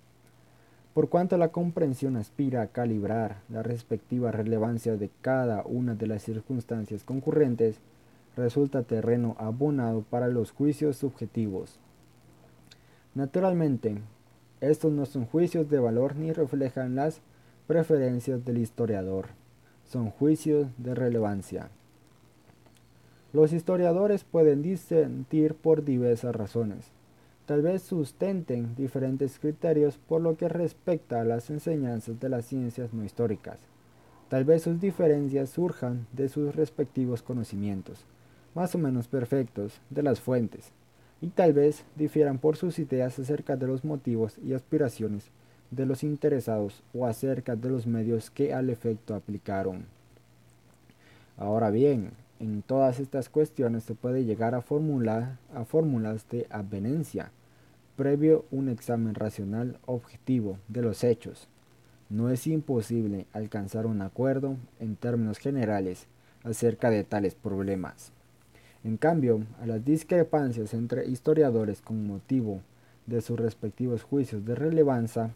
Por 0.94 1.08
cuanto 1.08 1.36
la 1.36 1.48
comprensión 1.48 2.16
aspira 2.16 2.62
a 2.62 2.68
calibrar 2.68 3.42
la 3.50 3.62
respectiva 3.62 4.30
relevancia 4.30 4.96
de 4.96 5.10
cada 5.20 5.62
una 5.64 5.94
de 5.94 6.06
las 6.06 6.22
circunstancias 6.22 7.04
concurrentes, 7.04 7.80
resulta 8.36 8.82
terreno 8.82 9.36
abonado 9.38 10.02
para 10.08 10.28
los 10.28 10.52
juicios 10.52 10.96
subjetivos. 10.96 11.78
Naturalmente, 13.14 13.96
estos 14.60 14.92
no 14.92 15.04
son 15.04 15.26
juicios 15.26 15.68
de 15.68 15.80
valor 15.80 16.16
ni 16.16 16.32
reflejan 16.32 16.94
las 16.94 17.20
preferencias 17.66 18.44
del 18.44 18.58
historiador 18.58 19.26
son 19.86 20.10
juicios 20.10 20.68
de 20.78 20.94
relevancia. 20.94 21.68
Los 23.32 23.52
historiadores 23.52 24.24
pueden 24.24 24.62
disentir 24.62 25.54
por 25.54 25.84
diversas 25.84 26.34
razones. 26.34 26.90
Tal 27.46 27.60
vez 27.60 27.82
sustenten 27.82 28.74
diferentes 28.74 29.38
criterios 29.38 29.98
por 29.98 30.22
lo 30.22 30.36
que 30.36 30.48
respecta 30.48 31.20
a 31.20 31.24
las 31.24 31.50
enseñanzas 31.50 32.18
de 32.18 32.30
las 32.30 32.46
ciencias 32.46 32.94
no 32.94 33.04
históricas. 33.04 33.58
Tal 34.30 34.44
vez 34.44 34.62
sus 34.62 34.80
diferencias 34.80 35.50
surjan 35.50 36.06
de 36.12 36.30
sus 36.30 36.56
respectivos 36.56 37.22
conocimientos, 37.22 38.06
más 38.54 38.74
o 38.74 38.78
menos 38.78 39.08
perfectos, 39.08 39.78
de 39.90 40.02
las 40.02 40.20
fuentes, 40.20 40.72
y 41.20 41.28
tal 41.28 41.52
vez 41.52 41.84
difieran 41.96 42.38
por 42.38 42.56
sus 42.56 42.78
ideas 42.78 43.18
acerca 43.18 43.56
de 43.56 43.66
los 43.66 43.84
motivos 43.84 44.38
y 44.38 44.54
aspiraciones 44.54 45.30
de 45.70 45.84
los 45.84 46.02
interesados 46.02 46.82
o 46.94 47.06
acerca 47.06 47.56
de 47.56 47.68
los 47.68 47.86
medios 47.86 48.30
que 48.30 48.54
al 48.54 48.70
efecto 48.70 49.14
aplicaron. 49.14 49.84
Ahora 51.36 51.70
bien, 51.70 52.12
en 52.40 52.62
todas 52.62 53.00
estas 53.00 53.28
cuestiones 53.28 53.84
se 53.84 53.94
puede 53.94 54.24
llegar 54.24 54.54
a, 54.54 54.60
formular, 54.60 55.38
a 55.54 55.64
fórmulas 55.64 56.28
de 56.28 56.46
avenencia, 56.50 57.30
previo 57.96 58.44
un 58.50 58.68
examen 58.68 59.14
racional 59.14 59.78
objetivo 59.86 60.58
de 60.68 60.82
los 60.82 61.04
hechos. 61.04 61.48
No 62.10 62.30
es 62.30 62.46
imposible 62.46 63.26
alcanzar 63.32 63.86
un 63.86 64.02
acuerdo 64.02 64.56
en 64.80 64.96
términos 64.96 65.38
generales 65.38 66.06
acerca 66.42 66.90
de 66.90 67.04
tales 67.04 67.34
problemas. 67.34 68.12
En 68.82 68.98
cambio, 68.98 69.44
a 69.62 69.66
las 69.66 69.84
discrepancias 69.84 70.74
entre 70.74 71.06
historiadores 71.06 71.80
con 71.80 72.06
motivo 72.06 72.60
de 73.06 73.22
sus 73.22 73.38
respectivos 73.38 74.02
juicios 74.02 74.44
de 74.44 74.54
relevancia, 74.54 75.30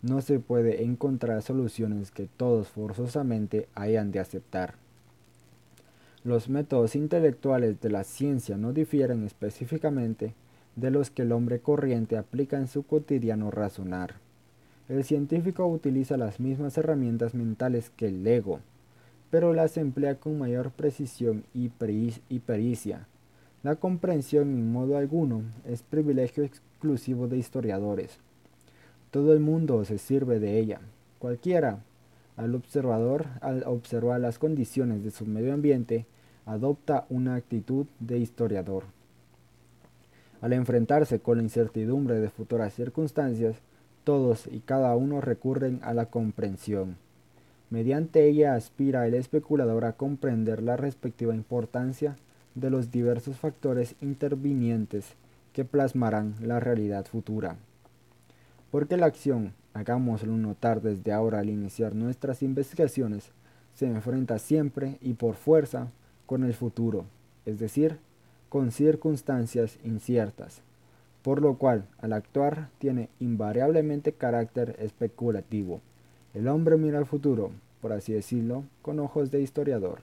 no 0.00 0.20
se 0.20 0.40
puede 0.40 0.82
encontrar 0.82 1.42
soluciones 1.42 2.10
que 2.10 2.28
todos 2.36 2.68
forzosamente 2.68 3.68
hayan 3.74 4.10
de 4.10 4.20
aceptar. 4.20 4.81
Los 6.24 6.48
métodos 6.48 6.94
intelectuales 6.94 7.80
de 7.80 7.90
la 7.90 8.04
ciencia 8.04 8.56
no 8.56 8.72
difieren 8.72 9.24
específicamente 9.24 10.34
de 10.76 10.90
los 10.92 11.10
que 11.10 11.22
el 11.22 11.32
hombre 11.32 11.58
corriente 11.58 12.16
aplica 12.16 12.58
en 12.58 12.68
su 12.68 12.84
cotidiano 12.84 13.50
razonar. 13.50 14.14
El 14.88 15.02
científico 15.02 15.66
utiliza 15.66 16.16
las 16.16 16.38
mismas 16.38 16.78
herramientas 16.78 17.34
mentales 17.34 17.90
que 17.96 18.06
el 18.06 18.26
ego, 18.26 18.60
pero 19.30 19.52
las 19.52 19.76
emplea 19.76 20.16
con 20.16 20.38
mayor 20.38 20.70
precisión 20.70 21.44
y, 21.54 21.70
pericia. 21.70 23.06
La 23.64 23.76
comprensión 23.76 24.50
en 24.50 24.72
modo 24.72 24.98
alguno 24.98 25.42
es 25.64 25.82
privilegio 25.82 26.44
exclusivo 26.44 27.26
de 27.26 27.38
historiadores. 27.38 28.18
Todo 29.10 29.32
el 29.32 29.40
mundo 29.40 29.84
se 29.84 29.98
sirve 29.98 30.38
de 30.38 30.58
ella. 30.58 30.80
Cualquiera, 31.18 31.80
al 32.36 32.54
observador, 32.54 33.26
al 33.40 33.64
observar 33.64 34.20
las 34.20 34.38
condiciones 34.38 35.04
de 35.04 35.10
su 35.10 35.26
medio 35.26 35.52
ambiente, 35.52 36.06
adopta 36.46 37.06
una 37.08 37.34
actitud 37.34 37.86
de 38.00 38.18
historiador. 38.18 38.84
Al 40.40 40.52
enfrentarse 40.52 41.20
con 41.20 41.38
la 41.38 41.44
incertidumbre 41.44 42.20
de 42.20 42.30
futuras 42.30 42.74
circunstancias, 42.74 43.56
todos 44.04 44.48
y 44.50 44.60
cada 44.60 44.96
uno 44.96 45.20
recurren 45.20 45.78
a 45.82 45.94
la 45.94 46.06
comprensión. 46.06 46.96
Mediante 47.70 48.26
ella 48.26 48.54
aspira 48.54 49.06
el 49.06 49.14
especulador 49.14 49.84
a 49.84 49.92
comprender 49.92 50.62
la 50.62 50.76
respectiva 50.76 51.34
importancia 51.34 52.16
de 52.54 52.70
los 52.70 52.90
diversos 52.90 53.36
factores 53.36 53.94
intervinientes 54.00 55.14
que 55.52 55.64
plasmarán 55.64 56.34
la 56.40 56.60
realidad 56.60 57.06
futura 57.06 57.56
porque 58.72 58.96
la 58.96 59.04
acción 59.04 59.52
hagámoslo 59.74 60.34
notar 60.38 60.80
desde 60.80 61.12
ahora 61.12 61.40
al 61.40 61.50
iniciar 61.50 61.94
nuestras 61.94 62.42
investigaciones, 62.42 63.30
se 63.74 63.86
enfrenta 63.86 64.38
siempre 64.38 64.96
y 65.02 65.12
por 65.12 65.34
fuerza 65.34 65.88
con 66.24 66.42
el 66.42 66.54
futuro, 66.54 67.04
es 67.44 67.58
decir, 67.58 67.98
con 68.48 68.72
circunstancias 68.72 69.78
inciertas, 69.84 70.62
por 71.22 71.42
lo 71.42 71.56
cual 71.58 71.84
al 71.98 72.14
actuar 72.14 72.70
tiene 72.78 73.10
invariablemente 73.20 74.12
carácter 74.12 74.74
especulativo. 74.78 75.82
El 76.32 76.48
hombre 76.48 76.78
mira 76.78 76.96
al 76.96 77.06
futuro, 77.06 77.50
por 77.82 77.92
así 77.92 78.14
decirlo, 78.14 78.64
con 78.80 79.00
ojos 79.00 79.30
de 79.30 79.42
historiador. 79.42 79.98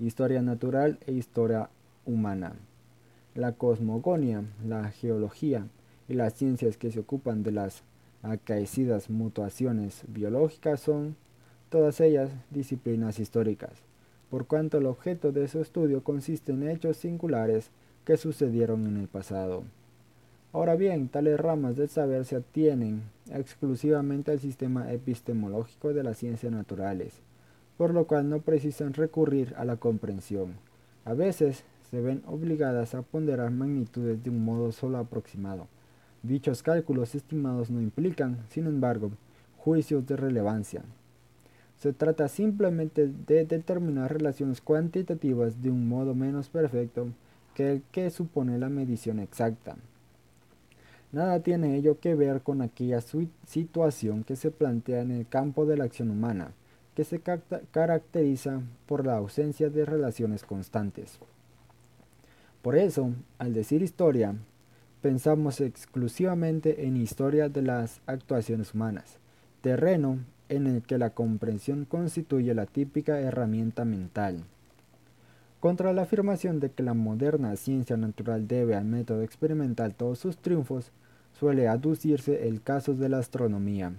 Historia 0.00 0.40
natural 0.40 0.98
e 1.06 1.12
historia 1.12 1.68
humana. 2.06 2.54
La 3.34 3.52
cosmogonia, 3.52 4.44
la 4.66 4.90
geología 4.90 5.66
y 6.08 6.14
las 6.14 6.34
ciencias 6.34 6.76
que 6.76 6.90
se 6.90 7.00
ocupan 7.00 7.42
de 7.42 7.52
las 7.52 7.82
acaecidas 8.22 9.10
mutuaciones 9.10 10.04
biológicas 10.08 10.80
son, 10.80 11.16
todas 11.68 12.00
ellas, 12.00 12.30
disciplinas 12.50 13.18
históricas, 13.18 13.72
por 14.30 14.46
cuanto 14.46 14.78
el 14.78 14.86
objeto 14.86 15.32
de 15.32 15.48
su 15.48 15.60
estudio 15.60 16.02
consiste 16.02 16.52
en 16.52 16.68
hechos 16.68 16.96
singulares 16.96 17.70
que 18.04 18.16
sucedieron 18.16 18.86
en 18.86 18.96
el 18.96 19.08
pasado. 19.08 19.64
Ahora 20.52 20.74
bien, 20.74 21.08
tales 21.08 21.38
ramas 21.38 21.76
del 21.76 21.88
saber 21.88 22.24
se 22.24 22.36
atienen 22.36 23.02
exclusivamente 23.30 24.30
al 24.30 24.40
sistema 24.40 24.90
epistemológico 24.92 25.92
de 25.92 26.02
las 26.02 26.18
ciencias 26.18 26.52
naturales, 26.52 27.20
por 27.76 27.92
lo 27.92 28.06
cual 28.06 28.30
no 28.30 28.40
precisan 28.40 28.94
recurrir 28.94 29.54
a 29.56 29.64
la 29.64 29.76
comprensión. 29.76 30.54
A 31.04 31.14
veces 31.14 31.64
se 31.90 32.00
ven 32.00 32.22
obligadas 32.26 32.94
a 32.94 33.02
ponderar 33.02 33.50
magnitudes 33.50 34.22
de 34.22 34.30
un 34.30 34.44
modo 34.44 34.72
solo 34.72 34.98
aproximado. 34.98 35.68
Dichos 36.26 36.64
cálculos 36.64 37.14
estimados 37.14 37.70
no 37.70 37.80
implican, 37.80 38.38
sin 38.48 38.66
embargo, 38.66 39.12
juicios 39.58 40.04
de 40.06 40.16
relevancia. 40.16 40.82
Se 41.76 41.92
trata 41.92 42.26
simplemente 42.26 43.06
de 43.06 43.44
determinar 43.44 44.12
relaciones 44.12 44.60
cuantitativas 44.60 45.62
de 45.62 45.70
un 45.70 45.88
modo 45.88 46.16
menos 46.16 46.48
perfecto 46.48 47.08
que 47.54 47.70
el 47.70 47.82
que 47.92 48.10
supone 48.10 48.58
la 48.58 48.68
medición 48.68 49.20
exacta. 49.20 49.76
Nada 51.12 51.38
tiene 51.40 51.76
ello 51.76 52.00
que 52.00 52.16
ver 52.16 52.42
con 52.42 52.60
aquella 52.60 53.00
situación 53.46 54.24
que 54.24 54.34
se 54.34 54.50
plantea 54.50 55.02
en 55.02 55.12
el 55.12 55.28
campo 55.28 55.64
de 55.64 55.76
la 55.76 55.84
acción 55.84 56.10
humana, 56.10 56.50
que 56.96 57.04
se 57.04 57.20
caracteriza 57.70 58.62
por 58.86 59.06
la 59.06 59.16
ausencia 59.16 59.70
de 59.70 59.84
relaciones 59.84 60.42
constantes. 60.42 61.20
Por 62.62 62.74
eso, 62.74 63.12
al 63.38 63.54
decir 63.54 63.82
historia, 63.82 64.34
pensamos 65.06 65.60
exclusivamente 65.60 66.84
en 66.84 66.96
historia 66.96 67.48
de 67.48 67.62
las 67.62 68.00
actuaciones 68.06 68.74
humanas, 68.74 69.18
terreno 69.60 70.18
en 70.48 70.66
el 70.66 70.82
que 70.82 70.98
la 70.98 71.10
comprensión 71.10 71.84
constituye 71.84 72.52
la 72.54 72.66
típica 72.66 73.20
herramienta 73.20 73.84
mental. 73.84 74.42
Contra 75.60 75.92
la 75.92 76.02
afirmación 76.02 76.58
de 76.58 76.70
que 76.70 76.82
la 76.82 76.94
moderna 76.94 77.54
ciencia 77.54 77.96
natural 77.96 78.48
debe 78.48 78.74
al 78.74 78.84
método 78.84 79.22
experimental 79.22 79.94
todos 79.94 80.18
sus 80.18 80.38
triunfos, 80.38 80.90
suele 81.38 81.68
aducirse 81.68 82.48
el 82.48 82.60
caso 82.60 82.94
de 82.94 83.08
la 83.08 83.18
astronomía. 83.18 83.92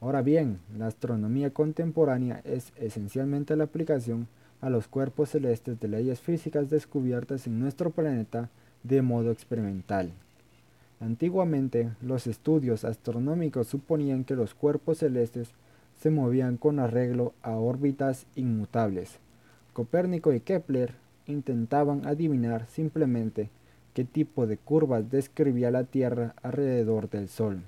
Ahora 0.00 0.22
bien, 0.22 0.58
la 0.76 0.88
astronomía 0.88 1.50
contemporánea 1.50 2.40
es 2.42 2.72
esencialmente 2.78 3.54
la 3.54 3.62
aplicación 3.62 4.26
a 4.60 4.70
los 4.70 4.88
cuerpos 4.88 5.28
celestes 5.28 5.78
de 5.78 5.86
leyes 5.86 6.18
físicas 6.18 6.68
descubiertas 6.68 7.46
en 7.46 7.60
nuestro 7.60 7.90
planeta 7.90 8.50
de 8.82 9.02
modo 9.02 9.30
experimental. 9.30 10.10
Antiguamente, 11.00 11.90
los 12.02 12.26
estudios 12.26 12.84
astronómicos 12.84 13.68
suponían 13.68 14.24
que 14.24 14.34
los 14.34 14.54
cuerpos 14.54 14.98
celestes 14.98 15.50
se 16.00 16.10
movían 16.10 16.56
con 16.56 16.78
arreglo 16.80 17.32
a 17.42 17.52
órbitas 17.52 18.26
inmutables. 18.34 19.18
Copérnico 19.72 20.32
y 20.32 20.40
Kepler 20.40 20.94
intentaban 21.26 22.06
adivinar 22.06 22.66
simplemente 22.66 23.48
qué 23.94 24.04
tipo 24.04 24.46
de 24.46 24.56
curvas 24.56 25.10
describía 25.10 25.70
la 25.70 25.84
Tierra 25.84 26.34
alrededor 26.42 27.08
del 27.10 27.28
Sol. 27.28 27.62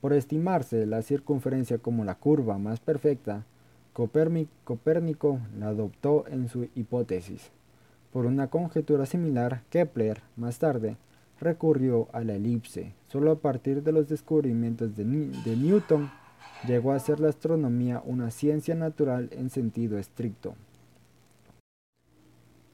Por 0.00 0.12
estimarse 0.12 0.86
la 0.86 1.02
circunferencia 1.02 1.78
como 1.78 2.04
la 2.04 2.14
curva 2.14 2.56
más 2.58 2.80
perfecta, 2.80 3.44
Copérnico 3.92 5.40
la 5.58 5.68
adoptó 5.68 6.24
en 6.28 6.48
su 6.48 6.68
hipótesis. 6.74 7.50
Por 8.12 8.26
una 8.26 8.46
conjetura 8.46 9.06
similar, 9.06 9.62
Kepler, 9.70 10.22
más 10.36 10.58
tarde, 10.58 10.96
recurrió 11.40 12.08
a 12.12 12.22
la 12.22 12.34
elipse. 12.34 12.92
Solo 13.08 13.30
a 13.30 13.38
partir 13.38 13.82
de 13.82 13.92
los 13.92 14.08
descubrimientos 14.08 14.96
de, 14.96 15.04
Newton 15.04 16.10
llegó 16.66 16.92
a 16.92 16.98
ser 16.98 17.20
la 17.20 17.28
astronomía 17.28 18.02
una 18.04 18.30
ciencia 18.30 18.74
natural 18.74 19.28
en 19.32 19.50
sentido 19.50 19.98
estricto. 19.98 20.54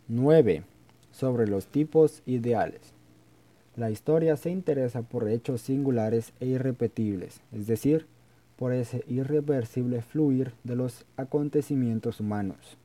9. 0.09 0.65
Sobre 1.13 1.47
los 1.47 1.67
tipos 1.67 2.23
ideales. 2.27 2.93
La 3.77 3.91
historia 3.91 4.37
se 4.37 4.51
interesa 4.51 5.03
por 5.03 5.29
hechos 5.29 5.61
singulares 5.61 6.33
e 6.41 6.47
irrepetibles, 6.47 7.41
es 7.53 7.67
decir, 7.67 8.07
por 8.57 8.73
ese 8.73 9.05
irreversible 9.09 10.01
fluir 10.01 10.53
de 10.63 10.77
los 10.77 11.05
acontecimientos 11.17 12.21
humanos. 12.21 12.79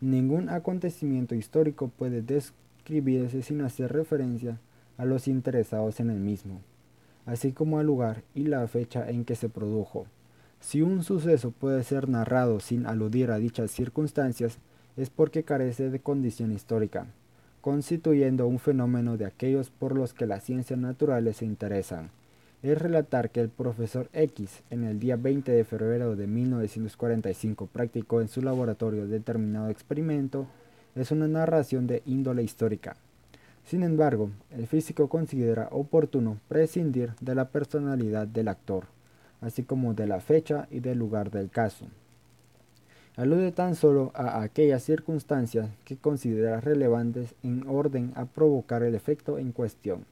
Ningún 0.00 0.48
acontecimiento 0.48 1.34
histórico 1.34 1.88
puede 1.88 2.22
describirse 2.22 3.42
sin 3.42 3.62
hacer 3.62 3.92
referencia 3.92 4.52
a 4.52 4.71
los 4.98 5.28
interesados 5.28 6.00
en 6.00 6.10
el 6.10 6.20
mismo, 6.20 6.60
así 7.26 7.52
como 7.52 7.78
al 7.78 7.86
lugar 7.86 8.22
y 8.34 8.44
la 8.44 8.66
fecha 8.68 9.08
en 9.08 9.24
que 9.24 9.34
se 9.34 9.48
produjo. 9.48 10.06
Si 10.60 10.82
un 10.82 11.02
suceso 11.02 11.50
puede 11.50 11.82
ser 11.84 12.08
narrado 12.08 12.60
sin 12.60 12.86
aludir 12.86 13.30
a 13.30 13.38
dichas 13.38 13.70
circunstancias, 13.70 14.58
es 14.96 15.10
porque 15.10 15.42
carece 15.42 15.90
de 15.90 16.00
condición 16.00 16.52
histórica, 16.52 17.06
constituyendo 17.60 18.46
un 18.46 18.58
fenómeno 18.58 19.16
de 19.16 19.26
aquellos 19.26 19.70
por 19.70 19.96
los 19.96 20.14
que 20.14 20.26
las 20.26 20.44
ciencias 20.44 20.78
naturales 20.78 21.38
se 21.38 21.46
interesan 21.46 22.10
es 22.62 22.80
relatar 22.80 23.30
que 23.30 23.40
el 23.40 23.48
profesor 23.48 24.08
X 24.12 24.62
en 24.70 24.84
el 24.84 25.00
día 25.00 25.16
20 25.16 25.50
de 25.50 25.64
febrero 25.64 26.14
de 26.14 26.28
1945 26.28 27.66
practicó 27.66 28.20
en 28.20 28.28
su 28.28 28.40
laboratorio 28.40 29.08
determinado 29.08 29.68
experimento 29.68 30.46
es 30.94 31.10
una 31.10 31.26
narración 31.26 31.86
de 31.86 32.02
índole 32.06 32.44
histórica. 32.44 32.96
Sin 33.64 33.82
embargo, 33.82 34.30
el 34.50 34.66
físico 34.66 35.08
considera 35.08 35.68
oportuno 35.70 36.38
prescindir 36.48 37.14
de 37.20 37.34
la 37.34 37.48
personalidad 37.48 38.26
del 38.26 38.48
actor, 38.48 38.84
así 39.40 39.62
como 39.62 39.94
de 39.94 40.06
la 40.06 40.20
fecha 40.20 40.66
y 40.70 40.80
del 40.80 40.98
lugar 40.98 41.30
del 41.30 41.50
caso. 41.50 41.86
Alude 43.16 43.52
tan 43.52 43.74
solo 43.74 44.10
a 44.14 44.42
aquellas 44.42 44.82
circunstancias 44.82 45.68
que 45.84 45.96
considera 45.96 46.60
relevantes 46.60 47.34
en 47.42 47.68
orden 47.68 48.12
a 48.16 48.24
provocar 48.24 48.82
el 48.82 48.94
efecto 48.94 49.38
en 49.38 49.52
cuestión 49.52 50.04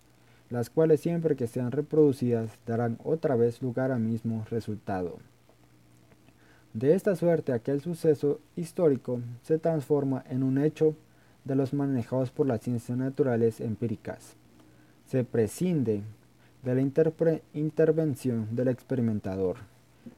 las 0.50 0.68
cuales 0.68 1.00
siempre 1.00 1.36
que 1.36 1.46
sean 1.46 1.70
reproducidas 1.70 2.50
darán 2.66 2.98
otra 3.04 3.36
vez 3.36 3.62
lugar 3.62 3.92
al 3.92 4.00
mismo 4.00 4.44
resultado. 4.50 5.18
De 6.74 6.94
esta 6.94 7.16
suerte 7.16 7.52
aquel 7.52 7.80
suceso 7.80 8.40
histórico 8.56 9.20
se 9.42 9.58
transforma 9.58 10.24
en 10.28 10.42
un 10.42 10.58
hecho 10.58 10.94
de 11.44 11.54
los 11.54 11.72
manejados 11.72 12.30
por 12.30 12.46
las 12.46 12.60
ciencias 12.60 12.96
naturales 12.96 13.60
empíricas. 13.60 14.34
Se 15.06 15.24
prescinde 15.24 16.02
de 16.62 16.74
la 16.74 17.40
intervención 17.54 18.48
del 18.54 18.68
experimentador, 18.68 19.56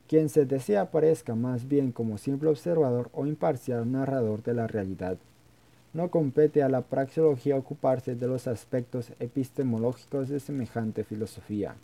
quien 0.08 0.28
se 0.28 0.44
desea 0.44 0.82
aparezca 0.82 1.34
más 1.34 1.68
bien 1.68 1.92
como 1.92 2.18
simple 2.18 2.50
observador 2.50 3.08
o 3.12 3.26
imparcial 3.26 3.90
narrador 3.90 4.42
de 4.42 4.54
la 4.54 4.66
realidad. 4.66 5.16
No 5.94 6.10
compete 6.10 6.62
a 6.62 6.68
la 6.68 6.82
praxeología 6.82 7.56
ocuparse 7.56 8.14
de 8.14 8.26
los 8.26 8.46
aspectos 8.46 9.12
epistemológicos 9.20 10.28
de 10.28 10.40
semejante 10.40 11.04
filosofía. 11.04 11.74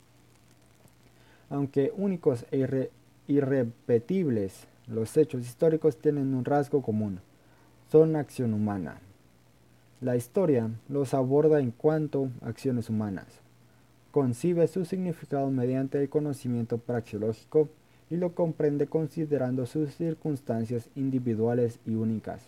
Aunque 1.51 1.93
únicos 1.97 2.47
e 2.51 2.91
irrepetibles, 3.27 4.67
los 4.87 5.17
hechos 5.17 5.43
históricos 5.43 5.99
tienen 5.99 6.35
un 6.35 6.45
rasgo 6.45 6.83
común. 6.83 7.21
Son 7.91 8.17
acción 8.17 8.55
humana. 8.55 9.01
La 10.01 10.15
historia 10.15 10.71
los 10.89 11.13
aborda 11.13 11.59
en 11.59 11.73
cuanto 11.73 12.31
a 12.41 12.51
acciones 12.51 12.89
humanas. 12.89 13.27
Concibe 14.13 14.69
su 14.69 14.85
significado 14.85 15.51
mediante 15.51 16.01
el 16.01 16.09
conocimiento 16.09 16.79
praxeológico 16.79 17.69
y 18.09 18.17
lo 18.17 18.33
comprende 18.33 18.87
considerando 18.87 19.67
sus 19.67 19.93
circunstancias 19.97 20.89
individuales 20.95 21.81
y 21.85 21.97
únicas. 21.97 22.43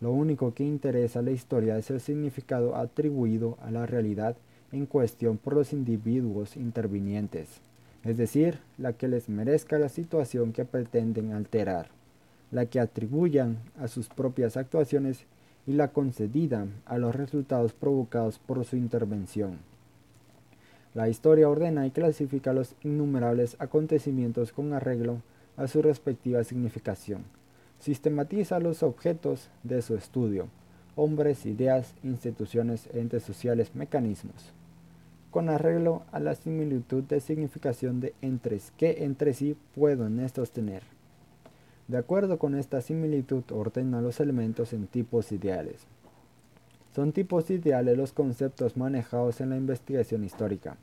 Lo 0.00 0.12
único 0.12 0.54
que 0.54 0.62
interesa 0.62 1.18
a 1.18 1.22
la 1.22 1.32
historia 1.32 1.76
es 1.78 1.90
el 1.90 2.00
significado 2.00 2.76
atribuido 2.76 3.58
a 3.60 3.72
la 3.72 3.86
realidad 3.86 4.36
en 4.70 4.86
cuestión 4.86 5.36
por 5.36 5.54
los 5.54 5.72
individuos 5.72 6.56
intervinientes, 6.56 7.60
es 8.04 8.16
decir, 8.16 8.60
la 8.78 8.92
que 8.92 9.08
les 9.08 9.28
merezca 9.28 9.80
la 9.80 9.88
situación 9.88 10.52
que 10.52 10.64
pretenden 10.64 11.32
alterar, 11.32 11.88
la 12.52 12.66
que 12.66 12.78
atribuyan 12.78 13.58
a 13.80 13.88
sus 13.88 14.08
propias 14.08 14.56
actuaciones 14.56 15.26
y 15.66 15.72
la 15.72 15.88
concedida 15.88 16.66
a 16.86 16.98
los 16.98 17.14
resultados 17.14 17.72
provocados 17.72 18.38
por 18.38 18.64
su 18.64 18.76
intervención. 18.76 19.58
La 20.94 21.08
historia 21.08 21.48
ordena 21.48 21.86
y 21.86 21.90
clasifica 21.90 22.52
los 22.52 22.74
innumerables 22.82 23.56
acontecimientos 23.58 24.52
con 24.52 24.72
arreglo 24.72 25.22
a 25.56 25.66
su 25.66 25.82
respectiva 25.82 26.44
significación. 26.44 27.24
Sistematiza 27.80 28.60
los 28.60 28.82
objetos 28.82 29.48
de 29.62 29.82
su 29.82 29.96
estudio, 29.96 30.48
hombres, 30.96 31.46
ideas, 31.46 31.94
instituciones, 32.04 32.88
entes 32.94 33.24
sociales, 33.24 33.74
mecanismos, 33.74 34.52
con 35.30 35.48
arreglo 35.48 36.02
a 36.12 36.20
la 36.20 36.36
similitud 36.36 37.02
de 37.02 37.20
significación 37.20 38.00
de 38.00 38.14
entre 38.22 38.60
que 38.76 39.04
entre 39.04 39.34
sí 39.34 39.56
pueden 39.74 40.20
estos 40.20 40.52
tener. 40.52 40.93
De 41.86 41.98
acuerdo 41.98 42.38
con 42.38 42.54
esta 42.54 42.80
similitud, 42.80 43.42
ordena 43.50 44.00
los 44.00 44.18
elementos 44.18 44.72
en 44.72 44.86
tipos 44.86 45.32
ideales. 45.32 45.86
Son 46.94 47.12
tipos 47.12 47.50
ideales 47.50 47.98
los 47.98 48.12
conceptos 48.12 48.76
manejados 48.76 49.40
en 49.42 49.50
la 49.50 49.56
investigación 49.56 50.24
histórica, 50.24 50.78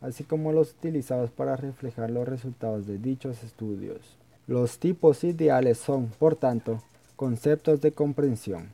así 0.00 0.24
como 0.24 0.52
los 0.52 0.72
utilizados 0.72 1.30
para 1.30 1.56
reflejar 1.56 2.10
los 2.10 2.26
resultados 2.26 2.86
de 2.86 2.98
dichos 2.98 3.44
estudios. 3.44 4.16
Los 4.46 4.78
tipos 4.78 5.24
ideales 5.24 5.76
son, 5.76 6.06
por 6.18 6.36
tanto, 6.36 6.80
conceptos 7.16 7.82
de 7.82 7.92
comprensión. 7.92 8.68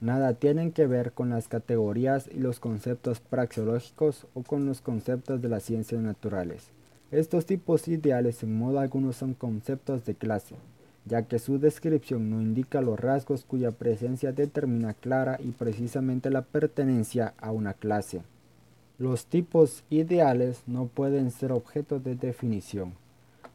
Nada 0.00 0.34
tienen 0.34 0.72
que 0.72 0.88
ver 0.88 1.12
con 1.12 1.30
las 1.30 1.46
categorías 1.46 2.28
y 2.34 2.40
los 2.40 2.58
conceptos 2.58 3.20
praxeológicos 3.20 4.26
o 4.34 4.42
con 4.42 4.66
los 4.66 4.80
conceptos 4.80 5.40
de 5.40 5.48
las 5.48 5.62
ciencias 5.62 6.00
naturales. 6.00 6.70
Estos 7.12 7.46
tipos 7.46 7.86
ideales 7.86 8.42
en 8.42 8.58
modo 8.58 8.80
alguno 8.80 9.12
son 9.12 9.34
conceptos 9.34 10.04
de 10.06 10.14
clase, 10.14 10.56
ya 11.04 11.22
que 11.22 11.38
su 11.38 11.58
descripción 11.58 12.30
no 12.30 12.40
indica 12.40 12.80
los 12.80 12.98
rasgos 12.98 13.44
cuya 13.44 13.72
presencia 13.72 14.32
determina 14.32 14.94
clara 14.94 15.38
y 15.42 15.50
precisamente 15.50 16.30
la 16.30 16.42
pertenencia 16.42 17.34
a 17.38 17.50
una 17.50 17.74
clase. 17.74 18.22
Los 18.98 19.26
tipos 19.26 19.84
ideales 19.90 20.62
no 20.66 20.86
pueden 20.86 21.30
ser 21.30 21.50
objeto 21.50 21.98
de 21.98 22.14
definición. 22.14 22.94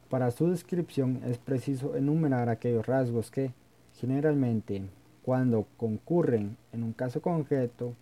Para 0.09 0.31
su 0.31 0.49
descripción 0.49 1.21
es 1.25 1.37
preciso 1.37 1.95
enumerar 1.95 2.49
aquellos 2.49 2.85
rasgos 2.85 3.31
que, 3.31 3.51
generalmente, 3.99 4.83
cuando 5.23 5.67
concurren 5.77 6.57
en 6.71 6.83
un 6.83 6.93
caso 6.93 7.21
concreto, 7.21 7.93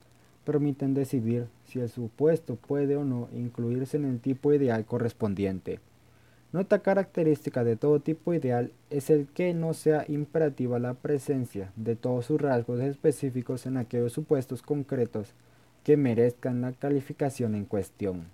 permiten 0.44 0.94
decidir 0.94 1.48
si 1.66 1.80
el 1.80 1.90
supuesto 1.90 2.56
puede 2.56 2.96
o 2.96 3.04
no 3.04 3.28
incluirse 3.34 3.98
en 3.98 4.06
el 4.06 4.20
tipo 4.20 4.54
ideal 4.54 4.86
correspondiente. 4.86 5.80
Nota 6.52 6.80
característica 6.80 7.64
de 7.64 7.76
todo 7.76 8.00
tipo 8.00 8.34
ideal 8.34 8.72
es 8.90 9.10
el 9.10 9.28
que 9.28 9.54
no 9.54 9.74
sea 9.74 10.06
imperativa 10.08 10.80
la 10.80 10.94
presencia 10.94 11.72
de 11.76 11.96
todos 11.96 12.28
sus 12.28 12.40
rasgos 12.40 12.80
específicos 12.80 13.66
en 13.66 13.78
aquellos 13.78 14.14
supuestos 14.14 14.62
concretos 14.62 15.34
que 15.84 15.98
merezcan 15.98 16.62
la 16.62 16.72
calificación 16.72 17.56
en 17.56 17.66
cuestión. 17.66 18.26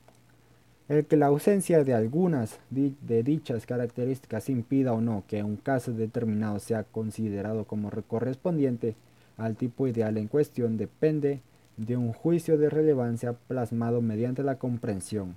El 0.87 1.05
que 1.05 1.17
la 1.17 1.27
ausencia 1.27 1.83
de 1.83 1.93
algunas 1.93 2.59
de 2.69 3.23
dichas 3.23 3.65
características 3.65 4.49
impida 4.49 4.93
o 4.93 5.01
no 5.01 5.23
que 5.27 5.41
un 5.41 5.55
caso 5.55 5.91
determinado 5.91 6.59
sea 6.59 6.83
considerado 6.83 7.65
como 7.65 7.89
correspondiente 8.07 8.95
al 9.37 9.55
tipo 9.55 9.87
ideal 9.87 10.17
en 10.17 10.27
cuestión 10.27 10.77
depende 10.77 11.41
de 11.77 11.97
un 11.97 12.13
juicio 12.13 12.57
de 12.57 12.69
relevancia 12.69 13.33
plasmado 13.33 14.01
mediante 14.01 14.43
la 14.43 14.55
comprensión. 14.55 15.35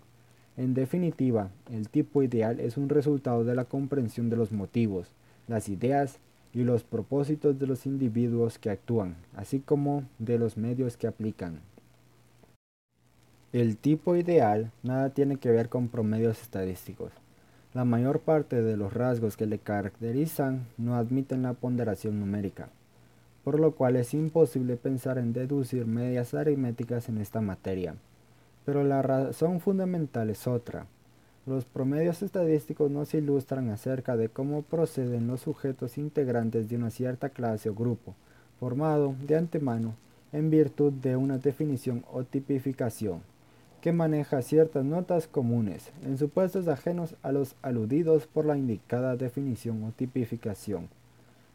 En 0.56 0.72
definitiva, 0.74 1.50
el 1.72 1.88
tipo 1.88 2.22
ideal 2.22 2.60
es 2.60 2.76
un 2.76 2.88
resultado 2.88 3.44
de 3.44 3.56
la 3.56 3.64
comprensión 3.64 4.30
de 4.30 4.36
los 4.36 4.52
motivos, 4.52 5.08
las 5.48 5.68
ideas 5.68 6.20
y 6.52 6.62
los 6.62 6.84
propósitos 6.84 7.58
de 7.58 7.66
los 7.66 7.86
individuos 7.86 8.58
que 8.58 8.70
actúan, 8.70 9.16
así 9.34 9.58
como 9.58 10.04
de 10.20 10.38
los 10.38 10.56
medios 10.56 10.96
que 10.96 11.08
aplican. 11.08 11.60
El 13.52 13.76
tipo 13.76 14.14
ideal 14.14 14.70
nada 14.84 15.10
tiene 15.10 15.36
que 15.36 15.50
ver 15.50 15.68
con 15.68 15.88
promedios 15.88 16.40
estadísticos. 16.40 17.12
La 17.72 17.84
mayor 17.84 18.20
parte 18.20 18.62
de 18.62 18.76
los 18.76 18.94
rasgos 18.94 19.36
que 19.36 19.46
le 19.46 19.58
caracterizan 19.58 20.66
no 20.78 20.94
admiten 20.94 21.42
la 21.42 21.54
ponderación 21.54 22.20
numérica, 22.20 22.68
por 23.42 23.58
lo 23.58 23.72
cual 23.74 23.96
es 23.96 24.14
imposible 24.14 24.76
pensar 24.76 25.18
en 25.18 25.32
deducir 25.32 25.86
medias 25.86 26.34
aritméticas 26.34 27.08
en 27.08 27.18
esta 27.18 27.40
materia. 27.40 27.96
Pero 28.64 28.84
la 28.84 29.02
razón 29.02 29.60
fundamental 29.60 30.30
es 30.30 30.46
otra. 30.46 30.86
Los 31.46 31.64
promedios 31.64 32.22
estadísticos 32.22 32.90
nos 32.90 33.12
ilustran 33.12 33.68
acerca 33.70 34.16
de 34.16 34.28
cómo 34.28 34.62
proceden 34.62 35.26
los 35.26 35.42
sujetos 35.42 35.98
integrantes 35.98 36.68
de 36.68 36.76
una 36.76 36.90
cierta 36.90 37.28
clase 37.28 37.68
o 37.68 37.74
grupo, 37.74 38.14
formado 38.58 39.14
de 39.26 39.36
antemano 39.36 39.94
en 40.32 40.50
virtud 40.50 40.92
de 40.92 41.16
una 41.16 41.38
definición 41.38 42.04
o 42.10 42.24
tipificación 42.24 43.20
que 43.84 43.92
maneja 43.92 44.40
ciertas 44.40 44.82
notas 44.82 45.26
comunes 45.26 45.92
en 46.02 46.16
supuestos 46.16 46.68
ajenos 46.68 47.16
a 47.22 47.32
los 47.32 47.54
aludidos 47.60 48.26
por 48.26 48.46
la 48.46 48.56
indicada 48.56 49.14
definición 49.14 49.84
o 49.84 49.90
tipificación. 49.90 50.88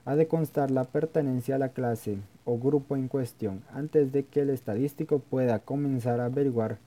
Ha 0.06 0.16
de 0.16 0.28
constar 0.28 0.70
la 0.70 0.84
pertenencia 0.84 1.56
a 1.56 1.58
la 1.58 1.70
clase 1.70 2.20
o 2.46 2.60
grupo 2.60 2.96
en 2.96 3.08
cuestión 3.08 3.64
antes 3.74 4.12
de 4.12 4.26
que 4.26 4.42
el 4.42 4.52
estadístico 4.52 5.18
pueda 5.18 5.58
comenzar 5.58 6.20
a 6.20 6.26
averiguar 6.26 6.78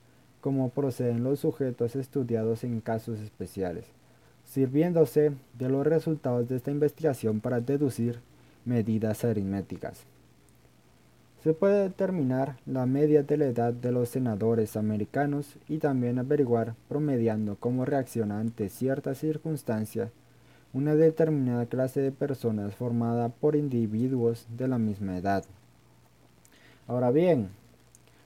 cómo 0.43 0.67
proceden 0.67 1.23
los 1.23 1.39
sujetos 1.39 1.95
estudiados 1.95 2.65
en 2.65 2.81
casos 2.81 3.21
especiales, 3.21 3.85
sirviéndose 4.43 5.31
de 5.57 5.69
los 5.69 5.87
resultados 5.87 6.49
de 6.49 6.57
esta 6.57 6.69
investigación 6.69 7.39
para 7.39 7.61
deducir 7.61 8.19
medidas 8.65 9.23
aritméticas. 9.23 10.03
Se 11.41 11.53
puede 11.53 11.83
determinar 11.83 12.57
la 12.65 12.85
media 12.85 13.23
de 13.23 13.37
la 13.37 13.45
edad 13.45 13.73
de 13.73 13.93
los 13.93 14.09
senadores 14.09 14.75
americanos 14.75 15.55
y 15.69 15.77
también 15.77 16.19
averiguar, 16.19 16.75
promediando 16.89 17.55
cómo 17.57 17.85
reacciona 17.85 18.41
ante 18.41 18.67
ciertas 18.67 19.19
circunstancias, 19.19 20.11
una 20.73 20.93
determinada 20.95 21.67
clase 21.67 22.01
de 22.01 22.11
personas 22.11 22.75
formada 22.75 23.29
por 23.29 23.55
individuos 23.55 24.45
de 24.57 24.67
la 24.67 24.77
misma 24.77 25.17
edad. 25.17 25.45
Ahora 26.85 27.11
bien, 27.11 27.49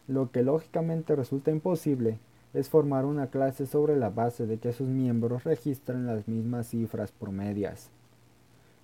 lo 0.07 0.31
que 0.31 0.43
lógicamente 0.43 1.15
resulta 1.15 1.51
imposible 1.51 2.17
es 2.53 2.69
formar 2.69 3.05
una 3.05 3.27
clase 3.27 3.65
sobre 3.65 3.95
la 3.97 4.09
base 4.09 4.45
de 4.45 4.57
que 4.57 4.73
sus 4.73 4.87
miembros 4.87 5.43
registren 5.43 6.07
las 6.07 6.27
mismas 6.27 6.67
cifras 6.67 7.11
promedias. 7.11 7.89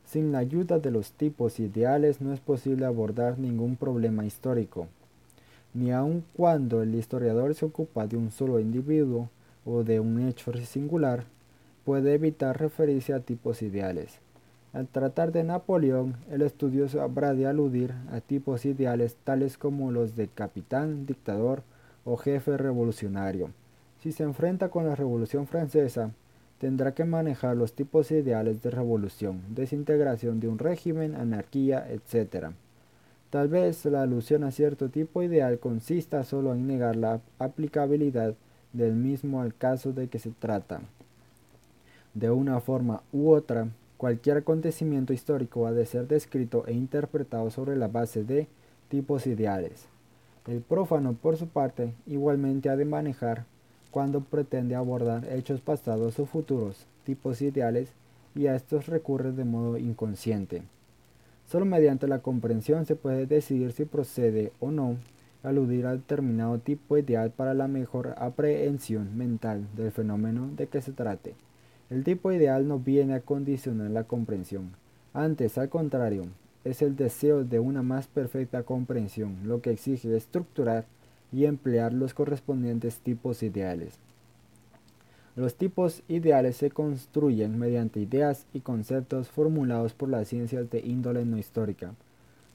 Sin 0.06 0.32
la 0.32 0.40
ayuda 0.40 0.80
de 0.80 0.92
los 0.92 1.14
tipos 1.14 1.60
ideales 1.60 2.22
no 2.22 2.34
es 2.34 2.40
posible 2.40 2.86
abordar 2.86 3.40
ningún 3.40 3.78
problema 3.78 4.26
histórico, 4.26 4.88
ni 5.74 5.92
aun 5.92 6.24
cuando 6.36 6.84
el 6.84 6.94
historiador 6.94 7.56
se 7.56 7.66
ocupa 7.66 8.06
de 8.06 8.18
un 8.18 8.30
solo 8.30 8.60
individuo 8.60 9.30
o 9.66 9.84
de 9.84 10.00
un 10.00 10.28
hecho 10.28 10.54
singular, 10.66 11.24
puede 11.86 12.14
evitar 12.14 12.60
referirse 12.60 13.14
a 13.14 13.22
tipos 13.22 13.62
ideales. 13.62 14.23
Al 14.74 14.88
tratar 14.88 15.32
de 15.32 15.44
Napoleón, 15.44 16.16
el 16.32 16.42
estudioso 16.42 17.04
habrá 17.04 17.36
de 17.36 17.46
aludir 17.46 17.94
a 18.12 18.22
tipos 18.22 18.66
ideales 18.66 19.16
tales 19.24 19.56
como 19.56 19.92
los 19.92 20.16
de 20.16 20.28
capitán, 20.28 21.06
dictador 21.06 21.62
o 22.06 22.18
jefe 22.18 22.58
revolucionario. 22.58 23.52
Si 24.02 24.12
se 24.12 24.24
enfrenta 24.24 24.70
con 24.70 24.88
la 24.88 24.96
Revolución 24.96 25.46
Francesa, 25.46 26.10
tendrá 26.58 26.96
que 26.96 27.06
manejar 27.06 27.56
los 27.56 27.74
tipos 27.74 28.10
ideales 28.10 28.64
de 28.64 28.72
revolución, 28.72 29.42
desintegración 29.50 30.40
de 30.40 30.48
un 30.48 30.58
régimen, 30.58 31.14
anarquía, 31.14 31.88
etc. 31.92 32.48
Tal 33.30 33.50
vez 33.50 33.86
la 33.86 34.02
alusión 34.02 34.44
a 34.44 34.50
cierto 34.50 34.90
tipo 34.90 35.22
ideal 35.22 35.60
consista 35.60 36.24
solo 36.24 36.52
en 36.54 36.66
negar 36.66 36.96
la 36.96 37.22
aplicabilidad 37.38 38.34
del 38.74 38.96
mismo 38.96 39.42
al 39.42 39.54
caso 39.54 39.94
de 39.94 40.08
que 40.08 40.18
se 40.18 40.32
trata. 40.32 40.82
De 42.16 42.32
una 42.32 42.60
forma 42.60 43.04
u 43.12 43.30
otra, 43.32 43.68
cualquier 44.04 44.36
acontecimiento 44.36 45.14
histórico 45.14 45.66
ha 45.66 45.72
de 45.72 45.86
ser 45.86 46.10
descrito 46.10 46.66
e 46.68 46.74
interpretado 46.74 47.50
sobre 47.52 47.78
la 47.78 47.88
base 47.88 48.26
de 48.26 48.50
tipos 48.90 49.26
ideales. 49.28 49.86
El 50.46 50.60
prófano, 50.60 51.14
por 51.14 51.38
su 51.38 51.48
parte, 51.48 51.94
igualmente 52.06 52.68
ha 52.68 52.76
de 52.76 52.84
manejar 52.84 53.46
cuando 53.92 54.20
pretende 54.20 54.76
abordar 54.76 55.24
hechos 55.32 55.62
pasados 55.62 56.20
o 56.20 56.26
futuros, 56.26 56.86
tipos 57.06 57.42
ideales, 57.42 57.94
y 58.36 58.48
a 58.48 58.58
estos 58.58 58.88
recurre 58.88 59.32
de 59.32 59.46
modo 59.46 59.78
inconsciente. 59.78 60.64
Solo 61.48 61.64
mediante 61.64 62.10
la 62.10 62.20
comprensión 62.20 62.86
se 62.86 62.98
puede 62.98 63.26
decidir 63.26 63.72
si 63.72 63.86
procede 63.86 64.52
o 64.60 64.70
no 64.70 64.98
aludir 65.44 65.86
a 65.86 65.94
determinado 65.94 66.60
tipo 66.60 66.98
ideal 66.98 67.32
para 67.32 67.54
la 67.54 67.70
mejor 67.70 68.16
aprehensión 68.18 69.18
mental 69.18 69.66
del 69.78 69.94
fenómeno 69.94 70.50
de 70.58 70.68
que 70.68 70.82
se 70.82 70.92
trate. 70.92 71.36
El 71.90 72.04
tipo 72.04 72.32
ideal 72.32 72.68
no 72.68 72.80
viene 72.80 73.14
a 73.14 73.22
condicionar 73.22 73.92
la 73.92 74.06
comprensión. 74.06 74.72
Antes, 75.14 75.58
al 75.58 75.70
contrario, 75.70 76.26
es 76.64 76.82
el 76.82 76.96
deseo 76.96 77.44
de 77.44 77.60
una 77.60 77.84
más 77.84 78.08
perfecta 78.08 78.64
comprensión 78.64 79.38
lo 79.44 79.62
que 79.62 79.72
exige 79.72 80.16
estructurar 80.16 80.86
y 81.32 81.46
emplear 81.46 81.94
los 81.94 82.14
correspondientes 82.14 83.00
tipos 83.00 83.44
ideales. 83.44 84.00
Los 85.36 85.56
tipos 85.56 86.04
ideales 86.08 86.58
se 86.58 86.70
construyen 86.70 87.58
mediante 87.58 88.00
ideas 88.00 88.46
y 88.54 88.60
conceptos 88.60 89.30
formulados 89.30 89.94
por 89.94 90.10
las 90.10 90.28
ciencias 90.28 90.70
de 90.70 90.80
índole 90.80 91.26
no 91.26 91.40
histórica. 91.40 91.96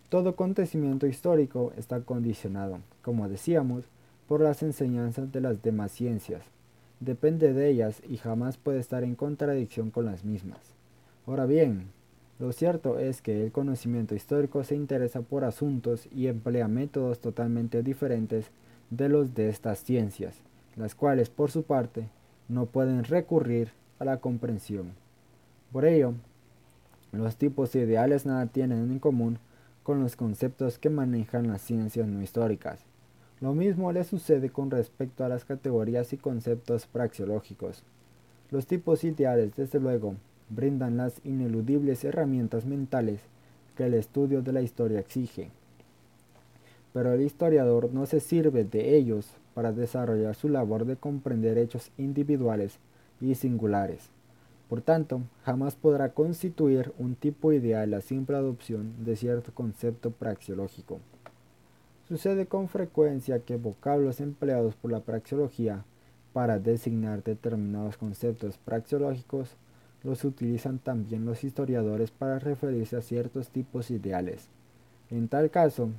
Todo 0.09 0.31
acontecimiento 0.31 1.07
histórico 1.07 1.72
está 1.76 2.01
condicionado, 2.01 2.79
como 3.03 3.29
decíamos, 3.29 3.85
por 4.29 4.41
las 4.41 4.62
enseñanzas 4.62 5.33
de 5.33 5.41
las 5.41 5.61
demás 5.61 5.93
ciencias. 5.93 6.43
Depende 7.01 7.53
de 7.53 7.68
ellas 7.68 8.03
y 8.09 8.16
jamás 8.16 8.57
puede 8.57 8.78
estar 8.78 9.05
en 9.05 9.14
contradicción 9.14 9.90
con 9.90 10.05
las 10.05 10.24
mismas. 10.24 10.59
Ahora 11.26 11.46
bien, 11.46 11.90
lo 12.38 12.53
cierto 12.53 12.99
es 12.99 13.20
que 13.20 13.42
el 13.42 13.53
conocimiento 13.53 14.14
histórico 14.14 14.62
se 14.64 14.76
interesa 14.76 15.22
por 15.22 15.44
asuntos 15.44 16.09
y 16.14 16.28
emplea 16.28 16.68
métodos 16.68 17.20
totalmente 17.20 17.82
diferentes 17.82 18.51
de 18.90 19.09
los 19.09 19.34
de 19.34 19.49
estas 19.49 19.82
ciencias, 19.82 20.36
las 20.76 20.94
cuales 20.94 21.30
por 21.30 21.51
su 21.51 21.64
parte 21.64 22.09
no 22.49 22.66
pueden 22.66 23.05
recurrir 23.05 23.72
a 23.99 24.05
la 24.05 24.18
comprensión. 24.18 24.92
Por 25.72 25.84
ello, 25.84 26.14
los 27.12 27.36
tipos 27.36 27.74
ideales 27.74 28.24
nada 28.24 28.46
tienen 28.46 28.90
en 28.90 28.99
común 28.99 29.38
con 29.82 30.01
los 30.01 30.16
conceptos 30.16 30.78
que 30.78 30.90
manejan 30.90 31.49
las 31.49 31.62
ciencias 31.62 32.07
no 32.07 32.22
históricas. 32.22 32.88
Lo 33.41 33.55
mismo 33.55 33.93
le 33.93 34.03
sucede 34.03 34.51
con 34.51 34.70
respecto 34.70 35.24
a 35.24 35.28
las 35.28 35.45
categorías 35.45 36.12
y 36.12 36.16
conceptos 36.16 36.86
praxeológicos. 36.86 37.84
Los 38.51 38.66
tipos 38.66 39.05
ideales, 39.05 39.55
desde 39.55 39.78
luego, 39.78 40.16
brindan 40.49 40.97
las 40.97 41.20
ineludibles 41.24 42.03
herramientas 42.05 42.64
mentales 42.66 43.20
que 43.76 43.86
el 43.86 43.95
estudio 43.95 44.43
de 44.43 44.53
la 44.53 44.62
historia 44.62 44.99
exige. 44.99 45.51
Pero 46.93 47.12
el 47.12 47.20
historiador 47.20 47.93
no 47.93 48.07
se 48.07 48.18
sirve 48.18 48.64
de 48.64 48.97
ellos 48.97 49.30
para 49.55 49.72
desarrollar 49.72 50.34
su 50.34 50.49
labor 50.49 50.84
de 50.84 50.97
comprender 50.97 51.59
hechos 51.59 51.93
individuales 51.97 52.78
y 53.20 53.36
singulares. 53.36 54.11
Por 54.68 54.82
tanto, 54.82 55.22
jamás 55.45 55.76
podrá 55.76 56.11
constituir 56.11 56.93
un 56.99 57.14
tipo 57.14 57.53
ideal 57.53 57.91
la 57.91 58.01
simple 58.01 58.36
adopción 58.36 59.05
de 59.05 59.14
cierto 59.14 59.55
concepto 59.55 60.11
praxeológico. 60.11 61.01
Sucede 62.09 62.46
con 62.46 62.68
frecuencia 62.68 63.40
que 63.40 63.56
vocablos 63.56 64.20
empleados 64.20 64.74
por 64.74 64.90
la 64.90 65.00
praxeología 65.00 65.84
para 66.32 66.59
designar 66.59 67.22
determinados 67.22 67.98
conceptos 67.98 68.56
praxeológicos 68.56 69.50
los 70.02 70.24
utilizan 70.24 70.78
también 70.78 71.26
los 71.26 71.44
historiadores 71.44 72.11
para 72.11 72.38
referirse 72.38 72.96
a 72.96 73.02
ciertos 73.02 73.50
tipos 73.50 73.90
ideales. 73.90 74.48
En 75.11 75.28
tal 75.28 75.50
caso, 75.50 75.90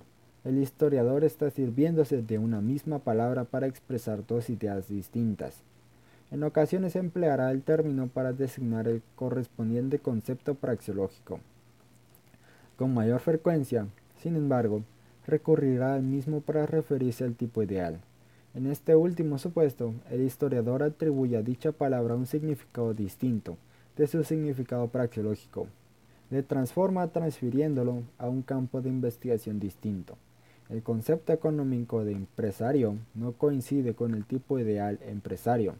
el 0.45 0.57
historiador 0.57 1.24
está 1.24 1.51
sirviéndose 1.51 2.24
de 2.24 2.39
una 2.39 2.60
misma 2.60 2.97
palabra 2.97 3.43
para 3.43 3.68
expresar 3.68 4.26
dos 4.26 4.49
ideas 4.49 4.88
distintas. 4.88 5.62
En 6.32 6.43
ocasiones 6.43 6.95
empleará 6.95 7.51
el 7.51 7.62
término 7.62 8.07
para 8.07 8.34
designar 8.34 8.88
el 8.88 9.03
correspondiente 9.16 9.99
concepto 9.99 10.55
praxeológico. 10.55 11.39
Con 12.78 12.95
mayor 12.95 13.20
frecuencia, 13.20 13.86
sin 14.24 14.36
embargo, 14.36 14.82
recurrirá 15.30 15.94
al 15.94 16.04
mismo 16.04 16.42
para 16.42 16.66
referirse 16.66 17.24
al 17.24 17.36
tipo 17.36 17.64
ideal. 17.64 18.00
En 18.54 18.68
este 18.68 18.96
último 18.96 19.38
supuesto, 19.38 19.94
el 20.10 20.22
historiador 20.22 20.84
atribuye 20.84 21.38
a 21.38 21.42
dicha 21.42 21.72
palabra 21.72 22.16
un 22.16 22.26
significado 22.26 22.94
distinto 22.94 23.58
de 23.96 24.08
su 24.08 24.24
significado 24.24 24.88
praxeológico. 24.88 25.68
Le 26.32 26.44
transforma 26.44 27.08
transfiriéndolo 27.08 28.04
a 28.18 28.28
un 28.28 28.42
campo 28.42 28.82
de 28.82 28.90
investigación 28.90 29.60
distinto. 29.60 30.18
El 30.70 30.84
concepto 30.84 31.34
económico 31.34 32.04
de 32.04 32.12
empresario 32.12 32.96
no 33.16 33.34
coincide 33.34 33.94
con 33.94 34.14
el 34.14 34.26
tipo 34.26 34.60
ideal 34.60 35.00
empresario 35.08 35.76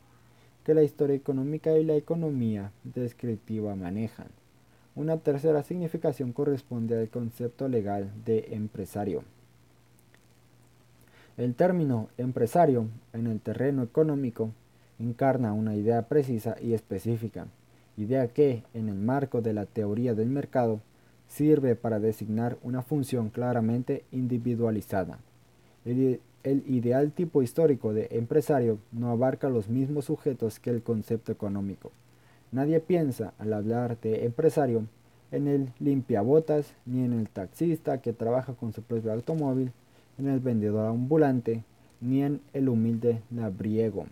que 0.64 0.74
la 0.74 0.84
historia 0.84 1.16
económica 1.16 1.78
y 1.78 1.84
la 1.84 1.96
economía 1.96 2.72
descriptiva 2.84 3.76
manejan. 3.76 4.28
Una 4.96 5.18
tercera 5.18 5.64
significación 5.64 6.34
corresponde 6.34 7.00
al 7.00 7.10
concepto 7.10 7.68
legal 7.68 8.12
de 8.26 8.50
empresario. 8.52 9.24
El 11.40 11.56
término 11.56 12.10
empresario 12.18 12.88
en 13.14 13.26
el 13.26 13.40
terreno 13.40 13.82
económico 13.82 14.52
encarna 15.00 15.54
una 15.54 15.74
idea 15.74 16.02
precisa 16.02 16.58
y 16.62 16.74
específica, 16.74 17.48
idea 17.96 18.28
que, 18.28 18.64
en 18.74 18.90
el 18.90 18.96
marco 18.96 19.42
de 19.42 19.54
la 19.54 19.66
teoría 19.66 20.14
del 20.14 20.28
mercado, 20.28 20.82
sirve 21.30 21.78
para 21.78 22.02
designar 22.02 22.58
una 22.62 22.82
función 22.82 23.30
claramente 23.30 24.04
individualizada. 24.12 25.20
El, 25.86 26.20
ideal 26.44 27.14
tipo 27.14 27.42
histórico 27.42 27.94
de 27.94 28.10
empresario 28.12 28.80
no 28.92 29.10
abarca 29.10 29.48
los 29.48 29.70
mismos 29.70 30.06
sujetos 30.06 30.60
que 30.60 30.72
el 30.72 30.84
concepto 30.84 31.32
económico. 31.32 31.94
Nadie 32.52 32.82
piensa, 32.82 33.34
al 33.40 33.54
hablar 33.54 33.98
de 34.02 34.26
empresario, 34.26 34.88
en 35.32 35.48
el 35.48 35.72
limpiabotas, 35.80 36.74
ni 36.86 37.06
en 37.06 37.14
el 37.14 37.30
taxista 37.30 38.02
que 38.02 38.12
trabaja 38.12 38.56
con 38.56 38.74
su 38.74 38.82
propio 38.82 39.14
automóvil, 39.14 39.72
en 40.20 40.28
el 40.28 40.40
vendedor 40.40 40.86
ambulante, 40.86 41.64
ni 42.02 42.22
en 42.22 42.42
el 42.54 42.70
humilde 42.70 43.22
labriego. 43.32 44.06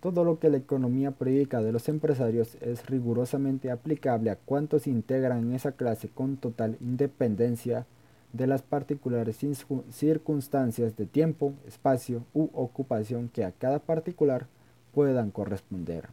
Todo 0.00 0.24
lo 0.24 0.38
que 0.38 0.50
la 0.50 0.58
economía 0.58 1.12
predica 1.12 1.62
de 1.62 1.72
los 1.72 1.88
empresarios 1.88 2.56
es 2.60 2.86
rigurosamente 2.86 3.70
aplicable 3.70 4.30
a 4.30 4.36
cuantos 4.36 4.86
integran 4.86 5.52
esa 5.52 5.72
clase 5.72 6.08
con 6.08 6.36
total 6.36 6.76
independencia 6.80 7.86
de 8.32 8.46
las 8.46 8.62
particulares 8.62 9.38
circunstancias 9.90 10.96
de 10.96 11.06
tiempo, 11.06 11.54
espacio 11.66 12.22
u 12.34 12.50
ocupación 12.52 13.28
que 13.28 13.44
a 13.44 13.52
cada 13.52 13.78
particular 13.78 14.46
puedan 14.92 15.30
corresponder. 15.30 16.08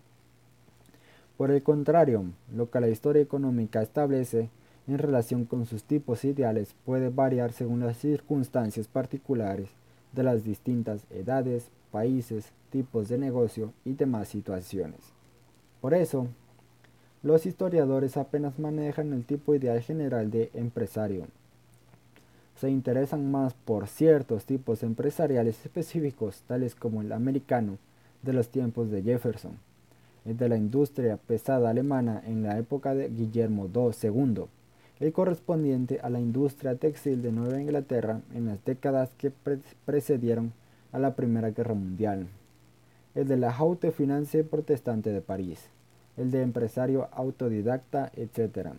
Por 1.38 1.52
el 1.52 1.62
contrario, 1.62 2.26
lo 2.56 2.70
que 2.70 2.80
la 2.80 2.89
historia 2.89 3.22
económica 3.22 3.82
establece 3.82 4.50
en 4.88 4.98
relación 4.98 5.46
con 5.46 5.66
sus 5.66 5.84
tipos 5.84 6.26
ideales 6.26 6.76
puede 6.86 7.10
variar 7.10 7.52
según 7.52 7.80
las 7.80 7.98
circunstancias 7.98 8.88
particulares 8.88 9.70
de 10.12 10.24
las 10.24 10.44
distintas 10.44 11.06
edades, 11.10 11.70
países, 11.92 12.52
tipos 12.70 13.10
de 13.10 13.18
negocio 13.18 13.72
y 13.86 13.94
demás 13.94 14.28
situaciones. 14.28 15.00
Por 15.82 15.94
eso, 15.94 16.28
los 17.22 17.46
historiadores 17.46 18.18
apenas 18.18 18.60
manejan 18.60 19.14
el 19.14 19.26
tipo 19.26 19.56
ideal 19.56 19.82
general 19.82 20.30
de 20.32 20.50
empresario, 20.54 21.28
se 22.64 22.70
interesan 22.70 23.30
más 23.30 23.54
por 23.54 23.88
ciertos 23.88 24.46
tipos 24.46 24.84
empresariales 24.84 25.66
específicos, 25.66 26.44
tales 26.48 26.76
como 26.76 27.02
el 27.02 27.12
americano 27.12 27.78
de 28.22 28.34
los 28.34 28.50
tiempos 28.50 28.90
de 28.90 29.02
Jefferson, 29.02 29.58
el 30.24 30.38
de 30.38 30.50
la 30.50 30.56
industria 30.56 31.18
pesada 31.18 31.70
alemana 31.70 32.22
en 32.26 32.44
la 32.44 32.58
época 32.58 32.94
de 32.96 33.10
Guillermo 33.10 33.70
II, 33.74 34.46
el 35.00 35.12
correspondiente 35.12 36.00
a 36.02 36.10
la 36.10 36.20
industria 36.20 36.76
textil 36.76 37.22
de 37.22 37.32
Nueva 37.32 37.60
Inglaterra 37.60 38.22
en 38.34 38.46
las 38.46 38.64
décadas 38.64 39.10
que 39.18 39.32
precedieron 39.86 40.54
a 40.91 41.00
la 41.00 41.16
Primera 41.16 41.50
Guerra 41.50 41.74
Mundial, 41.74 42.28
el 43.16 43.28
de 43.28 43.38
la 43.38 43.52
Haute 43.52 43.91
Finance 43.91 44.44
protestante 44.44 45.12
de 45.12 45.22
París, 45.22 45.60
el 46.18 46.32
de 46.32 46.41
empresario 46.41 47.10
autodidacta, 47.12 48.12
etc. 48.16 48.70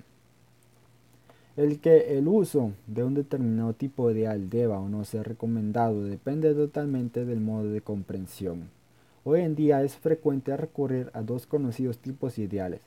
El 1.56 1.80
que 1.80 2.18
el 2.18 2.28
uso 2.28 2.72
de 2.86 3.04
un 3.04 3.14
determinado 3.14 3.74
tipo 3.74 4.08
de 4.08 4.20
ideal 4.20 4.50
deba 4.50 4.78
o 4.78 4.88
no 4.88 5.04
ser 5.04 5.26
recomendado 5.28 6.04
depende 6.04 6.54
totalmente 6.54 7.24
del 7.24 7.40
modo 7.40 7.70
de 7.70 7.80
comprensión. 7.80 8.70
Hoy 9.24 9.40
en 9.40 9.54
día 9.54 9.82
es 9.82 9.96
frecuente 9.96 10.56
recurrir 10.56 11.10
a 11.12 11.22
dos 11.22 11.46
conocidos 11.46 11.98
tipos 11.98 12.38
ideales, 12.38 12.80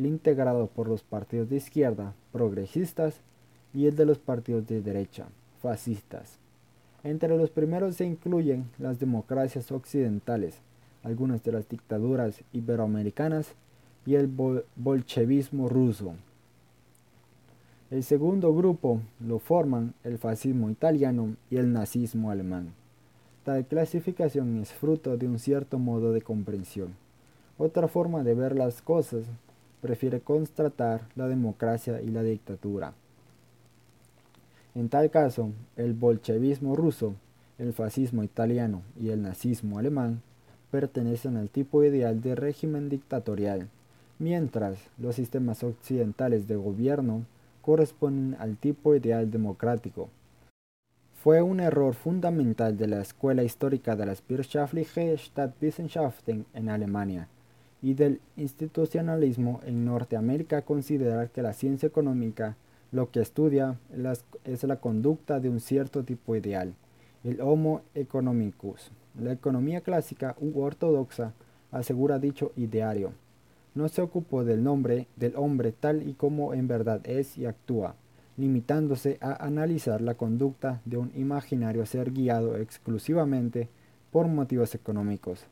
el 0.00 0.06
integrado 0.06 0.66
por 0.66 0.88
los 0.88 1.02
partidos 1.02 1.50
de 1.50 1.56
izquierda, 1.56 2.14
progresistas, 2.32 3.20
y 3.74 3.86
el 3.86 3.94
de 3.96 4.06
los 4.06 4.18
partidos 4.18 4.66
de 4.66 4.80
derecha, 4.80 5.26
fascistas. 5.60 6.38
Entre 7.04 7.36
los 7.36 7.50
primeros 7.50 7.96
se 7.96 8.06
incluyen 8.06 8.70
las 8.78 8.98
democracias 8.98 9.70
occidentales, 9.70 10.56
algunas 11.02 11.44
de 11.44 11.52
las 11.52 11.68
dictaduras 11.68 12.42
iberoamericanas 12.54 13.52
y 14.06 14.14
el 14.14 14.26
bolchevismo 14.74 15.68
ruso. 15.68 16.14
El 17.90 18.02
segundo 18.02 18.54
grupo 18.54 19.02
lo 19.20 19.38
forman 19.38 19.92
el 20.02 20.16
fascismo 20.16 20.70
italiano 20.70 21.36
y 21.50 21.56
el 21.56 21.74
nazismo 21.74 22.30
alemán. 22.30 22.72
Tal 23.44 23.66
clasificación 23.66 24.60
es 24.62 24.72
fruto 24.72 25.18
de 25.18 25.28
un 25.28 25.38
cierto 25.38 25.78
modo 25.78 26.12
de 26.12 26.22
comprensión. 26.22 26.94
Otra 27.58 27.86
forma 27.86 28.22
de 28.22 28.34
ver 28.34 28.56
las 28.56 28.80
cosas 28.80 29.24
prefiere 29.80 30.20
constatar 30.20 31.02
la 31.16 31.28
democracia 31.28 32.00
y 32.00 32.08
la 32.08 32.22
dictadura. 32.22 32.92
En 34.74 34.88
tal 34.88 35.10
caso, 35.10 35.50
el 35.76 35.94
bolchevismo 35.94 36.76
ruso, 36.76 37.14
el 37.58 37.72
fascismo 37.72 38.22
italiano 38.22 38.82
y 39.00 39.10
el 39.10 39.22
nazismo 39.22 39.78
alemán 39.78 40.22
pertenecen 40.70 41.36
al 41.36 41.50
tipo 41.50 41.82
ideal 41.82 42.20
de 42.20 42.36
régimen 42.36 42.88
dictatorial, 42.88 43.68
mientras 44.18 44.78
los 44.98 45.16
sistemas 45.16 45.64
occidentales 45.64 46.46
de 46.46 46.56
gobierno 46.56 47.24
corresponden 47.62 48.40
al 48.40 48.56
tipo 48.56 48.94
ideal 48.94 49.30
democrático. 49.30 50.08
Fue 51.22 51.42
un 51.42 51.60
error 51.60 51.94
fundamental 51.94 52.78
de 52.78 52.86
la 52.86 53.00
escuela 53.02 53.42
histórica 53.42 53.96
de 53.96 54.06
las 54.06 54.22
Wirtschaftliche 54.28 55.18
Stadtwissenschaften 55.18 56.46
en 56.54 56.68
Alemania 56.70 57.28
y 57.82 57.94
del 57.94 58.20
institucionalismo 58.36 59.60
en 59.64 59.84
Norteamérica 59.84 60.62
considerar 60.62 61.30
que 61.30 61.42
la 61.42 61.52
ciencia 61.52 61.86
económica 61.86 62.56
lo 62.92 63.10
que 63.10 63.20
estudia 63.20 63.78
es 64.44 64.64
la 64.64 64.76
conducta 64.80 65.40
de 65.40 65.48
un 65.48 65.60
cierto 65.60 66.02
tipo 66.04 66.34
ideal, 66.34 66.74
el 67.24 67.40
Homo 67.40 67.82
economicus. 67.94 68.90
La 69.18 69.32
economía 69.32 69.80
clásica 69.80 70.36
u 70.40 70.60
ortodoxa 70.60 71.32
asegura 71.70 72.18
dicho 72.18 72.52
ideario. 72.56 73.12
No 73.74 73.88
se 73.88 74.02
ocupó 74.02 74.44
del 74.44 74.64
nombre 74.64 75.06
del 75.16 75.36
hombre 75.36 75.72
tal 75.72 76.08
y 76.08 76.14
como 76.14 76.54
en 76.54 76.66
verdad 76.66 77.00
es 77.04 77.38
y 77.38 77.46
actúa, 77.46 77.94
limitándose 78.36 79.18
a 79.20 79.44
analizar 79.44 80.00
la 80.00 80.14
conducta 80.14 80.80
de 80.84 80.96
un 80.96 81.12
imaginario 81.14 81.86
ser 81.86 82.10
guiado 82.10 82.56
exclusivamente 82.56 83.68
por 84.10 84.26
motivos 84.26 84.74
económicos, 84.74 85.46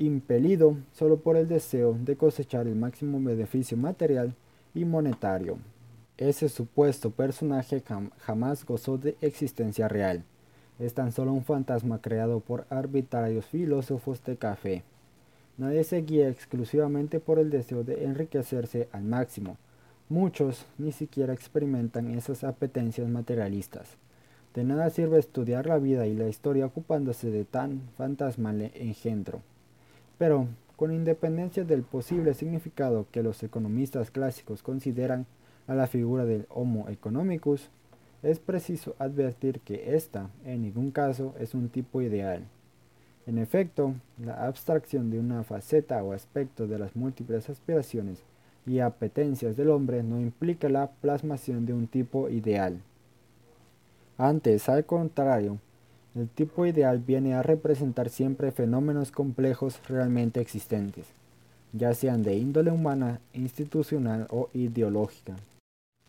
impelido 0.00 0.78
solo 0.92 1.18
por 1.18 1.36
el 1.36 1.46
deseo 1.46 1.94
de 2.00 2.16
cosechar 2.16 2.66
el 2.66 2.74
máximo 2.74 3.20
beneficio 3.20 3.76
material 3.76 4.34
y 4.74 4.86
monetario. 4.86 5.58
Ese 6.16 6.48
supuesto 6.48 7.10
personaje 7.10 7.82
jamás 8.18 8.64
gozó 8.64 8.96
de 8.96 9.16
existencia 9.20 9.88
real. 9.88 10.24
Es 10.78 10.94
tan 10.94 11.12
solo 11.12 11.34
un 11.34 11.44
fantasma 11.44 12.00
creado 12.00 12.40
por 12.40 12.64
arbitrarios 12.70 13.44
filósofos 13.44 14.24
de 14.24 14.36
café. 14.36 14.82
Nadie 15.58 15.84
se 15.84 16.00
guía 16.00 16.30
exclusivamente 16.30 17.20
por 17.20 17.38
el 17.38 17.50
deseo 17.50 17.84
de 17.84 18.04
enriquecerse 18.04 18.88
al 18.92 19.04
máximo. 19.04 19.58
Muchos 20.08 20.64
ni 20.78 20.92
siquiera 20.92 21.34
experimentan 21.34 22.10
esas 22.10 22.42
apetencias 22.42 23.06
materialistas. 23.08 23.98
De 24.54 24.64
nada 24.64 24.88
sirve 24.88 25.18
estudiar 25.18 25.66
la 25.66 25.78
vida 25.78 26.06
y 26.06 26.14
la 26.14 26.28
historia 26.28 26.64
ocupándose 26.64 27.30
de 27.30 27.44
tan 27.44 27.82
fantasmal 27.98 28.70
engendro. 28.74 29.42
Pero, 30.20 30.48
con 30.76 30.92
independencia 30.92 31.64
del 31.64 31.82
posible 31.82 32.34
significado 32.34 33.06
que 33.10 33.22
los 33.22 33.42
economistas 33.42 34.10
clásicos 34.10 34.62
consideran 34.62 35.24
a 35.66 35.74
la 35.74 35.86
figura 35.86 36.26
del 36.26 36.44
Homo 36.50 36.90
economicus, 36.90 37.70
es 38.22 38.38
preciso 38.38 38.94
advertir 38.98 39.60
que 39.60 39.96
ésta, 39.96 40.28
en 40.44 40.60
ningún 40.60 40.90
caso, 40.90 41.34
es 41.40 41.54
un 41.54 41.70
tipo 41.70 42.02
ideal. 42.02 42.44
En 43.26 43.38
efecto, 43.38 43.94
la 44.22 44.46
abstracción 44.46 45.10
de 45.10 45.18
una 45.18 45.42
faceta 45.42 46.04
o 46.04 46.12
aspecto 46.12 46.66
de 46.66 46.78
las 46.78 46.94
múltiples 46.94 47.48
aspiraciones 47.48 48.22
y 48.66 48.80
apetencias 48.80 49.56
del 49.56 49.70
hombre 49.70 50.02
no 50.02 50.20
implica 50.20 50.68
la 50.68 50.90
plasmación 51.00 51.64
de 51.64 51.72
un 51.72 51.86
tipo 51.86 52.28
ideal. 52.28 52.82
Antes, 54.18 54.68
al 54.68 54.84
contrario, 54.84 55.56
el 56.16 56.28
tipo 56.28 56.66
ideal 56.66 56.98
viene 56.98 57.34
a 57.34 57.42
representar 57.42 58.08
siempre 58.08 58.50
fenómenos 58.50 59.12
complejos 59.12 59.80
realmente 59.88 60.40
existentes, 60.40 61.06
ya 61.72 61.94
sean 61.94 62.24
de 62.24 62.34
índole 62.36 62.72
humana, 62.72 63.20
institucional 63.32 64.26
o 64.30 64.48
ideológica. 64.52 65.36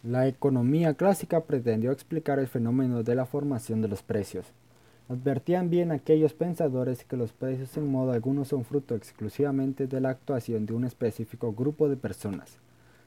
La 0.03 0.27
economía 0.27 0.95
clásica 0.95 1.41
pretendió 1.41 1.91
explicar 1.91 2.39
el 2.39 2.47
fenómeno 2.47 3.03
de 3.03 3.13
la 3.13 3.27
formación 3.27 3.83
de 3.83 3.89
los 3.89 4.01
precios. 4.01 4.47
Advertían 5.07 5.69
bien 5.69 5.91
aquellos 5.91 6.33
pensadores 6.33 7.03
que 7.03 7.17
los 7.17 7.31
precios 7.31 7.77
en 7.77 7.87
modo 7.87 8.11
alguno 8.11 8.43
son 8.43 8.65
fruto 8.65 8.95
exclusivamente 8.95 9.85
de 9.85 10.01
la 10.01 10.09
actuación 10.09 10.65
de 10.65 10.73
un 10.73 10.85
específico 10.85 11.53
grupo 11.53 11.89
de 11.89 11.97
personas, 11.97 12.57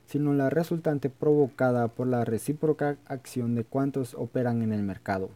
sino 0.07 0.33
la 0.33 0.51
resultante 0.51 1.11
provocada 1.11 1.89
por 1.89 2.07
la 2.07 2.25
recíproca 2.25 2.99
acción 3.07 3.57
de 3.57 3.65
cuantos 3.65 4.15
operan 4.15 4.63
en 4.63 4.73
el 4.73 4.85
mercado. 4.85 5.31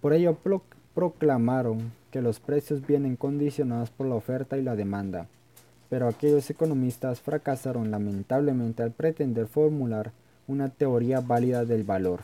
Por 0.00 0.12
ello 0.12 0.36
proclamaron 0.94 1.92
que 2.10 2.22
los 2.22 2.38
precios 2.40 2.86
vienen 2.86 3.16
condicionados 3.16 3.90
por 3.90 4.06
la 4.06 4.14
oferta 4.14 4.56
y 4.56 4.62
la 4.62 4.76
demanda, 4.76 5.26
pero 5.90 6.08
aquellos 6.08 6.48
economistas 6.48 7.20
fracasaron 7.20 7.90
lamentablemente 7.90 8.82
al 8.82 8.92
pretender 8.92 9.46
formular 9.46 10.12
una 10.46 10.68
teoría 10.68 11.20
válida 11.20 11.64
del 11.64 11.84
valor. 11.84 12.20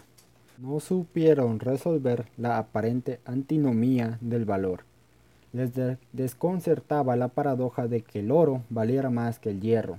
No 0.58 0.78
supieron 0.78 1.58
resolver 1.58 2.26
la 2.36 2.58
aparente 2.58 3.18
antinomía 3.24 4.18
del 4.20 4.44
valor. 4.44 4.84
Les 5.52 5.72
desconcertaba 6.12 7.16
la 7.16 7.28
paradoja 7.28 7.88
de 7.88 8.02
que 8.02 8.20
el 8.20 8.30
oro 8.30 8.62
valiera 8.70 9.10
más 9.10 9.38
que 9.38 9.50
el 9.50 9.60
hierro, 9.60 9.98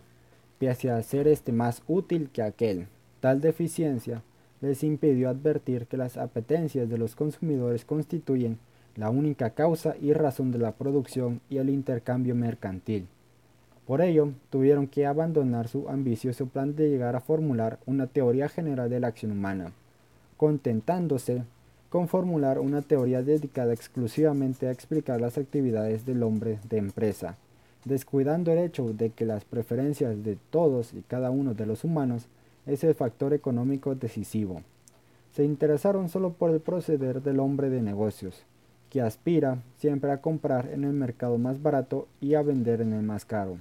pese 0.60 0.92
a 0.92 1.02
ser 1.04 1.28
este 1.28 1.52
más 1.52 1.82
útil 1.88 2.30
que 2.32 2.44
aquel. 2.44 2.88
Tal 3.20 3.42
deficiencia 3.42 4.22
les 4.62 4.84
impidió 4.84 5.30
advertir 5.30 5.88
que 5.88 5.98
las 5.98 6.18
apetencias 6.18 6.88
de 6.88 6.98
los 6.98 7.16
consumidores 7.16 7.84
constituyen 7.84 8.60
la 8.96 9.10
única 9.10 9.52
causa 9.52 9.96
y 10.00 10.14
razón 10.14 10.52
de 10.52 10.60
la 10.60 10.74
producción 10.74 11.42
y 11.50 11.58
el 11.58 11.70
intercambio 11.70 12.36
mercantil. 12.36 13.08
Por 13.88 14.02
ello, 14.02 14.30
tuvieron 14.50 14.88
que 14.88 15.06
abandonar 15.06 15.68
su 15.68 15.90
ambicioso 15.90 16.46
plan 16.46 16.76
de 16.76 16.90
llegar 16.90 17.16
a 17.16 17.22
formular 17.22 17.80
una 17.86 18.08
teoría 18.08 18.48
general 18.48 18.90
de 18.90 19.00
la 19.00 19.08
acción 19.08 19.32
humana, 19.32 19.72
contentándose 20.38 21.44
con 21.90 22.08
formular 22.08 22.60
una 22.60 22.82
teoría 22.82 23.22
dedicada 23.22 23.74
exclusivamente 23.74 24.68
a 24.68 24.72
explicar 24.72 25.20
las 25.20 25.38
actividades 25.38 26.06
del 26.06 26.24
hombre 26.24 26.60
de 26.70 26.78
empresa, 26.78 27.36
descuidando 27.84 28.52
el 28.52 28.60
hecho 28.60 28.94
de 28.94 29.10
que 29.10 29.26
las 29.26 29.44
preferencias 29.44 30.24
de 30.24 30.38
todos 30.52 30.94
y 30.94 31.02
cada 31.02 31.32
uno 31.32 31.54
de 31.54 31.66
los 31.66 31.84
humanos 31.84 32.28
es 32.72 32.84
el 32.84 32.96
factor 32.96 33.34
económico 33.34 33.96
decisivo. 33.96 34.62
Se 35.34 35.44
interesaron 35.44 36.10
solo 36.10 36.34
por 36.34 36.52
el 36.52 36.62
proceder 36.62 37.22
del 37.22 37.40
hombre 37.40 37.70
de 37.70 37.82
negocios, 37.82 38.44
que 38.90 39.02
aspira 39.02 39.62
siempre 39.78 40.12
a 40.12 40.22
comprar 40.22 40.68
en 40.68 40.84
el 40.84 40.94
mercado 40.94 41.38
más 41.38 41.62
barato 41.62 42.08
y 42.20 42.36
a 42.36 42.42
vender 42.42 42.82
en 42.82 42.94
el 42.94 43.04
más 43.04 43.26
caro. 43.26 43.58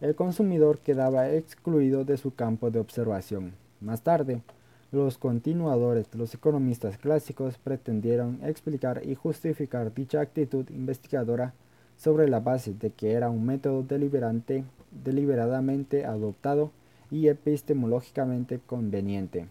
El 0.00 0.14
consumidor 0.14 0.78
quedaba 0.78 1.30
excluido 1.30 2.04
de 2.04 2.16
su 2.16 2.34
campo 2.34 2.70
de 2.70 2.80
observación. 2.80 3.52
Más 3.80 4.02
tarde, 4.02 4.42
los 4.90 5.16
continuadores 5.16 6.10
de 6.10 6.18
los 6.18 6.34
economistas 6.34 6.98
clásicos 6.98 7.56
pretendieron 7.56 8.40
explicar 8.42 9.02
y 9.04 9.14
justificar 9.14 9.94
dicha 9.94 10.20
actitud 10.20 10.68
investigadora 10.70 11.54
sobre 11.96 12.28
la 12.28 12.40
base 12.40 12.74
de 12.74 12.90
que 12.90 13.12
era 13.12 13.30
un 13.30 13.46
método 13.46 13.82
deliberante, 13.82 14.64
deliberadamente 14.90 16.04
adoptado 16.04 16.72
y 17.12 17.28
epistemológicamente 17.28 18.58
conveniente. 18.66 19.46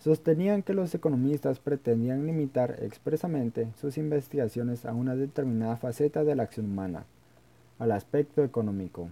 Sostenían 0.00 0.62
que 0.62 0.72
los 0.72 0.92
economistas 0.94 1.60
pretendían 1.60 2.26
limitar 2.26 2.78
expresamente 2.80 3.68
sus 3.80 3.98
investigaciones 3.98 4.84
a 4.84 4.94
una 4.94 5.14
determinada 5.14 5.76
faceta 5.76 6.24
de 6.24 6.34
la 6.34 6.42
acción 6.42 6.66
humana, 6.66 7.04
al 7.78 7.92
aspecto 7.92 8.42
económico. 8.42 9.10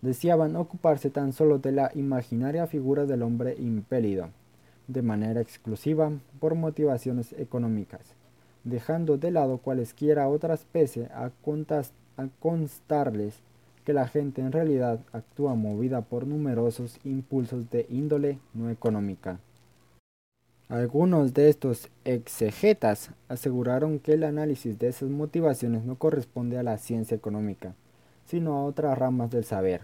Deseaban 0.00 0.56
ocuparse 0.56 1.10
tan 1.10 1.32
solo 1.32 1.58
de 1.58 1.70
la 1.72 1.92
imaginaria 1.94 2.66
figura 2.66 3.04
del 3.04 3.22
hombre 3.22 3.54
impelido, 3.58 4.30
de 4.88 5.02
manera 5.02 5.40
exclusiva 5.40 6.10
por 6.40 6.54
motivaciones 6.54 7.34
económicas, 7.34 8.14
dejando 8.64 9.18
de 9.18 9.30
lado 9.30 9.58
cualesquiera 9.58 10.28
otras 10.28 10.64
pese 10.72 11.06
a, 11.12 11.30
a 12.16 12.28
constarles 12.40 13.34
que 13.88 13.94
la 13.94 14.06
gente 14.06 14.42
en 14.42 14.52
realidad 14.52 15.00
actúa 15.14 15.54
movida 15.54 16.02
por 16.02 16.26
numerosos 16.26 17.00
impulsos 17.04 17.70
de 17.70 17.86
índole 17.88 18.38
no 18.52 18.68
económica. 18.68 19.40
Algunos 20.68 21.32
de 21.32 21.48
estos 21.48 21.88
exegetas 22.04 23.12
aseguraron 23.30 23.98
que 23.98 24.12
el 24.12 24.24
análisis 24.24 24.78
de 24.78 24.88
esas 24.88 25.08
motivaciones 25.08 25.86
no 25.86 25.96
corresponde 25.96 26.58
a 26.58 26.62
la 26.62 26.76
ciencia 26.76 27.14
económica, 27.14 27.72
sino 28.26 28.58
a 28.58 28.64
otras 28.64 28.98
ramas 28.98 29.30
del 29.30 29.44
saber. 29.44 29.80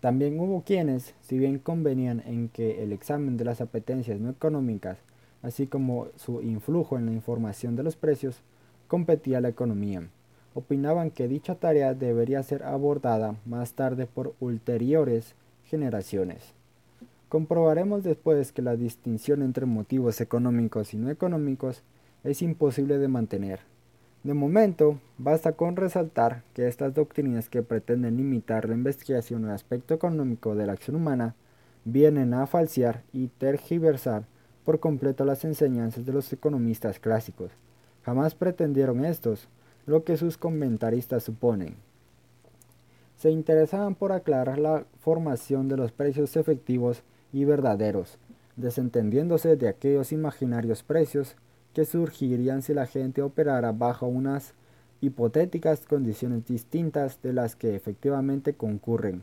También 0.00 0.40
hubo 0.40 0.62
quienes, 0.62 1.14
si 1.20 1.36
bien 1.36 1.58
convenían 1.58 2.22
en 2.24 2.48
que 2.48 2.82
el 2.82 2.94
examen 2.94 3.36
de 3.36 3.44
las 3.44 3.60
apetencias 3.60 4.20
no 4.20 4.30
económicas, 4.30 4.96
así 5.42 5.66
como 5.66 6.06
su 6.16 6.40
influjo 6.40 6.96
en 6.96 7.04
la 7.04 7.12
información 7.12 7.76
de 7.76 7.82
los 7.82 7.96
precios, 7.96 8.40
competía 8.88 9.36
a 9.36 9.40
la 9.42 9.50
economía 9.50 10.08
opinaban 10.54 11.10
que 11.10 11.28
dicha 11.28 11.56
tarea 11.56 11.94
debería 11.94 12.42
ser 12.42 12.62
abordada 12.62 13.36
más 13.44 13.72
tarde 13.72 14.06
por 14.06 14.34
ulteriores 14.40 15.34
generaciones. 15.64 16.54
Comprobaremos 17.28 18.04
después 18.04 18.52
que 18.52 18.62
la 18.62 18.76
distinción 18.76 19.42
entre 19.42 19.66
motivos 19.66 20.20
económicos 20.20 20.94
y 20.94 20.96
no 20.96 21.10
económicos 21.10 21.82
es 22.22 22.42
imposible 22.42 22.98
de 22.98 23.08
mantener. 23.08 23.60
De 24.22 24.32
momento, 24.32 25.00
basta 25.18 25.52
con 25.52 25.76
resaltar 25.76 26.42
que 26.54 26.66
estas 26.68 26.94
doctrinas 26.94 27.48
que 27.50 27.62
pretenden 27.62 28.16
limitar 28.16 28.68
la 28.68 28.74
investigación 28.74 29.44
al 29.44 29.50
aspecto 29.50 29.92
económico 29.92 30.54
de 30.54 30.66
la 30.66 30.72
acción 30.72 30.96
humana 30.96 31.34
vienen 31.84 32.32
a 32.32 32.46
falsear 32.46 33.02
y 33.12 33.28
tergiversar 33.28 34.24
por 34.64 34.80
completo 34.80 35.26
las 35.26 35.44
enseñanzas 35.44 36.06
de 36.06 36.12
los 36.12 36.32
economistas 36.32 36.98
clásicos. 36.98 37.50
Jamás 38.02 38.34
pretendieron 38.34 39.04
estos 39.04 39.48
lo 39.86 40.04
que 40.04 40.16
sus 40.16 40.38
comentaristas 40.38 41.22
suponen. 41.22 41.76
Se 43.16 43.30
interesaban 43.30 43.94
por 43.94 44.12
aclarar 44.12 44.58
la 44.58 44.86
formación 45.00 45.68
de 45.68 45.76
los 45.76 45.92
precios 45.92 46.36
efectivos 46.36 47.02
y 47.32 47.44
verdaderos, 47.44 48.18
desentendiéndose 48.56 49.56
de 49.56 49.68
aquellos 49.68 50.12
imaginarios 50.12 50.82
precios 50.82 51.36
que 51.72 51.84
surgirían 51.84 52.62
si 52.62 52.72
la 52.72 52.86
gente 52.86 53.22
operara 53.22 53.72
bajo 53.72 54.06
unas 54.06 54.54
hipotéticas 55.00 55.86
condiciones 55.86 56.46
distintas 56.46 57.20
de 57.22 57.32
las 57.32 57.56
que 57.56 57.74
efectivamente 57.74 58.54
concurren. 58.54 59.22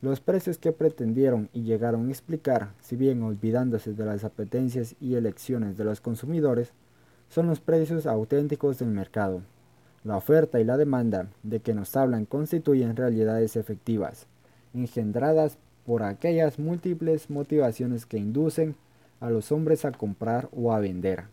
Los 0.00 0.20
precios 0.20 0.56
que 0.56 0.72
pretendieron 0.72 1.50
y 1.52 1.62
llegaron 1.62 2.08
a 2.08 2.10
explicar, 2.10 2.72
si 2.80 2.96
bien 2.96 3.22
olvidándose 3.22 3.92
de 3.92 4.06
las 4.06 4.24
apetencias 4.24 4.94
y 4.98 5.14
elecciones 5.14 5.76
de 5.76 5.84
los 5.84 6.00
consumidores, 6.00 6.72
son 7.28 7.48
los 7.48 7.60
precios 7.60 8.06
auténticos 8.06 8.78
del 8.78 8.88
mercado, 8.88 9.42
La 10.02 10.16
oferta 10.16 10.60
y 10.60 10.64
la 10.64 10.76
demanda 10.76 11.28
de 11.42 11.60
que 11.60 11.74
nos 11.74 11.96
hablan 11.96 12.24
constituyen 12.24 12.96
realidades 12.96 13.56
efectivas, 13.56 14.26
engendradas 14.72 15.58
por 15.84 16.02
aquellas 16.02 16.58
múltiples 16.58 17.28
motivaciones 17.28 18.06
que 18.06 18.18
inducen 18.18 18.76
a 19.20 19.28
los 19.28 19.52
hombres 19.52 19.84
a 19.84 19.92
comprar 19.92 20.48
o 20.56 20.72
a 20.72 20.80
vender. 20.80 21.24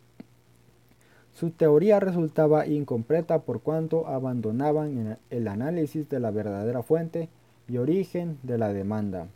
Su 1.34 1.52
teoría 1.52 2.00
resultaba 2.00 2.66
incompleta 2.66 3.44
por 3.44 3.62
cuanto 3.62 4.08
abandonaban 4.08 5.18
el 5.30 5.48
análisis 5.48 6.10
de 6.10 6.20
la 6.20 6.32
verdadera 6.32 6.82
fuente 6.82 7.30
y 7.68 7.78
origen 7.78 8.40
de 8.44 8.58
la 8.58 8.74
demanda, 8.74 9.28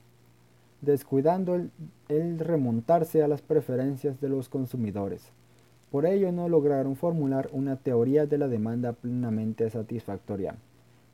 descuidando 0.81 1.55
el, 2.07 2.39
remontarse 2.39 3.23
a 3.23 3.27
las 3.27 3.41
preferencias 3.41 4.19
de 4.19 4.29
los 4.29 4.49
consumidores. 4.49 5.31
Por 5.91 6.05
ello 6.05 6.31
no 6.31 6.47
lograron 6.47 6.95
formular 6.95 7.49
una 7.51 7.75
teoría 7.75 8.25
de 8.25 8.37
la 8.37 8.47
demanda 8.47 8.93
plenamente 8.93 9.69
satisfactoria, 9.69 10.55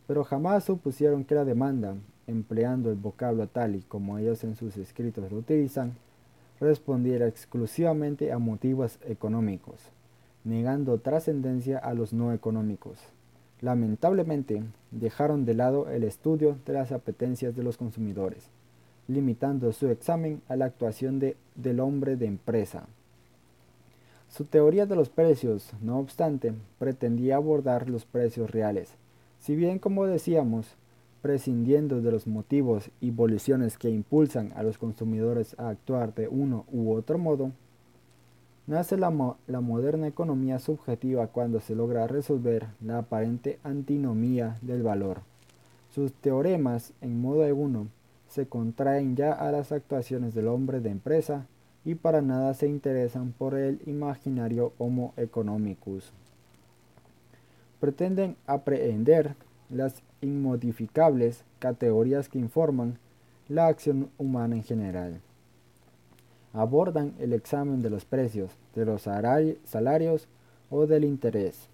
pero 0.06 0.24
jamás 0.24 0.66
supusieron 0.66 1.26
que 1.26 1.34
la 1.34 1.46
demanda, 1.46 1.96
empleando 2.28 2.92
el 2.92 2.98
vocablo 2.98 3.48
tal 3.48 3.76
y 3.76 3.82
como 3.82 4.20
ellos 4.20 4.44
en 4.44 4.56
sus 4.56 4.78
escritos 4.78 5.32
lo 5.32 5.40
utilizan, 5.40 5.94
respondiera 6.60 7.28
exclusivamente 7.28 8.32
a 8.32 8.38
motivos 8.38 9.00
económicos, 9.08 9.80
negando 10.44 11.00
trascendencia 11.00 11.80
a 11.80 11.96
los 11.96 12.14
no 12.14 12.32
económicos. 12.32 13.00
Lamentablemente, 13.62 14.62
dejaron 14.92 15.46
de 15.46 15.56
lado 15.56 15.90
el 15.90 16.04
estudio 16.04 16.56
de 16.68 16.74
las 16.74 16.92
apetencias 16.92 17.56
de 17.56 17.64
los 17.64 17.78
consumidores, 17.78 18.48
limitando 19.08 19.72
su 19.72 19.90
examen 19.90 20.42
a 20.48 20.56
la 20.56 20.66
actuación 20.66 21.18
de, 21.18 21.36
del 21.56 21.80
hombre 21.80 22.16
de 22.16 22.28
empresa. 22.28 22.86
Su 24.30 24.46
teoría 24.46 24.86
de 24.86 24.96
los 24.96 25.10
precios, 25.10 25.72
no 25.82 26.00
obstante, 26.00 26.54
pretendía 26.80 27.38
abordar 27.38 27.90
los 27.90 28.06
precios 28.06 28.52
reales, 28.52 28.94
si 29.40 29.56
bien, 29.56 29.80
como 29.80 30.06
decíamos, 30.06 30.76
prescindiendo 31.22 32.02
de 32.02 32.12
los 32.12 32.28
motivos 32.28 32.90
y 33.02 33.12
voliciones 33.12 33.78
que 33.78 33.90
impulsan 33.90 34.52
a 34.56 34.64
los 34.64 34.78
consumidores 34.78 35.56
a 35.60 35.70
actuar 35.70 36.14
de 36.14 36.28
uno 36.28 36.66
u 36.72 36.94
otro 36.94 37.18
modo, 37.18 37.52
nace 38.66 38.98
la, 38.98 39.36
la, 39.48 39.62
moderna 39.62 40.08
economía 40.08 40.60
subjetiva 40.60 41.28
cuando 41.28 41.60
se 41.60 41.76
logra 41.76 42.08
resolver 42.08 42.68
la 42.82 43.00
aparente 43.00 43.60
antinomía 43.64 44.58
del 44.62 44.84
valor. 44.84 45.22
Sus 45.90 46.14
teoremas, 46.14 46.94
en 47.02 47.22
modo 47.22 47.44
alguno, 47.44 47.88
se 48.28 48.48
contraen 48.48 49.16
ya 49.16 49.32
a 49.32 49.52
las 49.52 49.72
actuaciones 49.72 50.36
del 50.36 50.48
hombre 50.48 50.82
de 50.82 50.90
empresa 50.90 51.48
y 51.88 51.96
para 51.96 52.22
nada 52.22 52.54
se 52.54 52.68
interesan 52.68 53.32
por 53.32 53.56
el 53.56 53.80
imaginario 53.86 54.74
Homo 54.78 55.14
economicus. 55.16 56.12
Pretenden 57.80 58.36
aprehender 58.46 59.36
las 59.70 60.04
inmodificables 60.20 61.46
categorías 61.60 62.28
que 62.28 62.40
informan 62.40 63.00
la 63.48 63.68
acción 63.68 64.10
humana 64.18 64.58
en 64.58 64.64
general. 64.64 65.22
Abordan 66.52 67.14
el 67.20 67.32
examen 67.32 67.82
de 67.82 67.90
los 67.90 68.04
precios, 68.04 68.52
de 68.76 68.84
los 68.84 69.04
salarios 69.04 70.28
o 70.70 70.88
del 70.88 71.06
interés, 71.06 71.70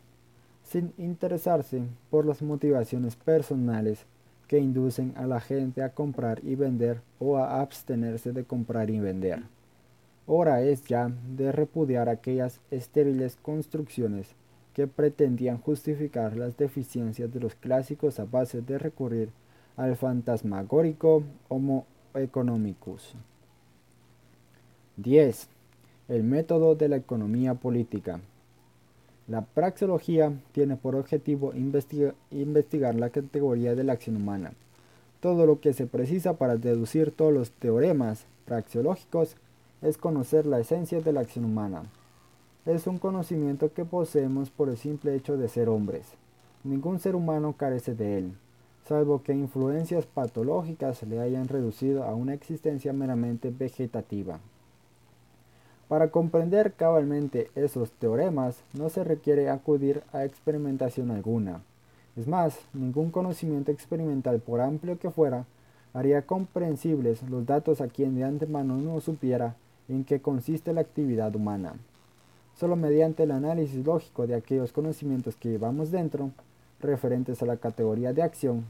sin 0.64 0.94
interesarse 1.00 1.82
por 2.12 2.28
las 2.28 2.44
motivaciones 2.44 3.16
personales 3.16 4.06
que 4.48 4.60
inducen 4.60 5.16
a 5.18 5.26
la 5.26 5.42
gente 5.42 5.82
a 5.82 5.90
comprar 5.90 6.40
y 6.44 6.54
vender 6.54 7.02
o 7.18 7.38
a 7.38 7.62
abstenerse 7.62 8.32
de 8.32 8.44
comprar 8.44 8.92
y 8.92 9.00
vender. 9.00 9.42
Hora 10.26 10.62
es 10.62 10.86
ya 10.86 11.12
de 11.36 11.52
repudiar 11.52 12.08
aquellas 12.08 12.62
estériles 12.72 13.38
construcciones 13.42 14.28
que 14.74 14.88
pretendían 14.88 15.58
justificar 15.58 16.38
las 16.38 16.56
deficiencias 16.56 17.32
de 17.34 17.42
los 17.42 17.56
clásicos 17.56 18.20
a 18.20 18.26
base 18.26 18.62
de 18.62 18.78
recurrir 18.78 19.30
al 19.76 19.98
fantasmagórico 19.98 21.24
Homo 21.50 21.86
economicus. 22.14 23.16
10. 24.98 25.48
El 26.08 26.24
método 26.24 26.76
de 26.76 26.88
la 26.88 26.96
economía 26.96 27.56
política. 27.56 28.22
La 29.28 29.42
praxeología 29.42 30.32
tiene 30.54 30.78
por 30.78 30.96
objetivo 30.96 31.54
investigar 31.56 32.96
la 32.96 33.10
categoría 33.10 33.76
de 33.76 33.84
la 33.84 33.94
acción 33.94 34.18
humana. 34.18 34.54
Todo 35.20 35.46
lo 35.46 35.60
que 35.60 35.74
se 35.74 35.86
precisa 35.86 36.34
para 36.34 36.58
deducir 36.58 37.12
todos 37.12 37.34
los 37.34 37.52
teoremas 37.52 38.26
praxeológicos 38.46 39.36
es 39.84 39.98
conocer 39.98 40.46
la 40.46 40.60
esencia 40.60 41.02
de 41.02 41.12
la 41.12 41.22
acción 41.22 41.46
humana. 41.46 41.84
Es 42.66 42.88
un 42.88 42.98
conocimiento 42.98 43.74
que 43.74 43.84
poseemos 43.84 44.50
por 44.50 44.70
el 44.70 44.78
simple 44.78 45.14
hecho 45.14 45.38
de 45.38 45.50
ser 45.50 45.68
hombres. 45.68 46.06
Ningún 46.64 47.00
ser 47.00 47.16
humano 47.16 47.54
carece 47.58 47.94
de 47.94 48.20
él, 48.20 48.34
salvo 48.88 49.22
que 49.22 49.34
influencias 49.34 50.06
patológicas 50.06 51.04
le 51.04 51.20
hayan 51.20 51.50
reducido 51.50 52.06
a 52.06 52.16
una 52.16 52.34
existencia 52.34 52.94
meramente 52.94 53.50
vegetativa. 53.50 54.40
Para 55.90 56.10
comprender 56.10 56.72
cabalmente 56.74 57.52
esos 57.54 57.92
teoremas 57.92 58.56
no 58.74 58.90
se 58.90 59.04
requiere 59.04 59.50
acudir 59.50 60.02
a 60.14 60.24
experimentación 60.24 61.12
alguna. 61.12 61.62
Es 62.16 62.28
más, 62.28 62.58
ningún 62.74 63.12
conocimiento 63.12 63.72
experimental, 63.72 64.40
por 64.40 64.62
amplio 64.62 64.98
que 64.98 65.12
fuera, 65.12 65.46
haría 65.94 66.22
comprensibles 66.22 67.22
los 67.30 67.46
datos 67.46 67.82
a 67.82 67.88
quien 67.90 68.16
de 68.16 68.24
antemano 68.24 68.78
no 68.78 69.02
supiera 69.02 69.56
en 69.90 70.04
qué 70.04 70.22
consiste 70.22 70.74
la 70.74 70.82
actividad 70.82 71.36
humana. 71.36 71.74
Solo 72.56 72.76
mediante 72.76 73.24
el 73.24 73.32
análisis 73.32 73.86
lógico 73.86 74.28
de 74.28 74.36
aquellos 74.36 74.72
conocimientos 74.72 75.36
que 75.36 75.50
llevamos 75.50 75.92
dentro, 75.92 76.32
referentes 76.80 77.42
a 77.42 77.46
la 77.46 77.58
categoría 77.58 78.14
de 78.14 78.22
acción, 78.22 78.66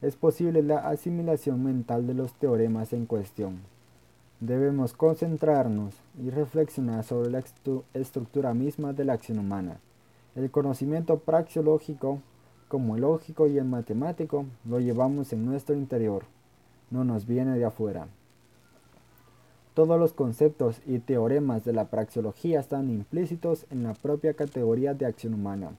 es 0.00 0.14
posible 0.14 0.62
la 0.62 0.88
asimilación 0.88 1.64
mental 1.64 2.06
de 2.06 2.14
los 2.14 2.32
teoremas 2.34 2.92
en 2.92 3.06
cuestión. 3.06 3.58
Debemos 4.38 4.92
concentrarnos 4.92 5.94
y 6.22 6.30
reflexionar 6.30 7.02
sobre 7.02 7.30
la 7.30 7.42
estructura 7.94 8.54
misma 8.54 8.92
de 8.92 9.04
la 9.04 9.14
acción 9.14 9.40
humana. 9.40 9.80
El 10.36 10.52
conocimiento 10.52 11.18
praxeológico, 11.18 12.20
como 12.68 12.94
el 12.94 13.00
lógico 13.00 13.48
y 13.48 13.58
el 13.58 13.64
matemático, 13.64 14.44
lo 14.64 14.78
llevamos 14.78 15.32
en 15.32 15.44
nuestro 15.44 15.74
interior, 15.74 16.22
no 16.90 17.02
nos 17.02 17.26
viene 17.26 17.58
de 17.58 17.64
afuera. 17.64 18.06
Todos 19.78 20.00
los 20.00 20.12
conceptos 20.12 20.80
y 20.88 20.98
teoremas 20.98 21.64
de 21.64 21.72
la 21.72 21.84
praxeología 21.84 22.58
están 22.58 22.90
implícitos 22.90 23.64
en 23.70 23.84
la 23.84 23.94
propia 23.94 24.34
categoría 24.34 24.92
de 24.92 25.06
acción 25.06 25.34
humana. 25.34 25.70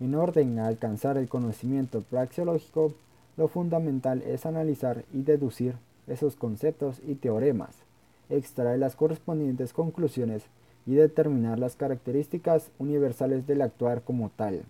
En 0.00 0.16
orden 0.16 0.58
a 0.58 0.66
alcanzar 0.66 1.16
el 1.16 1.28
conocimiento 1.28 2.02
praxeológico, 2.02 2.94
lo 3.36 3.46
fundamental 3.46 4.22
es 4.22 4.44
analizar 4.44 5.04
y 5.12 5.22
deducir 5.22 5.76
esos 6.08 6.34
conceptos 6.34 7.00
y 7.06 7.14
teoremas, 7.14 7.76
extraer 8.28 8.80
las 8.80 8.96
correspondientes 8.96 9.72
conclusiones 9.72 10.42
y 10.84 10.94
determinar 10.94 11.60
las 11.60 11.76
características 11.76 12.72
universales 12.80 13.46
del 13.46 13.62
actuar 13.62 14.02
como 14.02 14.30
tal. 14.30 14.64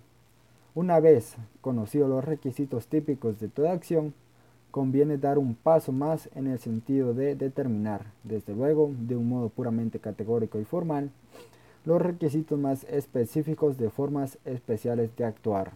Una 0.74 1.00
vez 1.00 1.36
conocidos 1.62 2.10
los 2.10 2.22
requisitos 2.22 2.86
típicos 2.86 3.40
de 3.40 3.48
toda 3.48 3.72
acción, 3.72 4.12
conviene 4.78 5.18
dar 5.18 5.38
un 5.38 5.56
paso 5.56 5.90
más 5.90 6.28
en 6.36 6.46
el 6.46 6.60
sentido 6.60 7.12
de 7.12 7.34
determinar, 7.34 8.12
desde 8.22 8.54
luego, 8.54 8.92
de 8.96 9.16
un 9.16 9.28
modo 9.28 9.48
puramente 9.48 9.98
categórico 9.98 10.60
y 10.60 10.64
formal, 10.64 11.10
los 11.84 12.00
requisitos 12.00 12.56
más 12.56 12.84
específicos 12.84 13.76
de 13.76 13.90
formas 13.90 14.38
especiales 14.44 15.10
de 15.16 15.24
actuar. 15.24 15.72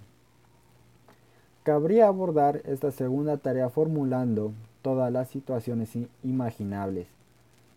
Cabría 1.65 2.07
abordar 2.07 2.63
esta 2.65 2.93
segunda 2.93 3.39
tarea 3.39 3.71
formulando 3.71 4.53
todas 4.83 5.13
las 5.13 5.29
situaciones 5.31 5.91
imaginables, 6.23 7.09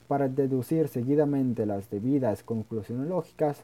para 0.07 0.27
deducir 0.27 0.89
seguidamente 0.89 1.65
las 1.65 1.89
debidas 1.89 2.43
conclusiones 2.43 3.07
lógicas. 3.07 3.63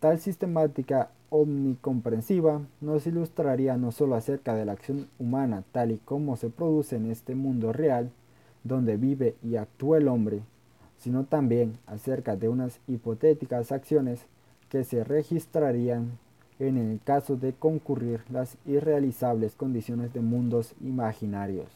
Tal 0.00 0.20
sistemática 0.20 1.10
omnicomprensiva 1.30 2.60
nos 2.80 3.06
ilustraría 3.08 3.76
no 3.76 3.90
solo 3.90 4.14
acerca 4.14 4.54
de 4.54 4.64
la 4.64 4.72
acción 4.72 5.08
humana 5.18 5.64
tal 5.72 5.90
y 5.90 5.98
como 5.98 6.36
se 6.36 6.50
produce 6.50 6.96
en 6.96 7.10
este 7.10 7.34
mundo 7.34 7.72
real, 7.72 8.10
donde 8.62 8.96
vive 8.96 9.34
y 9.42 9.56
actúa 9.56 9.98
el 9.98 10.06
hombre, 10.06 10.42
sino 10.98 11.24
también 11.24 11.78
acerca 11.86 12.36
de 12.36 12.48
unas 12.48 12.78
hipotéticas 12.86 13.72
acciones 13.72 14.26
que 14.68 14.84
se 14.84 15.02
registrarían 15.02 16.18
en 16.60 16.76
el 16.76 17.00
caso 17.02 17.36
de 17.36 17.52
concurrir 17.52 18.20
las 18.30 18.56
irrealizables 18.66 19.54
condiciones 19.54 20.12
de 20.12 20.20
mundos 20.20 20.74
imaginarios. 20.80 21.68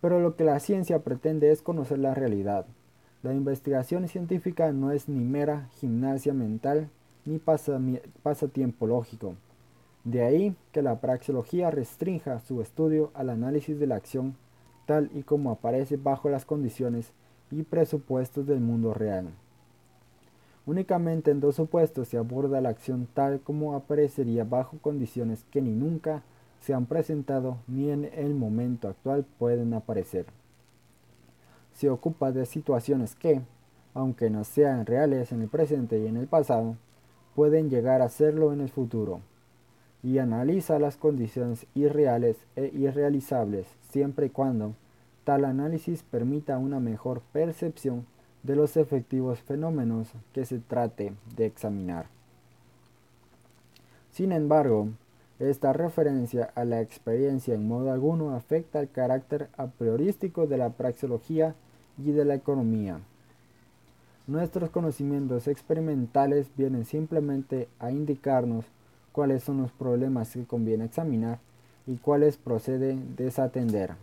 Pero 0.00 0.20
lo 0.20 0.36
que 0.36 0.44
la 0.44 0.60
ciencia 0.60 1.00
pretende 1.00 1.50
es 1.50 1.62
conocer 1.62 1.98
la 1.98 2.14
realidad. 2.14 2.66
La 3.24 3.32
investigación 3.32 4.06
científica 4.06 4.70
no 4.72 4.92
es 4.92 5.08
ni 5.08 5.24
mera 5.24 5.70
gimnasia 5.80 6.34
mental, 6.34 6.90
ni 7.24 7.40
pasatiempo 8.22 8.86
lógico. 8.86 9.34
De 10.04 10.20
ahí 10.20 10.54
que 10.72 10.82
la 10.82 11.00
praxeología 11.00 11.70
restrinja 11.70 12.40
su 12.40 12.60
estudio 12.60 13.12
al 13.14 13.30
análisis 13.30 13.80
de 13.80 13.86
la 13.86 13.94
acción 13.94 14.36
tal 14.84 15.10
y 15.14 15.22
como 15.22 15.50
aparece 15.50 15.96
bajo 15.96 16.28
las 16.28 16.44
condiciones 16.44 17.12
y 17.50 17.62
presupuestos 17.62 18.46
del 18.46 18.60
mundo 18.60 18.92
real. 18.92 19.30
Únicamente 20.66 21.30
en 21.30 21.40
dos 21.40 21.56
supuestos 21.56 22.08
se 22.08 22.18
aborda 22.18 22.60
la 22.60 22.68
acción 22.68 23.08
tal 23.14 23.40
como 23.40 23.74
aparecería 23.74 24.44
bajo 24.44 24.76
condiciones 24.82 25.46
que 25.50 25.62
ni 25.62 25.70
nunca 25.70 26.22
se 26.60 26.74
han 26.74 26.84
presentado 26.84 27.56
ni 27.68 27.88
en 27.88 28.04
el 28.04 28.34
momento 28.34 28.86
actual 28.86 29.24
pueden 29.38 29.72
aparecer. 29.72 30.26
Se 31.74 31.90
ocupa 31.90 32.32
de 32.32 32.46
situaciones 32.46 33.14
que, 33.14 33.42
aunque 33.92 34.30
no 34.30 34.44
sean 34.44 34.86
reales 34.86 35.32
en 35.32 35.42
el 35.42 35.48
presente 35.48 35.98
y 35.98 36.06
en 36.06 36.16
el 36.16 36.26
pasado, 36.26 36.76
pueden 37.34 37.68
llegar 37.68 38.00
a 38.00 38.08
serlo 38.08 38.52
en 38.52 38.60
el 38.60 38.70
futuro, 38.70 39.20
y 40.02 40.18
analiza 40.18 40.78
las 40.78 40.96
condiciones 40.96 41.66
irreales 41.74 42.36
e 42.56 42.70
irrealizables 42.74 43.66
siempre 43.90 44.26
y 44.26 44.30
cuando 44.30 44.74
tal 45.24 45.44
análisis 45.44 46.02
permita 46.02 46.58
una 46.58 46.80
mejor 46.80 47.22
percepción 47.32 48.06
de 48.42 48.56
los 48.56 48.76
efectivos 48.76 49.40
fenómenos 49.40 50.12
que 50.32 50.44
se 50.44 50.58
trate 50.58 51.14
de 51.34 51.46
examinar. 51.46 52.06
Sin 54.10 54.32
embargo, 54.32 54.88
esta 55.38 55.72
referencia 55.72 56.50
a 56.54 56.64
la 56.64 56.80
experiencia 56.80 57.54
en 57.54 57.66
modo 57.66 57.90
alguno 57.90 58.34
afecta 58.34 58.78
al 58.78 58.90
carácter 58.90 59.48
a 59.56 59.66
priorístico 59.66 60.46
de 60.46 60.58
la 60.58 60.70
praxeología 60.70 61.54
y 61.98 62.12
de 62.12 62.24
la 62.24 62.34
economía. 62.34 63.00
Nuestros 64.26 64.70
conocimientos 64.70 65.48
experimentales 65.48 66.46
vienen 66.56 66.86
simplemente 66.86 67.68
a 67.78 67.90
indicarnos 67.90 68.64
cuáles 69.12 69.42
son 69.42 69.60
los 69.60 69.70
problemas 69.72 70.30
que 70.32 70.44
conviene 70.44 70.86
examinar 70.86 71.38
y 71.86 71.96
cuáles 71.96 72.36
procede 72.36 72.96
desatender. 73.16 73.94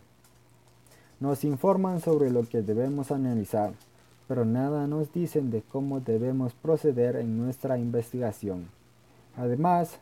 Nos 1.20 1.44
informan 1.44 2.02
sobre 2.02 2.30
lo 2.30 2.44
que 2.44 2.62
debemos 2.62 3.12
analizar, 3.12 3.74
pero 4.28 4.46
nada 4.46 4.88
nos 4.88 5.12
dicen 5.12 5.50
de 5.50 5.62
cómo 5.62 6.00
debemos 6.00 6.54
proceder 6.54 7.16
en 7.16 7.38
nuestra 7.38 7.78
investigación. 7.78 8.68
Además, 9.36 10.00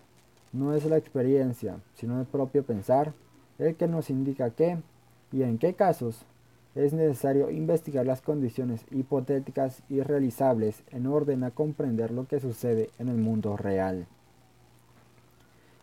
no 0.51 0.73
es 0.73 0.85
la 0.85 0.97
experiencia, 0.97 1.79
sino 1.95 2.19
el 2.19 2.25
propio 2.25 2.63
pensar, 2.63 3.13
el 3.57 3.75
que 3.75 3.87
nos 3.87 4.09
indica 4.09 4.49
qué 4.49 4.77
y 5.31 5.43
en 5.43 5.57
qué 5.57 5.73
casos 5.73 6.25
es 6.75 6.93
necesario 6.93 7.49
investigar 7.49 8.05
las 8.05 8.21
condiciones 8.21 8.85
hipotéticas 8.91 9.81
y 9.89 10.01
realizables 10.01 10.83
en 10.91 11.07
orden 11.07 11.43
a 11.43 11.51
comprender 11.51 12.11
lo 12.11 12.25
que 12.25 12.39
sucede 12.39 12.89
en 12.99 13.09
el 13.09 13.17
mundo 13.17 13.57
real. 13.57 14.07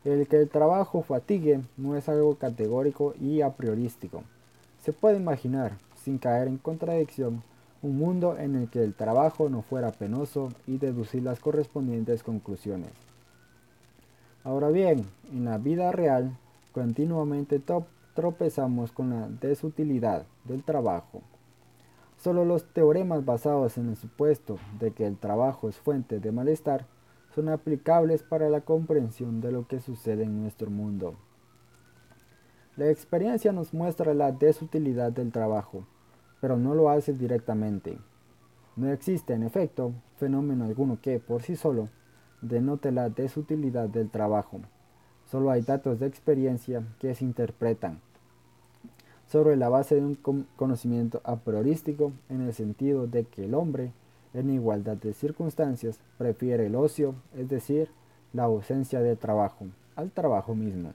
El 0.05 0.29
que 0.29 0.37
el 0.37 0.49
trabajo 0.49 1.03
fatigue 1.03 1.61
no 1.77 1.97
es 1.97 2.09
algo 2.09 2.37
categórico 2.37 3.15
y 3.21 3.43
a 3.43 3.51
priorístico. 3.51 4.23
Se 4.83 4.93
puede 4.93 5.17
imaginar, 5.17 5.73
sin 5.97 6.19
caer 6.19 6.47
en 6.47 6.59
contradicción, 6.59 7.43
un 7.83 7.99
mundo 7.99 8.39
en 8.39 8.55
el 8.55 8.69
que 8.69 8.83
el 8.83 8.95
trabajo 8.95 9.49
no 9.49 9.63
fuera 9.63 9.91
penoso 9.91 10.51
y 10.67 10.79
deducir 10.79 11.23
las 11.25 11.41
correspondientes 11.41 12.23
conclusiones. 12.23 12.93
Ahora 14.47 14.69
bien, 14.69 15.05
en 15.33 15.45
la 15.45 15.59
vida 15.59 15.91
real, 15.91 16.39
continuamente 16.71 17.61
tropezamos 18.15 18.93
con 18.93 19.11
la 19.11 19.29
desutilidad 19.29 20.25
del 20.45 20.63
trabajo. 20.63 21.23
Solo 22.17 22.45
los 22.45 22.65
teoremas 22.73 23.25
basados 23.25 23.77
en 23.77 23.89
el 23.89 23.97
supuesto 23.97 24.61
de 24.79 24.93
que 24.93 25.05
el 25.05 25.17
trabajo 25.17 25.69
es 25.69 25.77
fuente 25.77 26.21
de 26.21 26.31
malestar 26.31 26.87
son 27.35 27.49
aplicables 27.49 28.23
para 28.23 28.49
la 28.49 28.61
comprensión 28.61 29.41
de 29.41 29.51
lo 29.51 29.67
que 29.67 29.81
sucede 29.81 30.23
en 30.23 30.41
nuestro 30.41 30.71
mundo. 30.71 31.17
La 32.77 32.89
experiencia 32.89 33.51
nos 33.51 33.75
muestra 33.75 34.15
la 34.15 34.31
desutilidad 34.31 35.11
del 35.11 35.33
trabajo, 35.33 35.89
pero 36.41 36.57
no 36.57 36.77
lo 36.77 36.89
hace 36.89 37.13
directamente. 37.13 37.99
No 38.77 38.93
existe, 38.93 39.35
en 39.35 39.43
efecto, 39.43 39.93
fenómeno 40.19 40.67
alguno 40.67 41.01
que, 41.03 41.19
por 41.19 41.43
sí 41.43 41.57
solo, 41.57 41.89
denote 42.41 42.93
la 42.93 43.09
desutilidad 43.11 43.89
del 43.89 44.11
trabajo. 44.11 44.61
Solo 45.31 45.51
hay 45.51 45.63
datos 45.63 45.99
de 45.99 46.07
experiencia 46.07 46.83
que 47.01 47.15
se 47.15 47.25
interpretan 47.25 48.01
sobre 49.27 49.57
la 49.57 49.69
base 49.69 49.97
de 49.97 50.03
un 50.03 50.47
conocimiento 50.57 51.21
a 51.25 51.37
priorístico 51.37 52.13
en 52.29 52.43
el 52.43 52.55
sentido 52.55 53.07
de 53.07 53.25
que 53.25 53.45
el 53.45 53.55
hombre, 53.55 53.93
en 54.35 54.51
igualdad 54.51 54.97
de 54.97 55.13
circunstancias, 55.13 55.99
prefiere 56.19 56.67
el 56.67 56.77
ocio, 56.77 57.15
es 57.37 57.49
decir, 57.49 57.91
la 58.33 58.45
ausencia 58.45 59.01
de 59.01 59.17
trabajo, 59.17 59.67
al 59.97 60.11
trabajo 60.11 60.55
mismo. 60.55 60.93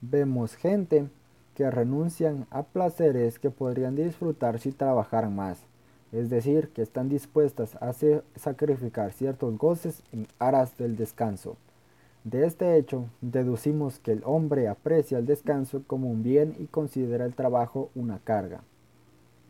Vemos 0.00 0.54
gente 0.56 1.08
que 1.54 1.70
renuncian 1.70 2.46
a 2.50 2.62
placeres 2.62 3.38
que 3.38 3.50
podrían 3.50 3.96
disfrutar 3.96 4.58
si 4.58 4.72
trabajaran 4.72 5.34
más, 5.34 5.64
es 6.12 6.28
decir, 6.28 6.70
que 6.70 6.82
están 6.82 7.08
dispuestas 7.08 7.76
a 7.76 7.92
sacrificar 8.36 9.12
ciertos 9.12 9.56
goces 9.56 10.02
en 10.12 10.26
aras 10.38 10.76
del 10.76 10.96
descanso. 10.96 11.56
De 12.24 12.44
este 12.44 12.76
hecho, 12.76 13.06
deducimos 13.20 13.98
que 13.98 14.12
el 14.12 14.22
hombre 14.24 14.68
aprecia 14.68 15.18
el 15.18 15.26
descanso 15.26 15.82
como 15.86 16.10
un 16.10 16.22
bien 16.22 16.54
y 16.58 16.66
considera 16.66 17.24
el 17.24 17.34
trabajo 17.34 17.90
una 17.94 18.18
carga. 18.18 18.60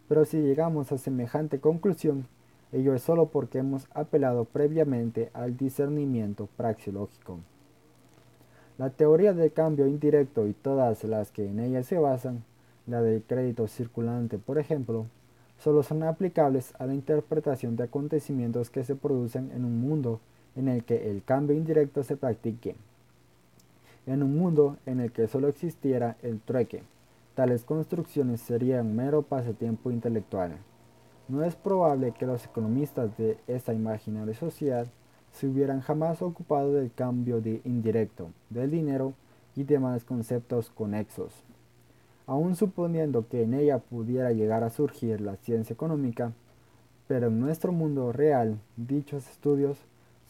Pero 0.09 0.25
si 0.25 0.39
llegamos 0.39 0.93
a 0.93 0.99
semejante 0.99 1.59
conclusión, 1.59 2.27
ello 2.73 2.95
es 2.95 3.03
solo 3.03 3.27
porque 3.27 3.59
hemos 3.59 3.89
apelado 3.93 4.45
previamente 4.45 5.31
al 5.33 5.57
discernimiento 5.57 6.49
praxeológico. 6.57 7.39
La 8.79 8.91
teoría 8.91 9.33
del 9.33 9.53
cambio 9.53 9.87
indirecto 9.87 10.47
y 10.47 10.53
todas 10.53 11.03
las 11.05 11.33
que 11.33 11.49
en 11.49 11.59
ella 11.59 11.83
se 11.83 11.99
basan, 11.99 12.45
la 12.87 13.03
del 13.03 13.23
crédito 13.23 13.67
circulante 13.67 14.39
por 14.39 14.59
ejemplo, 14.59 15.07
solo 15.61 15.83
son 15.83 16.03
aplicables 16.03 16.75
a 16.79 16.87
la 16.87 16.95
interpretación 16.95 17.77
de 17.77 17.85
acontecimientos 17.85 18.71
que 18.71 18.83
se 18.83 18.97
producen 18.97 19.53
en 19.55 19.65
un 19.65 19.81
mundo 19.81 20.21
en 20.57 20.69
el 20.69 20.85
que 20.85 21.11
el 21.11 21.23
cambio 21.23 21.55
indirecto 21.55 22.03
se 22.03 22.17
practique. 22.17 22.75
En 24.07 24.23
un 24.23 24.37
mundo 24.37 24.79
en 24.87 25.01
el 25.01 25.13
que 25.13 25.29
solo 25.29 25.49
existiera 25.49 26.17
el 26.23 26.41
trueque, 26.41 26.83
tales 27.35 27.65
construcciones 27.65 28.41
serían 28.41 28.97
mero 28.97 29.23
pasatiempo 29.23 29.91
intelectual. 29.91 30.57
No 31.29 31.45
es 31.45 31.55
probable 31.55 32.13
que 32.13 32.27
los 32.27 32.45
economistas 32.47 33.17
de 33.19 33.39
esa 33.47 33.75
imaginaria 33.75 34.35
sociedad 34.35 34.87
se 35.33 35.47
hubieran 35.47 35.81
jamás 35.81 36.23
ocupado 36.23 36.73
del 36.73 36.91
cambio 36.93 37.41
de 37.41 37.61
indirecto, 37.65 38.31
del 38.49 38.71
dinero 38.71 39.13
y 39.55 39.65
demás 39.65 40.05
conceptos 40.05 40.71
conexos. 40.71 41.45
Aun 42.31 42.55
suponiendo 42.55 43.26
que 43.26 43.43
en 43.43 43.55
ella 43.55 43.81
pudiera 43.81 44.31
llegar 44.31 44.62
a 44.62 44.70
surgir 44.70 45.20
la 45.20 45.35
ciencia 45.35 45.74
económica, 45.74 46.31
pero 47.09 47.26
en 47.26 47.41
nuestro 47.41 47.72
mundo 47.72 48.12
real 48.12 48.57
dichos 48.76 49.28
estudios 49.28 49.78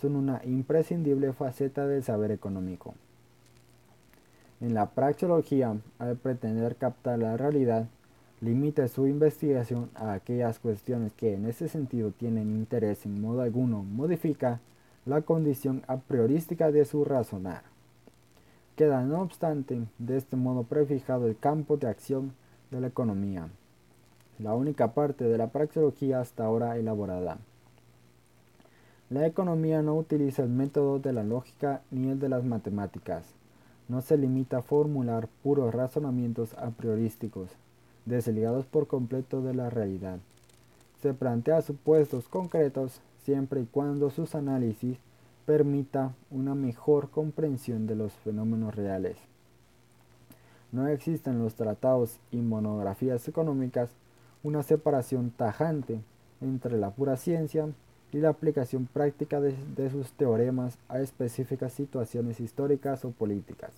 son 0.01 0.17
una 0.17 0.41
imprescindible 0.47 1.35
faceta 1.35 1.87
del 1.87 2.03
saber 2.03 2.31
económico. 2.31 2.95
En 4.63 4.73
la 4.73 4.87
praxeología, 4.87 5.77
al 5.99 6.17
pretender 6.17 6.77
captar 6.77 7.19
la 7.19 7.37
realidad, 7.37 7.87
limita 8.41 8.89
su 8.89 9.07
investigación 9.07 9.91
a 9.95 10.15
aquellas 10.15 10.59
cuestiones 10.59 11.13
que 11.13 11.35
en 11.35 11.45
ese 11.45 11.69
sentido 11.69 12.13
tienen 12.13 12.51
interés 12.51 13.05
en 13.05 13.21
modo 13.21 13.43
alguno, 13.43 13.83
modifica 13.83 14.61
la 15.05 15.21
condición 15.21 15.83
a 15.87 15.99
priorística 15.99 16.73
de 16.73 16.87
su 16.87 17.05
razonar. 17.05 17.70
Queda 18.81 19.03
no 19.03 19.21
obstante 19.21 19.79
de 19.99 20.17
este 20.17 20.37
modo 20.37 20.63
prefijado 20.63 21.27
el 21.27 21.37
campo 21.37 21.77
de 21.77 21.87
acción 21.87 22.33
de 22.71 22.81
la 22.81 22.87
economía, 22.87 23.51
la 24.39 24.55
única 24.55 24.95
parte 24.95 25.25
de 25.25 25.37
la 25.37 25.49
praxeología 25.49 26.21
hasta 26.21 26.47
ahora 26.47 26.79
elaborada. 26.79 27.37
La 29.11 29.27
economía 29.27 29.83
no 29.83 29.99
utiliza 29.99 30.45
el 30.45 30.49
método 30.49 30.99
de 30.99 31.13
la 31.13 31.23
lógica 31.23 31.83
ni 31.91 32.09
el 32.09 32.19
de 32.21 32.31
las 32.31 32.43
matemáticas. 32.43 33.27
No 33.91 34.01
se 34.01 34.17
limita 34.17 34.61
a 34.61 34.63
formular 34.63 35.29
puros 35.43 35.75
razonamientos 35.75 36.55
a 36.55 36.71
priorísticos, 36.71 37.51
desligados 38.07 38.65
por 38.65 38.87
completo 38.87 39.43
de 39.43 39.53
la 39.53 39.69
realidad. 39.69 40.21
Se 41.03 41.13
plantea 41.13 41.61
supuestos 41.61 42.29
concretos 42.29 43.03
siempre 43.27 43.61
y 43.61 43.67
cuando 43.67 44.09
sus 44.09 44.35
análisis 44.35 44.97
permita 45.51 46.15
una 46.31 46.55
mejor 46.55 47.11
comprensión 47.11 47.89
de 47.89 47.97
los 47.97 48.13
fenómenos 48.13 48.73
reales. 48.73 49.17
No 50.71 50.87
existe 50.87 51.29
en 51.29 51.41
los 51.41 51.57
tratados 51.57 52.21
y 52.31 52.37
monografías 52.37 53.27
económicas 53.27 53.91
una 54.45 54.63
separación 54.63 55.33
tajante 55.37 55.99
entre 56.41 56.79
la 56.79 56.91
pura 56.91 57.17
ciencia 57.17 57.67
y 58.13 58.19
la 58.19 58.29
aplicación 58.29 58.87
práctica 58.87 59.41
de, 59.41 59.91
sus 59.91 60.13
teoremas 60.13 60.79
a 60.89 61.01
específicas 61.01 61.73
situaciones 61.73 62.39
históricas 62.39 63.05
o 63.05 63.11
políticas. 63.11 63.73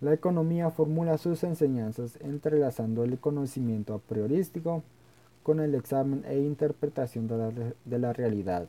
La 0.00 0.14
economía 0.14 0.70
formula 0.70 1.18
sus 1.18 1.44
enseñanzas 1.44 2.16
entrelazando 2.22 3.04
el 3.04 3.18
conocimiento 3.18 3.92
a 3.92 3.98
priorístico 3.98 4.82
con 5.42 5.60
el 5.60 5.74
examen 5.74 6.24
e 6.26 6.38
interpretación 6.38 7.28
de 7.84 7.98
la 7.98 8.14
realidad. 8.14 8.66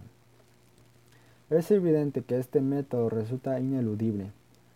Es 1.50 1.72
evidente 1.72 2.22
que 2.22 2.38
este 2.38 2.62
método 2.62 3.10
resulta 3.10 3.60
ineludible, 3.60 4.32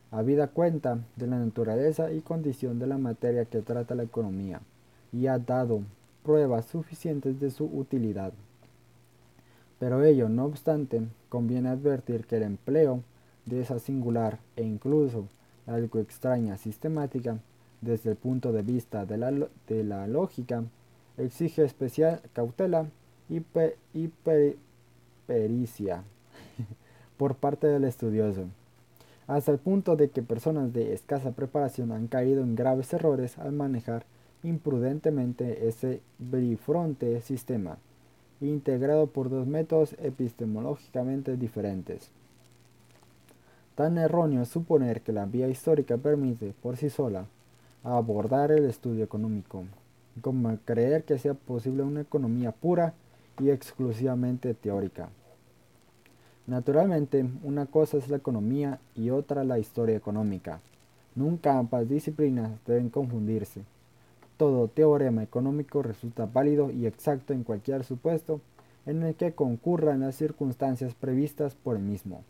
habida 0.10 0.48
cuenta 0.48 0.98
de 1.16 1.28
la 1.28 1.38
naturaleza 1.38 2.12
y 2.12 2.22
condición 2.22 2.80
de 2.80 2.88
la 2.88 2.98
materia 2.98 3.46
que 3.46 3.62
trata 3.62 3.94
la 3.94 4.02
economía, 4.02 4.60
y 5.12 5.28
ha 5.28 5.38
dado 5.38 5.82
pruebas 6.24 6.66
suficientes 6.66 7.40
de 7.40 7.52
su 7.52 7.66
utilidad. 7.66 8.34
Pero 9.80 10.04
ello, 10.04 10.30
no 10.30 10.46
obstante, 10.46 11.04
conviene 11.30 11.70
advertir 11.70 12.26
que 12.26 12.38
el 12.38 12.44
empleo 12.44 13.02
de 13.46 13.62
esa 13.62 13.78
singular 13.78 14.40
e 14.56 14.64
incluso 14.64 15.28
algo 15.68 16.00
extraña 16.00 16.58
sistemática 16.58 17.38
desde 17.82 18.10
el 18.12 18.16
punto 18.16 18.52
de 18.52 18.64
vista 18.64 19.06
de 19.06 19.84
la, 19.84 20.08
lógica 20.08 20.64
exige 21.18 21.64
especial 21.64 22.22
cautela 22.34 22.88
y, 23.30 23.42
pericia 25.28 26.04
por 27.18 27.36
parte 27.36 27.68
del 27.68 27.84
estudioso, 27.84 28.46
hasta 29.28 29.52
el 29.52 29.58
punto 29.58 29.96
de 29.96 30.10
que 30.10 30.22
personas 30.22 30.74
de 30.74 30.94
escasa 30.94 31.32
preparación 31.32 31.92
han 31.92 32.08
caído 32.08 32.44
en 32.44 32.56
graves 32.56 32.94
errores 32.94 33.38
al 33.38 33.52
manejar 33.54 34.06
imprudentemente 34.44 35.68
ese 35.68 36.02
bifronte 36.20 37.22
sistema, 37.22 37.78
integrado 38.42 39.08
por 39.08 39.30
dos 39.30 39.48
métodos 39.48 39.96
epistemológicamente 40.00 41.38
diferentes. 41.38 42.10
Tan 43.76 43.98
erróneo 43.98 44.44
es 44.44 44.50
suponer 44.50 45.02
que 45.02 45.14
la 45.14 45.26
vía 45.26 45.48
histórica 45.48 45.98
permite, 45.98 46.54
por 46.62 46.78
sí 46.78 46.90
sola, 46.90 47.26
abordar 47.84 48.52
el 48.52 48.66
estudio 48.66 49.04
económico, 49.04 49.64
como 50.22 50.56
creer 50.66 51.04
que 51.04 51.18
sea 51.18 51.34
posible 51.34 51.84
una 51.84 52.02
economía 52.02 52.52
pura 52.52 52.94
y 53.40 53.50
exclusivamente 53.50 54.54
teórica. 54.54 55.10
Naturalmente, 56.46 57.26
una 57.44 57.66
cosa 57.66 57.98
es 57.98 58.10
la 58.10 58.18
economía 58.18 58.80
y 58.96 59.10
otra 59.12 59.44
la 59.44 59.60
historia 59.60 59.96
económica. 59.96 60.60
Nunca 61.16 61.58
ambas 61.58 61.88
disciplinas 61.88 62.52
deben 62.66 62.90
confundirse. 62.90 63.62
Todo 64.38 64.68
teorema 64.68 65.24
económico 65.24 65.82
resulta 65.82 66.26
válido 66.26 66.70
y 66.72 66.86
exacto 66.86 67.34
en 67.34 67.44
cualquier 67.44 67.84
supuesto 67.84 68.42
en 68.86 69.04
el 69.04 69.16
que 69.16 69.32
concurran 69.32 70.02
las 70.02 70.16
circunstancias 70.16 70.94
previstas 70.96 71.56
por 71.56 71.78
el 71.78 71.84
mismo. 71.84 72.24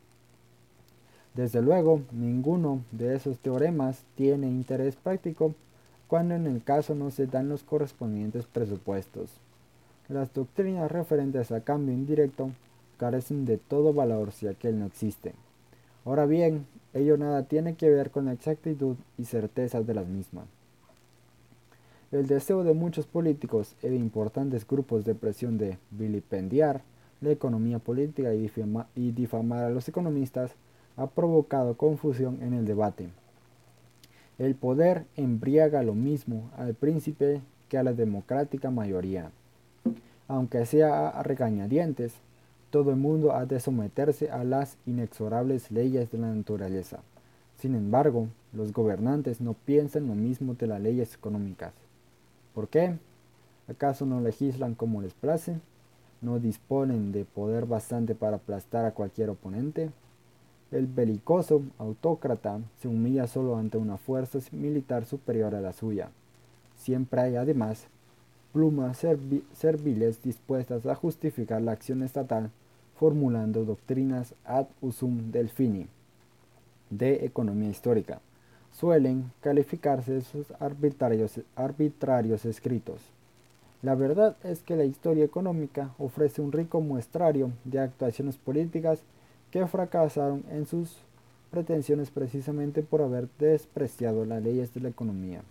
Desde 1.33 1.63
luego, 1.63 2.01
ninguno 2.11 2.83
de 2.91 3.15
esos 3.15 3.39
teoremas 3.39 4.03
tiene 4.15 4.47
interés 4.47 4.95
práctico 4.95 5.55
cuando 6.07 6.35
en 6.35 6.45
el 6.45 6.61
caso 6.63 6.93
no 6.93 7.09
se 7.09 7.25
dan 7.25 7.49
los 7.49 7.63
correspondientes 7.63 8.45
presupuestos. 8.45 9.31
Las 10.09 10.31
doctrinas 10.31 10.91
referentes 10.91 11.51
a 11.51 11.61
cambio 11.61 11.95
indirecto 11.95 12.51
carecen 13.03 13.43
de 13.43 13.57
todo 13.57 13.91
valor 13.91 14.31
si 14.31 14.47
aquel 14.47 14.79
no 14.79 14.85
existe. 14.85 15.33
Ahora 16.05 16.25
bien, 16.25 16.65
ello 16.93 17.17
nada 17.17 17.43
tiene 17.43 17.75
que 17.75 17.89
ver 17.89 18.11
con 18.11 18.27
la 18.27 18.31
exactitud 18.31 18.95
y 19.17 19.25
certeza 19.25 19.81
de 19.81 19.93
las 19.93 20.07
mismas. 20.07 20.45
El 22.13 22.27
deseo 22.27 22.63
de 22.63 22.73
muchos 22.73 23.05
políticos 23.05 23.75
y 23.83 23.89
de 23.89 23.97
importantes 23.97 24.65
grupos 24.65 25.03
de 25.03 25.15
presión 25.15 25.57
de 25.57 25.77
vilipendiar 25.91 26.81
la 27.19 27.31
economía 27.31 27.79
política 27.79 28.33
y 28.33 29.11
difamar 29.11 29.65
a 29.65 29.69
los 29.69 29.89
economistas 29.89 30.51
ha 30.95 31.07
provocado 31.07 31.75
confusión 31.75 32.41
en 32.41 32.53
el 32.53 32.65
debate. 32.65 33.09
El 34.39 34.55
poder 34.55 35.03
embriaga 35.17 35.83
lo 35.83 35.93
mismo 35.93 36.49
al 36.55 36.73
príncipe 36.73 37.41
que 37.67 37.77
a 37.77 37.83
la 37.83 37.91
democrática 37.91 38.71
mayoría. 38.71 39.29
Aunque 40.29 40.65
sea 40.65 41.09
a 41.09 41.21
regañadientes, 41.21 42.13
todo 42.73 42.89
el 42.89 42.95
mundo 42.95 43.35
ha 43.35 43.45
de 43.45 43.59
someterse 43.59 44.31
a 44.31 44.43
las 44.43 44.77
inexorables 44.87 45.69
leyes 45.69 46.09
de 46.09 46.17
la 46.17 46.33
naturaleza. 46.33 47.01
Sin 47.59 47.75
embargo, 47.75 48.29
los 48.51 48.73
gobernantes 48.73 49.41
no 49.41 49.53
piensan 49.53 50.07
lo 50.07 50.15
mismo 50.15 50.55
de 50.55 50.65
las 50.65 50.81
leyes 50.81 51.13
económicas. 51.13 51.71
¿Por 52.55 52.67
qué? 52.69 52.97
¿Acaso 53.67 54.07
no 54.07 54.21
legislan 54.21 54.73
como 54.73 55.03
les 55.03 55.13
place? 55.13 55.59
¿No 56.19 56.39
disponen 56.39 57.11
de 57.11 57.25
poder 57.25 57.67
bastante 57.67 58.15
para 58.15 58.37
aplastar 58.37 58.85
a 58.85 58.91
cualquier 58.93 59.29
oponente? 59.29 59.91
El 60.71 60.87
belicoso 60.87 61.61
autócrata 61.77 62.59
se 62.81 62.87
humilla 62.87 63.27
solo 63.27 63.55
ante 63.55 63.77
una 63.77 63.97
fuerza 63.97 64.39
militar 64.51 65.05
superior 65.05 65.53
a 65.53 65.61
la 65.61 65.73
suya. 65.73 66.09
Siempre 66.75 67.21
hay, 67.21 67.35
además, 67.35 67.85
plumas 68.51 69.05
serviles 69.53 70.23
dispuestas 70.23 70.87
a 70.87 70.95
justificar 70.95 71.61
la 71.61 71.73
acción 71.73 72.01
estatal, 72.01 72.49
formulando 73.03 73.65
doctrinas 73.65 74.33
ad 74.45 74.67
usum 74.79 75.29
delfini 75.29 75.87
de 76.89 77.25
economía 77.25 77.69
histórica. 77.69 78.21
Suelen 78.71 79.29
calificarse 79.41 80.21
sus 80.21 80.49
arbitrarios, 80.57 81.41
arbitrarios 81.57 82.45
escritos. 82.45 83.01
La 83.81 83.95
verdad 83.95 84.37
es 84.45 84.63
que 84.63 84.77
la 84.77 84.85
historia 84.85 85.25
económica 85.25 85.93
ofrece 85.97 86.41
un 86.41 86.53
rico 86.53 86.79
muestrario 86.79 87.51
de 87.65 87.79
actuaciones 87.81 88.37
políticas 88.37 88.99
que 89.51 89.67
fracasaron 89.67 90.45
en 90.49 90.65
sus 90.65 90.95
pretensiones 91.51 92.09
precisamente 92.09 92.83
por 92.83 93.01
haber 93.01 93.27
despreciado 93.37 94.23
las 94.23 94.41
leyes 94.41 94.73
de 94.73 94.79
la 94.79 94.87
economía. 94.87 95.41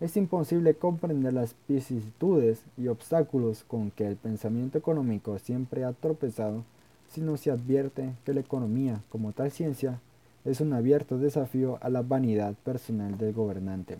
Es 0.00 0.16
imposible 0.16 0.74
comprender 0.74 1.32
las 1.32 1.56
vicisitudes 1.66 2.62
y 2.76 2.86
obstáculos 2.86 3.64
con 3.66 3.90
que 3.90 4.06
el 4.06 4.14
pensamiento 4.14 4.78
económico 4.78 5.38
siempre 5.40 5.84
ha 5.84 5.92
tropezado 5.92 6.62
si 7.10 7.20
no 7.20 7.36
se 7.36 7.50
advierte 7.50 8.12
que 8.24 8.32
la 8.32 8.40
economía, 8.40 9.00
como 9.08 9.32
tal 9.32 9.50
ciencia, 9.50 9.98
es 10.44 10.60
un 10.60 10.72
abierto 10.72 11.18
desafío 11.18 11.78
a 11.80 11.88
la 11.88 12.02
vanidad 12.02 12.54
personal 12.64 13.18
del 13.18 13.32
gobernante. 13.32 13.98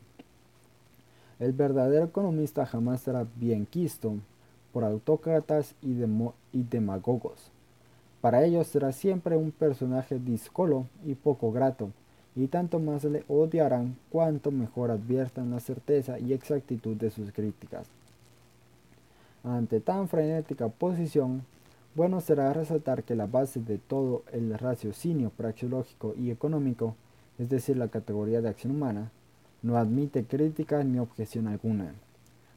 El 1.41 1.53
verdadero 1.53 2.05
economista 2.05 2.65
jamás 2.65 3.01
será 3.01 3.27
bien 3.37 3.67
quisto 3.67 4.15
por 4.73 4.85
autócratas 4.85 5.75
y, 5.83 5.97
y 6.53 6.63
demagogos. 6.63 7.51
Para 8.21 8.45
ellos 8.45 8.69
será 8.69 8.93
siempre 8.93 9.37
un 9.37 9.51
personaje 9.51 10.19
discolo 10.19 10.87
y 11.05 11.15
poco 11.15 11.51
grato, 11.51 11.91
y 12.37 12.47
tanto 12.47 12.79
más 12.79 13.05
le 13.05 13.25
odiarán 13.29 13.97
cuanto 14.11 14.51
mejor 14.51 14.91
adviertan 14.91 15.51
la 15.51 15.61
certeza 15.61 16.19
y 16.19 16.33
exactitud 16.33 16.97
de 16.97 17.11
sus 17.11 17.33
críticas. 17.33 17.89
Ante 19.45 19.81
tan 19.81 20.09
frenética 20.09 20.69
posición, 20.69 21.43
bueno 21.95 22.21
será 22.21 22.53
resaltar 22.53 23.03
que 23.03 23.15
la 23.15 23.27
base 23.27 23.61
de 23.61 23.79
todo 23.79 24.23
el 24.33 24.57
raciocinio 24.59 25.31
praxeológico 25.31 26.15
y 26.17 26.31
económico, 26.31 26.95
es 27.39 27.49
decir, 27.49 27.77
la 27.77 27.89
categoría 27.89 28.41
de 28.41 28.49
acción 28.49 28.77
humana, 28.77 29.11
no 29.63 29.77
admite 29.77 30.25
crítica 30.25 30.85
ni 30.85 30.99
objeción 30.99 31.49
alguna. 31.49 31.95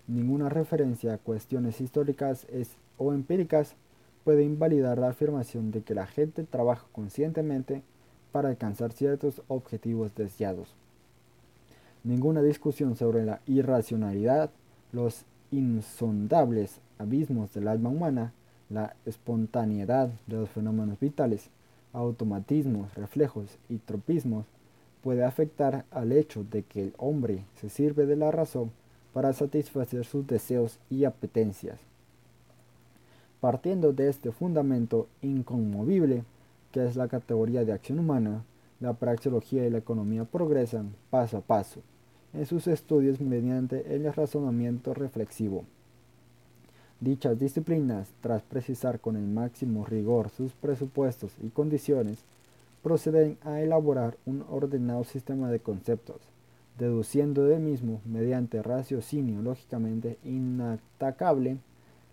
Ninguna 0.08 0.50
referencia 0.50 1.14
a 1.14 1.18
cuestiones 1.18 1.82
históricas 1.82 2.46
o 2.98 3.14
empíricas 3.14 3.76
puede 4.24 4.44
invalidar 4.44 4.98
la 4.98 5.10
afirmación 5.10 5.72
de 5.72 5.82
que 5.82 5.96
la 5.96 6.06
gente 6.06 6.44
trabaja 6.44 6.86
conscientemente 6.92 7.82
para 8.32 8.50
alcanzar 8.50 8.92
ciertos 8.92 9.42
objetivos 9.48 10.16
deseados. 10.16 10.74
Ninguna 12.04 12.42
discusión 12.42 12.96
sobre 12.96 13.26
la 13.26 13.42
irracionalidad, 13.46 14.50
los 14.92 15.26
insondables 15.52 16.80
abismos 16.98 17.54
del 17.54 17.68
alma 17.68 17.90
humana, 17.90 18.34
la 18.70 18.96
espontaneidad 19.06 20.10
de 20.28 20.38
los 20.38 20.50
fenómenos 20.50 21.00
vitales, 21.00 21.50
automatismos, 21.94 22.94
reflejos 22.96 23.58
y 23.70 23.78
tropismos 23.78 24.46
puede 25.04 25.24
afectar 25.24 25.86
al 25.92 26.12
hecho 26.12 26.44
de 26.44 26.64
que 26.64 26.84
el 26.84 26.94
hombre 26.98 27.44
se 27.60 27.70
sirve 27.70 28.06
de 28.06 28.16
la 28.16 28.32
razón 28.32 28.72
para 29.14 29.34
satisfacer 29.34 30.06
sus 30.06 30.26
deseos 30.26 30.80
y 30.90 31.04
apetencias. 31.04 31.80
Partiendo 33.42 33.92
de 33.92 34.10
este 34.10 34.32
fundamento 34.32 35.08
inconmovible, 35.22 36.24
que 36.72 36.86
es 36.86 36.96
la 36.96 37.08
categoría 37.08 37.66
de 37.66 37.74
acción 37.74 38.00
humana, 38.00 38.44
la 38.80 38.94
praxeología 38.94 39.66
y 39.66 39.70
la 39.70 39.78
economía 39.78 40.26
progresan 40.26 40.94
paso 41.10 41.38
a 41.38 41.42
paso 41.42 41.82
en 42.34 42.46
sus 42.46 42.68
estudios 42.68 43.20
mediante 43.20 43.96
el 43.96 44.12
razonamiento 44.14 44.94
reflexivo. 44.94 45.66
Dichas 47.00 47.40
disciplinas, 47.40 48.14
tras 48.22 48.44
precisar 48.44 49.00
con 49.00 49.16
el 49.16 49.28
máximo 49.28 49.86
rigor 49.86 50.30
sus 50.30 50.54
presupuestos 50.54 51.34
y 51.42 51.50
condiciones, 51.50 52.20
proceden 52.84 53.38
a 53.44 53.60
elaborar 53.62 54.18
un 54.26 54.46
ordenado 54.50 55.04
sistema 55.04 55.50
de 55.50 55.60
conceptos, 55.60 56.18
deduciendo 56.78 57.44
del 57.46 57.60
mismo 57.60 58.02
mediante 58.06 58.62
raciocinio 58.62 59.42
lógicamente 59.42 60.18
inatacable 60.24 61.58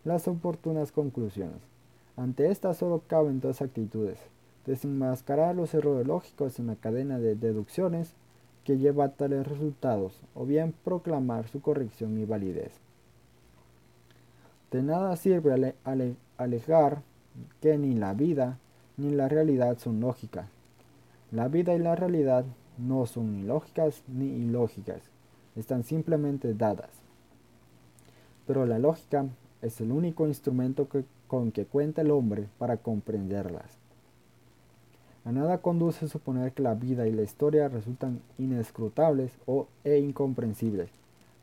las 0.04 0.26
oportunas 0.26 0.90
conclusiones. 0.90 1.60
Ante 2.16 2.50
estas 2.50 2.78
solo 2.78 3.02
caben 3.06 3.40
dos 3.40 3.62
actitudes, 3.62 4.18
desenmascarar 4.68 5.56
los 5.56 5.72
errores 5.72 6.06
lógicos 6.06 6.58
en 6.58 6.66
la 6.66 6.76
cadena 6.76 7.18
de 7.18 7.34
deducciones 7.34 8.12
que 8.64 8.76
lleva 8.76 9.06
a 9.06 9.12
tales 9.12 9.46
resultados, 9.46 10.20
o 10.34 10.44
bien 10.44 10.74
proclamar 10.84 11.48
su 11.48 11.62
corrección 11.62 12.18
y 12.18 12.26
validez. 12.26 12.72
De 14.70 14.82
nada 14.82 15.16
sirve 15.16 15.74
alegar 16.36 17.02
que 17.62 17.78
ni 17.78 17.94
la 17.94 18.12
vida 18.12 18.58
ni 18.98 19.10
la 19.10 19.26
realidad 19.28 19.78
son 19.78 20.00
lógicas. 20.00 20.50
La 21.32 21.48
vida 21.48 21.74
y 21.74 21.78
la 21.78 21.96
realidad 21.96 22.44
no 22.76 23.06
son 23.06 23.38
ni 23.38 23.44
lógicas 23.44 24.02
ni 24.06 24.26
ilógicas, 24.26 25.00
están 25.56 25.82
simplemente 25.82 26.52
dadas. 26.52 26.90
Pero 28.46 28.66
la 28.66 28.78
lógica 28.78 29.26
es 29.62 29.80
el 29.80 29.92
único 29.92 30.26
instrumento 30.26 30.88
con 31.26 31.52
que 31.52 31.64
cuenta 31.64 32.02
el 32.02 32.10
hombre 32.10 32.48
para 32.58 32.76
comprenderlas. 32.76 33.77
A 35.24 35.32
nada 35.32 35.58
conduce 35.58 36.08
suponer 36.08 36.52
que 36.52 36.62
la 36.62 36.74
vida 36.74 37.06
y 37.06 37.12
la 37.12 37.22
historia 37.22 37.68
resultan 37.68 38.20
inescrutables 38.38 39.32
o, 39.46 39.66
e 39.84 39.98
incomprensibles, 39.98 40.90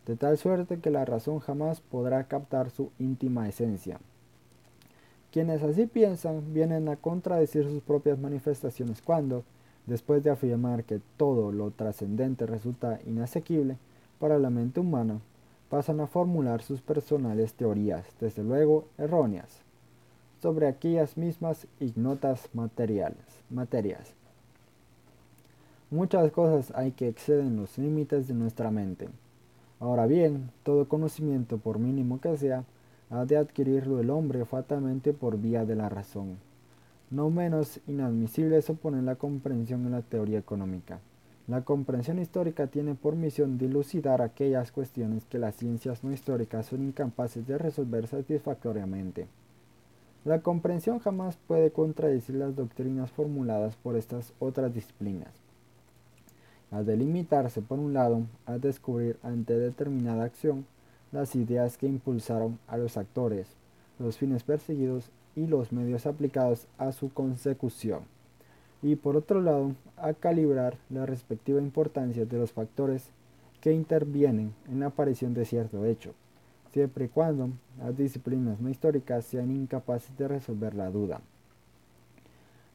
de 0.05 0.15
tal 0.15 0.37
suerte 0.37 0.79
que 0.79 0.89
la 0.89 1.05
razón 1.05 1.39
jamás 1.39 1.81
podrá 1.81 2.23
captar 2.23 2.69
su 2.71 2.91
íntima 2.99 3.47
esencia. 3.47 3.99
Quienes 5.31 5.61
así 5.63 5.85
piensan 5.85 6.53
vienen 6.53 6.87
a 6.87 6.95
contradecir 6.95 7.65
sus 7.65 7.81
propias 7.81 8.17
manifestaciones 8.17 9.01
cuando, 9.01 9.43
después 9.85 10.23
de 10.23 10.29
afirmar 10.29 10.85
que 10.85 11.01
todo 11.17 11.51
lo 11.51 11.71
trascendente 11.71 12.45
resulta 12.45 12.99
inasequible 13.05 13.77
para 14.19 14.39
la 14.39 14.49
mente 14.49 14.79
humana, 14.79 15.19
pasan 15.69 15.99
a 15.99 16.07
formular 16.07 16.61
sus 16.61 16.81
personales 16.81 17.53
teorías, 17.53 18.05
desde 18.21 18.43
luego 18.43 18.85
erróneas, 18.97 19.64
sobre 20.45 20.67
aquellas 20.67 21.17
mismas 21.17 21.65
ignotas 21.79 22.49
materiales, 22.53 23.25
materias. 23.49 24.13
Muchas 25.89 26.31
cosas 26.31 26.71
hay 26.75 26.91
que 26.91 27.07
exceden 27.07 27.55
los 27.55 27.79
límites 27.79 28.27
de 28.27 28.35
nuestra 28.35 28.69
mente. 28.69 29.09
Ahora 29.79 30.05
bien, 30.05 30.51
todo 30.61 30.87
conocimiento, 30.87 31.57
por 31.57 31.79
mínimo 31.79 32.21
que 32.21 32.37
sea, 32.37 32.63
ha 33.09 33.25
de 33.25 33.37
adquirirlo 33.37 33.99
el 33.99 34.11
hombre 34.11 34.45
fatalmente 34.45 35.13
por 35.13 35.39
vía 35.39 35.65
de 35.65 35.75
la 35.75 35.89
razón. 35.89 36.37
No 37.09 37.31
menos 37.31 37.79
inadmisible 37.87 38.57
es 38.57 38.69
oponer 38.69 39.01
la 39.01 39.15
comprensión 39.15 39.83
en 39.87 39.93
la 39.93 40.03
teoría 40.03 40.37
económica. 40.37 40.99
La 41.47 41.61
comprensión 41.61 42.19
histórica 42.19 42.67
tiene 42.67 42.93
por 42.93 43.15
misión 43.15 43.57
dilucidar 43.57 44.21
aquellas 44.21 44.71
cuestiones 44.71 45.25
que 45.25 45.39
las 45.39 45.55
ciencias 45.55 46.03
no 46.03 46.13
históricas 46.13 46.67
son 46.67 46.83
incapaces 46.83 47.47
de 47.47 47.57
resolver 47.57 48.05
satisfactoriamente. 48.05 49.25
La 50.25 50.41
comprensión 50.41 50.97
jamás 50.97 51.37
puede 51.47 51.69
contradecir 51.69 52.33
las 52.33 52.55
doctrinas 52.55 53.11
formuladas 53.11 53.75
por 53.75 53.95
estas 53.95 54.33
otras 54.39 54.73
disciplinas. 54.73 55.29
A 56.71 56.81
delimitarse, 56.81 57.61
por 57.61 57.77
un 57.77 57.93
lado, 57.93 58.23
a 58.47 58.57
descubrir 58.57 59.19
ante 59.21 59.55
determinada 59.55 60.23
acción 60.23 60.65
las 61.11 61.35
ideas 61.35 61.77
que 61.77 61.85
impulsaron 61.85 62.57
a 62.67 62.77
los 62.77 62.97
actores, 62.97 63.47
los 63.99 64.17
fines 64.17 64.41
perseguidos 64.41 65.11
y 65.35 65.45
los 65.45 65.71
medios 65.71 66.07
aplicados 66.07 66.65
a 66.79 66.91
su 66.91 67.13
consecución. 67.13 67.99
Y 68.81 68.95
por 68.95 69.15
otro 69.15 69.41
lado, 69.41 69.75
a 69.95 70.13
calibrar 70.13 70.75
la 70.89 71.05
respectiva 71.05 71.61
importancia 71.61 72.25
de 72.25 72.37
los 72.39 72.51
factores 72.51 73.11
que 73.61 73.73
intervienen 73.73 74.55
en 74.71 74.79
la 74.79 74.87
aparición 74.87 75.35
de 75.35 75.45
cierto 75.45 75.85
hecho, 75.85 76.15
siempre 76.75 77.05
y 77.05 77.07
cuando 77.07 77.51
las 77.79 77.95
disciplinas 77.95 78.59
no 78.59 78.69
históricas 78.69 79.23
sean 79.23 79.49
incapaces 79.49 80.17
de 80.17 80.27
resolver 80.27 80.75
la 80.75 80.89
duda. 80.89 81.21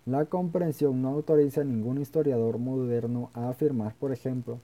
La 0.06 0.24
comprensión 0.24 1.02
no 1.02 1.10
autoriza 1.10 1.60
a 1.60 1.64
ningún 1.64 2.01
historiador 2.01 2.56
moderno 2.56 3.28
a 3.35 3.51
afirmar, 3.51 3.94
por 3.97 4.10
ejemplo, 4.10 4.59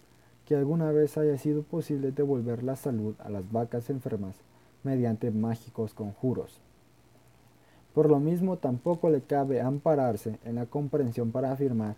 que 0.47 0.57
alguna 0.57 0.91
vez 0.91 1.19
haya 1.19 1.37
sido 1.37 1.63
posible 1.63 2.13
devolver 2.13 2.63
la 2.63 2.77
salud 2.77 3.15
a 3.19 3.29
las 3.29 3.53
vacas 3.53 3.91
enfermas 3.91 4.37
mediante 4.83 5.31
mágicos 5.31 5.93
conjuros. 5.93 6.59
Por 7.93 8.09
lo 8.09 8.19
mismo 8.19 8.57
tampoco 8.57 9.11
le 9.11 9.21
cabe 9.21 9.61
ampararse 9.61 10.39
en 10.47 10.55
la 10.55 10.65
comprensión 10.65 11.31
para 11.31 11.53
afirmar 11.53 11.97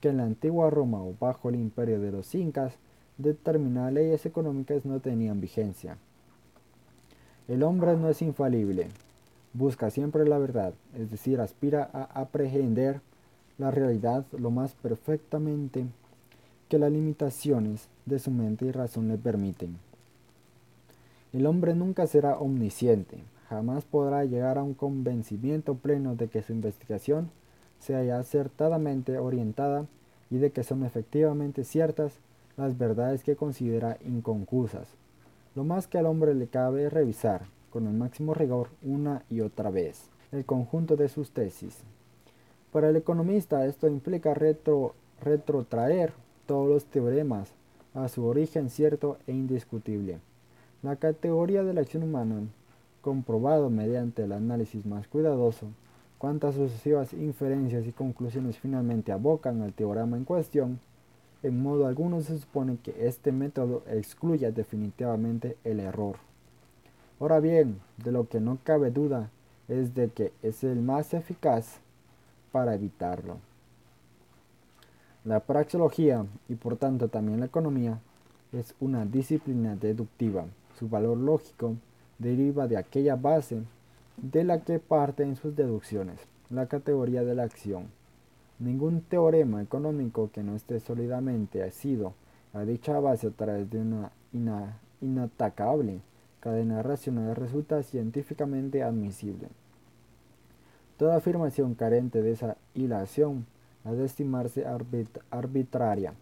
que 0.00 0.08
en 0.08 0.16
la 0.16 0.24
antigua 0.24 0.70
Roma 0.70 1.02
o 1.02 1.12
bajo 1.20 1.50
el 1.50 1.56
imperio 1.56 2.00
de 2.00 2.12
los 2.12 2.34
incas 2.34 2.78
determinadas 3.18 3.92
leyes 3.92 4.24
económicas 4.24 4.86
no 4.86 5.00
tenían 5.00 5.42
vigencia. 5.42 5.98
El 7.48 7.62
hombre 7.62 7.96
no 7.96 8.10
es 8.10 8.20
infalible, 8.20 8.88
busca 9.54 9.88
siempre 9.88 10.26
la 10.26 10.36
verdad, 10.36 10.74
es 10.94 11.10
decir, 11.10 11.40
aspira 11.40 11.88
a 11.94 12.02
aprehender 12.20 13.00
la 13.56 13.70
realidad 13.70 14.26
lo 14.32 14.50
más 14.50 14.74
perfectamente 14.74 15.86
que 16.68 16.78
las 16.78 16.92
limitaciones 16.92 17.88
de 18.04 18.18
su 18.18 18.30
mente 18.30 18.66
y 18.66 18.70
razón 18.70 19.08
le 19.08 19.16
permiten. 19.16 19.78
El 21.32 21.46
hombre 21.46 21.74
nunca 21.74 22.06
será 22.06 22.38
omnisciente, 22.38 23.16
jamás 23.48 23.84
podrá 23.84 24.26
llegar 24.26 24.58
a 24.58 24.62
un 24.62 24.74
convencimiento 24.74 25.74
pleno 25.74 26.16
de 26.16 26.28
que 26.28 26.42
su 26.42 26.52
investigación 26.52 27.30
sea 27.80 28.18
acertadamente 28.18 29.16
orientada 29.18 29.86
y 30.30 30.36
de 30.36 30.50
que 30.50 30.64
son 30.64 30.84
efectivamente 30.84 31.64
ciertas 31.64 32.12
las 32.58 32.76
verdades 32.76 33.22
que 33.22 33.36
considera 33.36 33.96
inconcusas. 34.04 34.88
Lo 35.54 35.64
más 35.64 35.86
que 35.86 35.98
al 35.98 36.06
hombre 36.06 36.34
le 36.34 36.46
cabe 36.46 36.86
es 36.86 36.92
revisar, 36.92 37.46
con 37.70 37.86
el 37.86 37.94
máximo 37.94 38.34
rigor, 38.34 38.68
una 38.82 39.22
y 39.28 39.40
otra 39.40 39.70
vez, 39.70 40.10
el 40.32 40.44
conjunto 40.44 40.96
de 40.96 41.08
sus 41.08 41.30
tesis. 41.30 41.78
Para 42.72 42.90
el 42.90 42.96
economista 42.96 43.66
esto 43.66 43.88
implica 43.88 44.34
retro, 44.34 44.94
retrotraer 45.22 46.12
todos 46.46 46.68
los 46.68 46.84
teoremas 46.84 47.50
a 47.94 48.08
su 48.08 48.24
origen 48.26 48.70
cierto 48.70 49.18
e 49.26 49.32
indiscutible. 49.32 50.18
La 50.82 50.96
categoría 50.96 51.64
de 51.64 51.74
la 51.74 51.80
acción 51.80 52.02
humana 52.02 52.42
comprobado 53.00 53.70
mediante 53.70 54.24
el 54.24 54.32
análisis 54.32 54.84
más 54.84 55.08
cuidadoso 55.08 55.68
cuántas 56.18 56.56
sucesivas 56.56 57.12
inferencias 57.12 57.86
y 57.86 57.92
conclusiones 57.92 58.58
finalmente 58.58 59.12
abocan 59.12 59.62
al 59.62 59.72
teorema 59.72 60.16
en 60.16 60.24
cuestión, 60.24 60.80
en 61.42 61.62
modo 61.62 61.86
alguno 61.86 62.20
se 62.20 62.38
supone 62.38 62.78
que 62.82 63.06
este 63.06 63.32
método 63.32 63.82
excluye 63.86 64.50
definitivamente 64.50 65.56
el 65.64 65.80
error. 65.80 66.16
Ahora 67.20 67.40
bien, 67.40 67.80
de 67.96 68.12
lo 68.12 68.28
que 68.28 68.40
no 68.40 68.58
cabe 68.64 68.90
duda 68.90 69.30
es 69.68 69.94
de 69.94 70.08
que 70.08 70.32
es 70.42 70.64
el 70.64 70.80
más 70.80 71.14
eficaz 71.14 71.78
para 72.52 72.74
evitarlo. 72.74 73.38
La 75.24 75.40
praxeología 75.40 76.24
y 76.48 76.54
por 76.54 76.76
tanto 76.76 77.08
también 77.08 77.40
la 77.40 77.46
economía 77.46 78.00
es 78.52 78.74
una 78.80 79.04
disciplina 79.04 79.76
deductiva. 79.76 80.46
Su 80.78 80.88
valor 80.88 81.18
lógico 81.18 81.74
deriva 82.18 82.66
de 82.66 82.76
aquella 82.76 83.16
base 83.16 83.62
de 84.16 84.44
la 84.44 84.60
que 84.60 84.78
parten 84.78 85.36
sus 85.36 85.54
deducciones, 85.54 86.18
la 86.50 86.66
categoría 86.66 87.24
de 87.24 87.34
la 87.34 87.42
acción. 87.42 87.97
Ningún 88.58 89.02
teorema 89.02 89.62
económico 89.62 90.30
que 90.32 90.42
no 90.42 90.56
esté 90.56 90.80
sólidamente 90.80 91.62
asido 91.62 92.14
a 92.52 92.62
dicha 92.62 92.98
base 92.98 93.28
a 93.28 93.30
través 93.30 93.70
de 93.70 93.80
una 93.80 94.10
inatacable 95.00 96.00
cadena 96.40 96.82
racional 96.82 97.36
resulta 97.36 97.82
científicamente 97.82 98.82
admisible. 98.82 99.48
Toda 100.96 101.16
afirmación 101.16 101.74
carente 101.74 102.22
de 102.22 102.32
esa 102.32 102.56
hilación 102.74 103.46
ha 103.84 103.92
de 103.92 104.04
estimarse 104.04 104.64
arbitraria, 105.30 106.14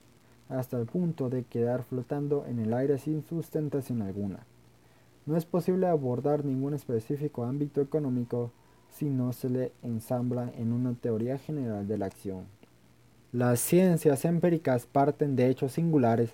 hasta 0.50 0.78
el 0.78 0.86
punto 0.86 1.30
de 1.30 1.44
quedar 1.44 1.82
flotando 1.82 2.44
en 2.46 2.58
el 2.58 2.74
aire 2.74 2.98
sin 2.98 3.22
sustentación 3.22 4.02
alguna. 4.02 4.40
No 5.24 5.36
es 5.36 5.46
posible 5.46 5.86
abordar 5.86 6.44
ningún 6.44 6.74
específico 6.74 7.44
ámbito 7.44 7.80
económico 7.80 8.52
si 8.97 9.10
no 9.10 9.35
se 9.35 9.51
le 9.51 9.73
ensambla 9.82 10.51
en 10.56 10.73
una 10.73 10.94
teoría 10.94 11.36
general 11.36 11.86
de 11.86 11.98
la 11.98 12.06
acción. 12.06 12.47
Las 13.31 13.60
ciencias 13.60 14.24
empíricas 14.24 14.86
parten 14.86 15.36
de 15.36 15.51
hechos 15.51 15.73
singulares 15.73 16.31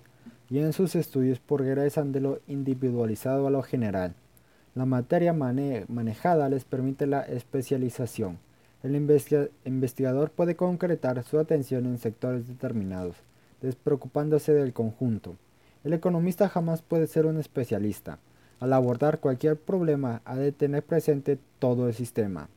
y 0.48 0.60
en 0.60 0.72
sus 0.72 0.94
estudios 0.94 1.40
progresan 1.40 2.12
de 2.12 2.20
lo 2.20 2.38
individualizado 2.46 3.48
a 3.48 3.50
lo 3.50 3.62
general. 3.62 4.14
La 4.76 4.86
materia 4.86 5.32
manejada 5.32 6.48
les 6.48 6.64
permite 6.64 7.06
la 7.06 7.22
especialización. 7.22 8.38
El 8.84 8.94
investigador 9.64 10.30
puede 10.30 10.54
concretar 10.54 11.22
su 11.24 11.40
atención 11.40 11.86
en 11.86 11.98
sectores 11.98 12.46
determinados, 12.46 13.16
despreocupándose 13.60 14.52
del 14.52 14.72
conjunto. 14.72 15.36
El 15.82 15.94
economista 15.94 16.48
jamás 16.48 16.80
puede 16.82 17.08
ser 17.08 17.26
un 17.26 17.38
especialista 17.38 18.18
al 18.62 18.72
abordar 18.74 19.18
cualquier 19.18 19.56
problema 19.56 20.22
ha 20.24 20.36
de 20.36 20.52
tener 20.52 20.84
presente 20.84 21.36
todo 21.58 21.88
el 21.88 21.94
sistema. 21.94 22.48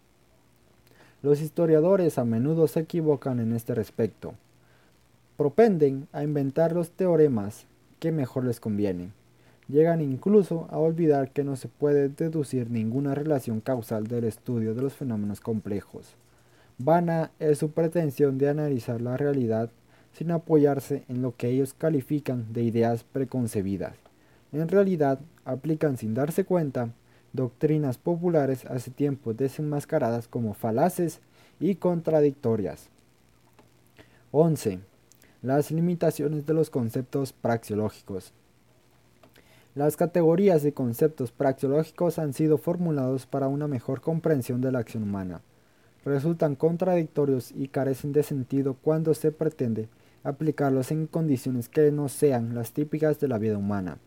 Los 1.24 1.42
historiadores 1.42 2.20
a 2.20 2.26
menudo 2.26 2.68
se 2.68 2.82
equivocan 2.82 3.40
en 3.40 3.54
este 3.54 3.74
respecto. 3.74 4.36
Propenden 5.36 6.08
a 6.14 6.22
inventar 6.22 6.74
los 6.74 6.92
teoremas 6.92 7.66
que 8.00 8.12
mejor 8.12 8.46
les 8.46 8.60
conviene. 8.60 9.14
Llegan 9.68 10.00
incluso 10.00 10.68
a 10.70 10.78
olvidar 10.78 11.32
que 11.32 11.44
no 11.44 11.56
se 11.56 11.70
puede 11.70 12.10
deducir 12.10 12.70
ninguna 12.70 13.16
relación 13.16 13.60
causal 13.60 14.06
del 14.06 14.26
estudio 14.26 14.76
de 14.76 14.84
los 14.84 14.94
fenómenos 14.94 15.42
complejos. 15.42 16.14
Vana 16.78 17.32
es 17.40 17.58
su 17.58 17.72
pretensión 17.72 18.38
de 18.38 18.50
analizar 18.50 19.02
la 19.02 19.18
realidad 19.18 19.72
sin 20.14 20.30
apoyarse 20.30 21.04
en 21.10 21.24
lo 21.24 21.36
que 21.36 21.50
ellos 21.50 21.74
califican 21.74 22.54
de 22.54 22.62
ideas 22.62 23.04
preconcebidas 23.04 24.05
en 24.60 24.68
realidad 24.68 25.20
aplican 25.44 25.98
sin 25.98 26.14
darse 26.14 26.46
cuenta 26.46 26.90
doctrinas 27.34 27.98
populares 27.98 28.66
hace 28.66 28.92
tiempo 28.92 29.34
desenmascaradas 29.34 30.28
como 30.28 30.54
falaces 30.54 31.20
y 31.60 31.76
contradictorias. 31.76 32.90
11. 34.32 34.80
Las 35.42 35.72
limitaciones 35.72 36.46
de 36.46 36.54
los 36.54 36.70
conceptos 36.70 37.34
praxeológicos. 37.34 38.34
Las 39.76 39.98
categorías 39.98 40.64
y 40.64 40.72
conceptos 40.72 41.32
praxeológicos 41.34 42.18
han 42.18 42.34
sido 42.34 42.58
formulados 42.58 43.26
para 43.26 43.50
una 43.50 43.68
mejor 43.68 44.00
comprensión 44.00 44.62
de 44.62 44.72
la 44.72 44.80
acción 44.80 45.04
humana. 45.04 45.42
Resultan 46.06 46.56
contradictorios 46.56 47.52
y 47.52 47.68
carecen 47.68 48.14
de 48.14 48.24
sentido 48.24 48.76
cuando 48.82 49.14
se 49.14 49.32
pretende 49.32 49.90
aplicarlos 50.24 50.92
en 50.92 51.08
condiciones 51.08 51.68
que 51.68 51.92
no 51.92 52.10
sean 52.10 52.56
las 52.56 52.72
típicas 52.72 53.20
de 53.20 53.28
la 53.28 53.38
vida 53.38 53.58
humana. 53.58 53.98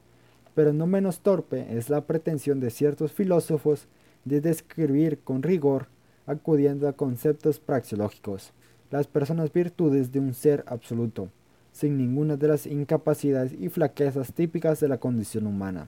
pero 0.55 0.73
no 0.73 0.87
menos 0.87 1.19
torpe 1.19 1.77
es 1.77 1.91
la 1.91 2.01
pretensión 2.01 2.59
de 2.59 2.71
ciertos 2.71 3.11
filósofos 3.11 3.85
de 4.23 4.41
describir 4.41 5.19
con 5.19 5.43
rigor, 5.43 5.85
acudiendo 6.25 6.87
a 6.87 6.93
conceptos 6.93 7.59
praxeológicos, 7.59 8.51
las 8.89 9.05
personas 9.05 9.53
virtudes 9.53 10.11
de 10.11 10.19
un 10.19 10.33
ser 10.33 10.63
absoluto, 10.67 11.29
sin 11.71 11.97
ninguna 11.97 12.35
de 12.35 12.47
las 12.47 12.65
incapacidades 12.65 13.53
y 13.53 13.69
flaquezas 13.69 14.33
típicas 14.33 14.79
de 14.79 14.87
la 14.87 14.97
condición 14.97 15.45
humana. 15.45 15.87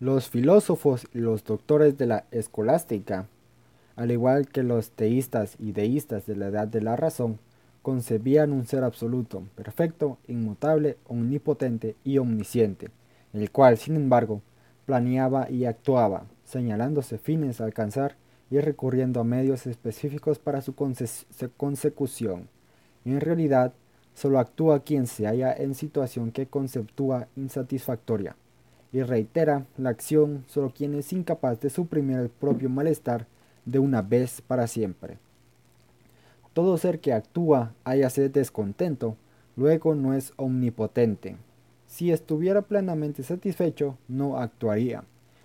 Los 0.00 0.30
filósofos 0.30 1.06
y 1.12 1.18
los 1.18 1.44
doctores 1.44 1.98
de 1.98 2.06
la 2.06 2.24
escolástica, 2.30 3.28
al 3.98 4.12
igual 4.12 4.46
que 4.46 4.62
los 4.62 4.92
teístas 4.92 5.56
y 5.58 5.72
deístas 5.72 6.24
de 6.24 6.36
la 6.36 6.46
edad 6.46 6.68
de 6.68 6.80
la 6.80 6.94
razón, 6.94 7.40
concebían 7.82 8.52
un 8.52 8.64
ser 8.64 8.84
absoluto, 8.84 9.42
perfecto, 9.56 10.18
inmutable, 10.28 10.96
omnipotente 11.08 11.96
y 12.04 12.18
omnisciente, 12.18 12.90
el 13.32 13.50
cual, 13.50 13.76
sin 13.76 13.96
embargo, 13.96 14.40
planeaba 14.86 15.50
y 15.50 15.64
actuaba, 15.64 16.26
señalándose 16.44 17.18
fines 17.18 17.60
a 17.60 17.64
alcanzar 17.64 18.14
y 18.52 18.60
recurriendo 18.60 19.18
a 19.18 19.24
medios 19.24 19.66
específicos 19.66 20.38
para 20.38 20.60
su 20.60 20.76
consecución. 21.56 22.48
En 23.04 23.20
realidad, 23.20 23.72
solo 24.14 24.38
actúa 24.38 24.84
quien 24.84 25.08
se 25.08 25.26
halla 25.26 25.52
en 25.52 25.74
situación 25.74 26.30
que 26.30 26.46
conceptúa 26.46 27.26
insatisfactoria, 27.34 28.36
y 28.92 29.02
reitera 29.02 29.66
la 29.76 29.90
acción 29.90 30.44
solo 30.46 30.72
quien 30.72 30.94
es 30.94 31.12
incapaz 31.12 31.58
de 31.60 31.68
suprimir 31.68 32.18
el 32.18 32.28
propio 32.28 32.70
malestar 32.70 33.26
de 33.70 33.78
una 33.78 34.02
vez 34.02 34.40
para 34.40 34.66
siempre. 34.66 35.18
Todo 36.54 36.78
ser 36.78 37.00
que 37.00 37.12
actúa 37.12 37.74
háyase 37.84 38.28
descontento, 38.28 39.16
luego 39.56 39.94
no 39.94 40.14
es 40.14 40.32
omnipotente. 40.36 41.36
Si 41.86 42.10
estuviera 42.10 42.62
plenamente 42.62 43.22
satisfecho, 43.22 43.96
no 44.08 44.38
actuaría, 44.38 45.04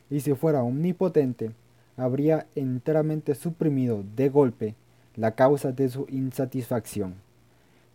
y 0.09 0.21
si 0.21 0.33
fuera 0.33 0.63
omnipotente, 0.63 1.51
habría 1.97 2.47
enteramente 2.55 3.35
suprimido 3.35 4.03
de 4.15 4.29
golpe 4.29 4.75
la 5.15 5.35
causa 5.35 5.71
de 5.71 5.89
su 5.89 6.07
insatisfacción. 6.09 7.15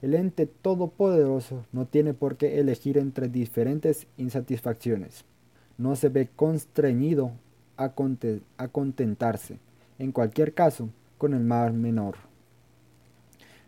El 0.00 0.14
ente 0.14 0.46
todopoderoso 0.46 1.64
no 1.72 1.86
tiene 1.86 2.14
por 2.14 2.36
qué 2.36 2.60
elegir 2.60 2.98
entre 2.98 3.28
diferentes 3.28 4.06
insatisfacciones. 4.16 5.24
No 5.76 5.96
se 5.96 6.09
ve 6.09 6.28
constreñido 6.36 7.32
a, 7.76 7.92
a 8.59 8.68
contentarse, 8.68 9.59
en 9.98 10.12
cualquier 10.12 10.54
caso, 10.54 10.90
con 11.18 11.34
el 11.34 11.40
mal 11.40 11.72
menor. 11.72 12.16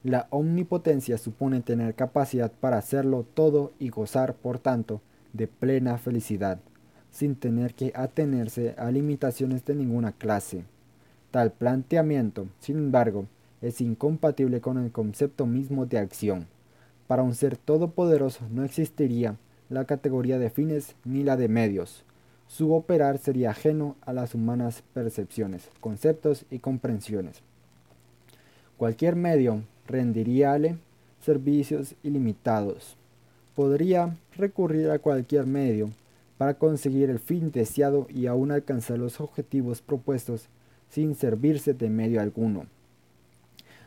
La 0.03 0.29
omnipotencia 0.31 1.19
supone 1.19 1.61
tener 1.61 1.95
capacidad 1.95 2.51
para 2.51 2.79
hacerlo 2.79 3.27
todo 3.35 3.73
y 3.79 3.91
gozar, 3.91 4.35
por 4.35 4.59
tanto, 4.59 5.03
de 5.33 5.47
plena 5.47 5.99
felicidad, 5.99 6.59
sin 7.11 7.37
tener 7.37 7.75
que 7.75 7.93
atenerse 7.95 8.75
a 8.79 8.91
limitaciones 8.91 9.65
de 9.65 9.75
ninguna 9.75 10.13
clase. 10.13 10.65
Tal 11.31 11.53
planteamiento, 11.53 12.47
sin 12.61 12.79
embargo, 12.79 13.27
es 13.61 13.81
incompatible 13.81 14.61
con 14.61 14.79
el 14.79 14.91
concepto 14.91 15.47
mismo 15.47 15.85
de 15.85 15.99
acción. 15.99 16.47
Para 17.07 17.23
un 17.23 17.35
ser 17.35 17.57
todopoderoso 17.57 18.47
no 18.51 18.65
existiría 18.65 19.37
la 19.69 19.85
categoría 19.85 20.39
de 20.39 20.51
fines 20.51 20.97
ni 21.05 21.25
la 21.25 21.37
de 21.37 21.49
medios. 21.49 22.05
Su 22.51 22.75
operar 22.75 23.19
sería 23.19 23.51
ajeno 23.51 23.95
a 24.01 24.13
las 24.13 24.35
humanas 24.35 24.83
percepciones, 24.93 25.71
conceptos 25.79 26.47
y 26.51 26.59
comprensiones. 26.59 27.43
Cualquier 28.77 29.15
medio 29.15 29.63
rendiríale 29.87 30.77
servicios 31.25 31.95
ilimitados. 32.03 32.97
Podría 33.55 34.17
recurrir 34.37 34.91
a 34.91 34.99
cualquier 34.99 35.47
medio 35.47 35.91
para 36.39 36.55
conseguir 36.55 37.09
el 37.09 37.21
fin 37.21 37.53
deseado 37.53 38.09
y 38.11 38.27
aún 38.27 38.51
alcanzar 38.51 38.99
los 38.99 39.21
objetivos 39.21 39.81
propuestos 39.81 40.49
sin 40.89 41.15
servirse 41.15 41.73
de 41.73 41.89
medio 41.89 42.21
alguno. 42.21 42.67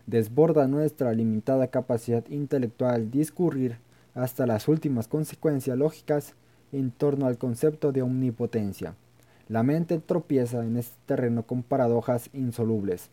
Desborda 0.08 0.68
nuestra 0.68 1.12
limitada 1.12 1.68
capacidad 1.68 2.26
intelectual 2.30 3.12
discurrir 3.12 3.76
hasta 4.16 4.48
las 4.48 4.70
últimas 4.70 5.10
consecuencias 5.10 5.78
lógicas 5.78 6.34
en 6.74 6.92
torno 6.92 7.28
al 7.28 7.38
concepto 7.38 7.94
de 7.94 8.02
omnipotencia. 8.02 8.96
La 9.48 9.64
mente 9.64 10.00
tropieza 10.00 10.66
en 10.66 10.76
este 10.76 10.96
terreno 11.06 11.44
con 11.44 11.64
paradojas 11.64 12.30
insolubles. 12.34 13.10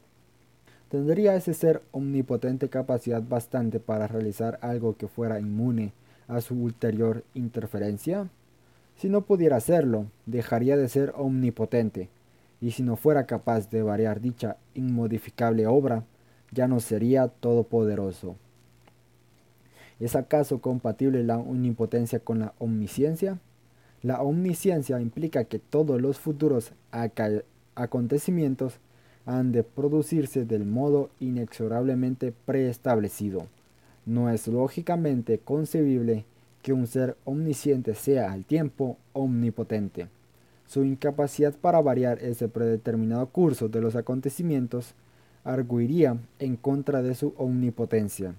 ¿Tendría 0.89 1.37
ese 1.37 1.55
ser 1.55 1.82
omnipotente 1.93 2.69
capacidad 2.69 3.23
bastante 3.23 3.78
para 3.78 4.09
realizar 4.09 4.59
algo 4.61 4.97
que 4.97 5.07
fuera 5.07 5.39
inmune 5.39 5.93
a 6.27 6.41
su 6.41 6.55
ulterior 6.55 7.23
interferencia? 7.35 8.28
Si 8.97 9.09
no 9.09 9.20
pudiera 9.20 9.57
hacerlo, 9.57 10.07
dejaría 10.27 10.77
de 10.77 10.89
ser 10.89 11.12
omnipotente, 11.16 12.09
y 12.61 12.73
si 12.73 12.82
no 12.82 12.97
fuera 12.97 13.27
capaz 13.27 13.70
de 13.70 13.82
variar 13.82 14.20
dicha 14.20 14.57
inmodificable 14.74 15.66
obra, 15.66 16.05
ya 16.51 16.66
no 16.66 16.81
sería 16.81 17.28
todopoderoso. 17.28 18.37
¿Es 20.01 20.16
acaso 20.16 20.61
compatible 20.61 21.23
la 21.23 21.39
omnipotencia 21.39 22.20
con 22.20 22.41
la 22.41 22.55
omnisciencia? 22.59 23.39
La 24.03 24.23
omnisciencia 24.23 25.01
implica 25.01 25.45
que 25.45 25.59
todos 25.59 26.01
los 26.01 26.19
futuros 26.19 26.73
acontecimientos 27.75 28.79
han 29.27 29.53
de 29.53 29.63
producirse 29.63 30.47
del 30.47 30.65
modo 30.65 31.11
inexorablemente 31.21 32.33
preestablecido. 32.47 33.47
No 34.07 34.31
es 34.31 34.49
lógicamente 34.49 35.39
concebible 35.39 36.25
que 36.63 36.73
un 36.73 36.87
ser 36.87 37.17
omnisciente 37.25 37.95
sea 37.95 38.33
al 38.33 38.45
tiempo 38.45 38.97
omnipotente. 39.13 40.09
Su 40.67 40.85
incapacidad 40.85 41.55
para 41.55 41.81
variar 41.81 42.23
ese 42.23 42.49
predeterminado 42.49 43.27
curso 43.27 43.69
de 43.69 43.81
los 43.81 43.97
acontecimientos 43.97 44.95
arguiría 45.45 46.17
en 46.39 46.57
contra 46.57 47.03
de 47.03 47.15
su 47.15 47.35
omnipotencia. 47.37 48.35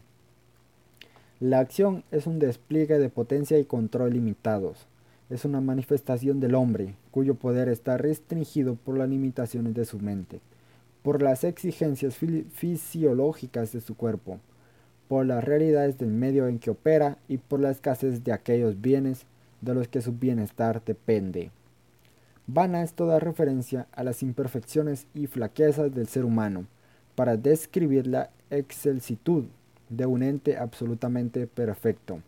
La 1.40 1.60
acción 1.60 2.04
es 2.12 2.28
un 2.28 2.40
despliegue 2.40 3.00
de 3.00 3.10
potencia 3.10 3.60
y 3.60 3.66
control 3.66 4.14
limitados. 4.14 4.88
Es 5.32 5.46
una 5.46 5.62
manifestación 5.62 6.40
del 6.40 6.54
hombre, 6.54 6.94
cuyo 7.10 7.34
poder 7.34 7.70
está 7.70 7.98
restringido 7.98 8.76
por 8.76 8.96
las 8.96 9.10
limitaciones 9.10 9.74
de 9.74 9.86
su 9.86 9.98
mente 9.98 10.42
por 11.04 11.22
las 11.22 11.44
exigencias 11.44 12.16
fisiológicas 12.16 13.72
de 13.72 13.82
su 13.82 13.96
cuerpo, 13.96 14.40
por 15.08 15.26
las 15.26 15.44
realidades 15.44 15.98
del 15.98 16.12
medio 16.12 16.48
en 16.48 16.60
que 16.60 16.70
opera 16.70 17.18
y 17.28 17.38
por 17.38 17.60
la 17.60 17.72
escasez 17.72 18.24
de 18.24 18.32
aquellos 18.32 18.80
bienes 18.82 19.26
de 19.62 19.74
los 19.74 19.88
que 19.88 20.02
su 20.02 20.14
bienestar 20.14 20.84
depende. 20.86 21.52
Vana 22.48 22.84
es 22.84 22.94
toda 22.94 23.20
referencia 23.20 23.88
a 23.92 24.04
las 24.04 24.24
imperfecciones 24.24 25.08
y 25.14 25.28
flaquezas 25.28 25.94
del 25.94 26.08
ser 26.08 26.26
humano 26.26 26.66
para 27.16 27.38
describir 27.38 28.08
la 28.08 28.30
excelsitud 28.50 29.46
de 29.90 30.06
un 30.06 30.24
ente 30.24 30.58
absolutamente 30.58 31.48
perfecto. 31.48 32.22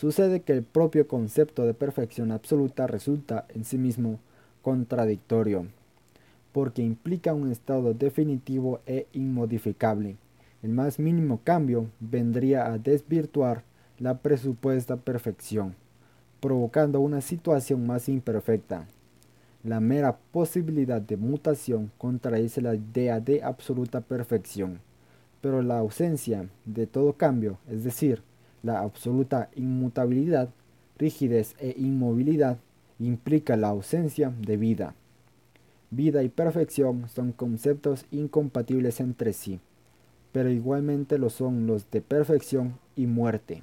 Sucede 0.00 0.40
que 0.40 0.54
el 0.54 0.62
propio 0.62 1.06
concepto 1.06 1.66
de 1.66 1.74
perfección 1.74 2.32
absoluta 2.32 2.86
resulta 2.86 3.44
en 3.50 3.66
sí 3.66 3.76
mismo 3.76 4.18
contradictorio 4.62 5.66
porque 6.54 6.80
implica 6.80 7.34
un 7.34 7.52
estado 7.52 7.92
definitivo 7.92 8.80
e 8.86 9.06
inmodificable. 9.12 10.16
El 10.62 10.70
más 10.70 10.98
mínimo 10.98 11.40
cambio 11.44 11.90
vendría 12.00 12.72
a 12.72 12.78
desvirtuar 12.78 13.62
la 13.98 14.16
presupuesta 14.16 14.96
perfección, 14.96 15.74
provocando 16.40 17.00
una 17.00 17.20
situación 17.20 17.86
más 17.86 18.08
imperfecta. 18.08 18.86
La 19.64 19.80
mera 19.80 20.16
posibilidad 20.32 21.02
de 21.02 21.18
mutación 21.18 21.92
contradice 21.98 22.62
la 22.62 22.74
idea 22.74 23.20
de 23.20 23.42
absoluta 23.42 24.00
perfección, 24.00 24.80
pero 25.42 25.60
la 25.60 25.76
ausencia 25.76 26.48
de 26.64 26.86
todo 26.86 27.12
cambio, 27.12 27.58
es 27.68 27.84
decir, 27.84 28.22
la 28.62 28.80
absoluta 28.80 29.50
inmutabilidad, 29.54 30.50
rigidez 30.98 31.54
e 31.58 31.74
inmovilidad, 31.78 32.58
implica 32.98 33.56
la 33.56 33.68
ausencia 33.68 34.32
de 34.38 34.56
vida. 34.56 34.94
Vida 35.90 36.22
y 36.22 36.28
perfección 36.28 37.08
son 37.08 37.32
conceptos 37.32 38.06
incompatibles 38.10 39.00
entre 39.00 39.32
sí, 39.32 39.60
pero 40.32 40.50
igualmente 40.50 41.18
lo 41.18 41.30
son 41.30 41.66
los 41.66 41.90
de 41.90 42.00
perfección 42.00 42.78
y 42.94 43.06
muerte. 43.06 43.62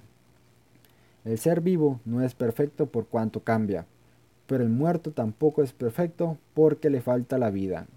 El 1.24 1.38
ser 1.38 1.62
vivo 1.62 2.00
no 2.06 2.22
es 2.22 2.34
perfecto 2.36 2.88
por 2.88 3.08
cuanto 3.08 3.42
cambia, 3.42 3.86
pero 4.48 4.64
el 4.64 4.70
muerto 4.70 5.12
tampoco 5.12 5.62
es 5.62 5.74
perfecto 5.74 6.38
porque 6.54 6.90
le 6.90 7.02
falta 7.02 7.38
la 7.38 7.52
vida. 7.52 7.88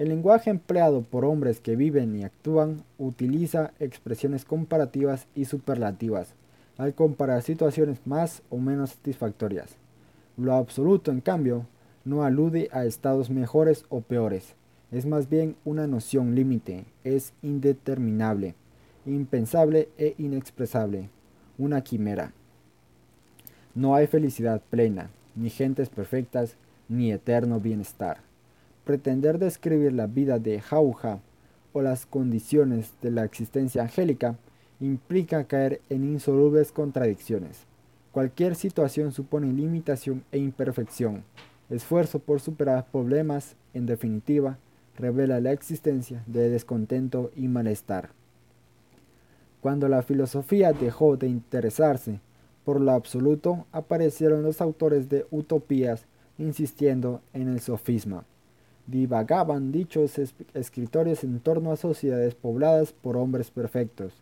El 0.00 0.08
lenguaje 0.08 0.48
empleado 0.48 1.02
por 1.02 1.26
hombres 1.26 1.60
que 1.60 1.76
viven 1.76 2.16
y 2.16 2.24
actúan 2.24 2.84
utiliza 2.96 3.74
expresiones 3.78 4.46
comparativas 4.46 5.26
y 5.34 5.44
superlativas 5.44 6.32
al 6.78 6.94
comparar 6.94 7.42
situaciones 7.42 7.98
más 8.06 8.40
o 8.48 8.56
menos 8.56 8.92
satisfactorias. 8.92 9.76
Lo 10.38 10.54
absoluto, 10.54 11.10
en 11.10 11.20
cambio, 11.20 11.66
no 12.06 12.24
alude 12.24 12.70
a 12.72 12.86
estados 12.86 13.28
mejores 13.28 13.84
o 13.90 14.00
peores, 14.00 14.54
es 14.90 15.04
más 15.04 15.28
bien 15.28 15.54
una 15.66 15.86
noción 15.86 16.34
límite, 16.34 16.86
es 17.04 17.34
indeterminable, 17.42 18.54
impensable 19.04 19.90
e 19.98 20.14
inexpresable, 20.16 21.10
una 21.58 21.82
quimera. 21.82 22.32
No 23.74 23.94
hay 23.94 24.06
felicidad 24.06 24.62
plena, 24.70 25.10
ni 25.36 25.50
gentes 25.50 25.90
perfectas, 25.90 26.56
ni 26.88 27.12
eterno 27.12 27.60
bienestar. 27.60 28.29
Pretender 28.90 29.38
describir 29.38 29.92
la 29.92 30.08
vida 30.08 30.40
de 30.40 30.60
Jauja 30.60 31.20
o 31.72 31.80
las 31.80 32.06
condiciones 32.06 32.92
de 33.00 33.12
la 33.12 33.22
existencia 33.22 33.82
angélica 33.82 34.36
implica 34.80 35.44
caer 35.44 35.80
en 35.90 36.02
insolubles 36.02 36.72
contradicciones. 36.72 37.66
Cualquier 38.10 38.56
situación 38.56 39.12
supone 39.12 39.52
limitación 39.52 40.24
e 40.32 40.38
imperfección. 40.38 41.22
Esfuerzo 41.68 42.18
por 42.18 42.40
superar 42.40 42.84
problemas, 42.90 43.54
en 43.74 43.86
definitiva, 43.86 44.58
revela 44.96 45.38
la 45.38 45.52
existencia 45.52 46.24
de 46.26 46.50
descontento 46.50 47.30
y 47.36 47.46
malestar. 47.46 48.10
Cuando 49.60 49.86
la 49.86 50.02
filosofía 50.02 50.72
dejó 50.72 51.16
de 51.16 51.28
interesarse 51.28 52.18
por 52.64 52.80
lo 52.80 52.90
absoluto, 52.90 53.66
aparecieron 53.70 54.42
los 54.42 54.60
autores 54.60 55.08
de 55.08 55.26
utopías 55.30 56.06
insistiendo 56.38 57.20
en 57.32 57.46
el 57.46 57.60
sofisma 57.60 58.24
divagaban 58.86 59.72
dichos 59.72 60.18
escritores 60.54 61.22
en 61.24 61.40
torno 61.40 61.72
a 61.72 61.76
sociedades 61.76 62.34
pobladas 62.34 62.92
por 62.92 63.16
hombres 63.16 63.50
perfectos, 63.50 64.14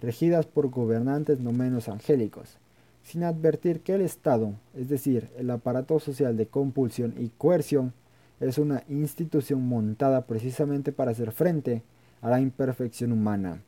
regidas 0.00 0.46
por 0.46 0.68
gobernantes 0.68 1.40
no 1.40 1.52
menos 1.52 1.88
angélicos, 1.88 2.56
sin 3.02 3.24
advertir 3.24 3.80
que 3.80 3.94
el 3.94 4.00
Estado, 4.00 4.54
es 4.74 4.88
decir, 4.88 5.28
el 5.36 5.50
aparato 5.50 5.98
social 6.00 6.36
de 6.36 6.46
compulsión 6.46 7.14
y 7.18 7.28
coerción, 7.28 7.92
es 8.40 8.58
una 8.58 8.82
institución 8.88 9.66
montada 9.66 10.26
precisamente 10.26 10.92
para 10.92 11.12
hacer 11.12 11.32
frente 11.32 11.82
a 12.20 12.30
la 12.30 12.40
imperfección 12.40 13.12
humana, 13.12 13.62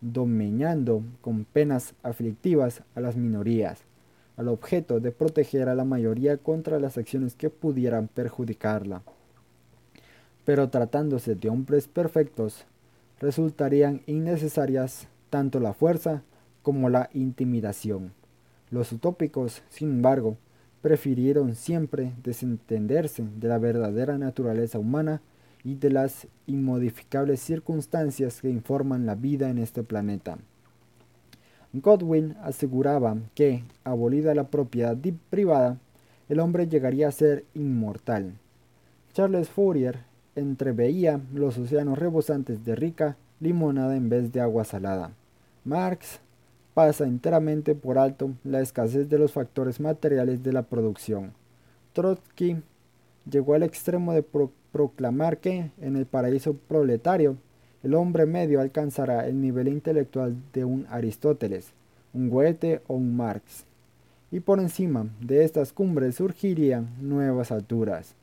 dominando 0.00 1.02
con 1.20 1.44
penas 1.44 1.94
aflictivas 2.02 2.82
a 2.94 3.00
las 3.00 3.16
minorías, 3.16 3.80
al 4.36 4.48
objeto 4.48 5.00
de 5.00 5.12
proteger 5.12 5.68
a 5.68 5.74
la 5.74 5.84
mayoría 5.84 6.36
contra 6.36 6.80
las 6.80 6.98
acciones 6.98 7.34
que 7.34 7.50
pudieran 7.50 8.08
perjudicarla 8.08 9.02
pero 10.44 10.68
tratándose 10.68 11.34
de 11.34 11.48
hombres 11.48 11.88
perfectos, 11.88 12.64
resultarían 13.20 14.02
innecesarias 14.06 15.08
tanto 15.30 15.60
la 15.60 15.72
fuerza 15.72 16.22
como 16.62 16.88
la 16.88 17.10
intimidación. 17.12 18.12
Los 18.70 18.92
utópicos, 18.92 19.62
sin 19.68 19.90
embargo, 19.90 20.36
prefirieron 20.82 21.54
siempre 21.54 22.12
desentenderse 22.22 23.24
de 23.36 23.48
la 23.48 23.58
verdadera 23.58 24.18
naturaleza 24.18 24.78
humana 24.78 25.22
y 25.64 25.76
de 25.76 25.90
las 25.90 26.26
inmodificables 26.46 27.40
circunstancias 27.40 28.42
que 28.42 28.50
informan 28.50 29.06
la 29.06 29.14
vida 29.14 29.48
en 29.48 29.58
este 29.58 29.82
planeta. 29.82 30.38
Godwin 31.72 32.36
aseguraba 32.42 33.16
que, 33.34 33.64
abolida 33.82 34.34
la 34.34 34.48
propiedad 34.48 34.96
privada, 35.30 35.78
el 36.28 36.38
hombre 36.38 36.68
llegaría 36.68 37.08
a 37.08 37.12
ser 37.12 37.44
inmortal. 37.54 38.34
Charles 39.12 39.48
Fourier 39.48 40.00
entreveía 40.36 41.20
los 41.32 41.58
océanos 41.58 41.98
rebosantes 41.98 42.64
de 42.64 42.74
rica 42.74 43.16
limonada 43.40 43.96
en 43.96 44.08
vez 44.08 44.32
de 44.32 44.40
agua 44.40 44.64
salada. 44.64 45.12
Marx 45.64 46.20
pasa 46.74 47.04
enteramente 47.04 47.74
por 47.74 47.98
alto 47.98 48.32
la 48.42 48.60
escasez 48.60 49.08
de 49.08 49.18
los 49.18 49.32
factores 49.32 49.80
materiales 49.80 50.42
de 50.42 50.52
la 50.52 50.62
producción. 50.62 51.32
Trotsky 51.92 52.56
llegó 53.30 53.54
al 53.54 53.62
extremo 53.62 54.12
de 54.12 54.24
proclamar 54.72 55.38
que, 55.38 55.70
en 55.80 55.96
el 55.96 56.06
paraíso 56.06 56.54
proletario, 56.54 57.36
el 57.82 57.94
hombre 57.94 58.26
medio 58.26 58.60
alcanzará 58.60 59.26
el 59.28 59.40
nivel 59.40 59.68
intelectual 59.68 60.34
de 60.52 60.64
un 60.64 60.86
Aristóteles, 60.90 61.72
un 62.12 62.28
Goethe 62.28 62.82
o 62.88 62.94
un 62.94 63.16
Marx. 63.16 63.64
Y 64.30 64.40
por 64.40 64.58
encima 64.58 65.06
de 65.20 65.44
estas 65.44 65.72
cumbres 65.72 66.16
surgirían 66.16 66.88
nuevas 67.00 67.52
alturas. 67.52 68.16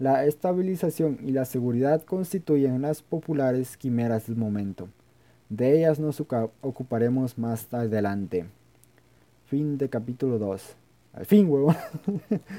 La 0.00 0.24
estabilización 0.24 1.18
y 1.22 1.30
la 1.30 1.44
seguridad 1.44 2.02
constituyen 2.02 2.82
las 2.82 3.00
populares 3.00 3.76
quimeras 3.76 4.26
del 4.26 4.36
momento. 4.36 4.88
De 5.48 5.78
ellas 5.78 6.00
nos 6.00 6.20
ocuparemos 6.20 7.38
más 7.38 7.72
adelante. 7.72 8.46
Fin 9.46 9.78
de 9.78 9.88
capítulo 9.88 10.38
2. 10.38 10.76
Al 11.12 11.26
fin, 11.26 11.48
huevo. 11.48 11.72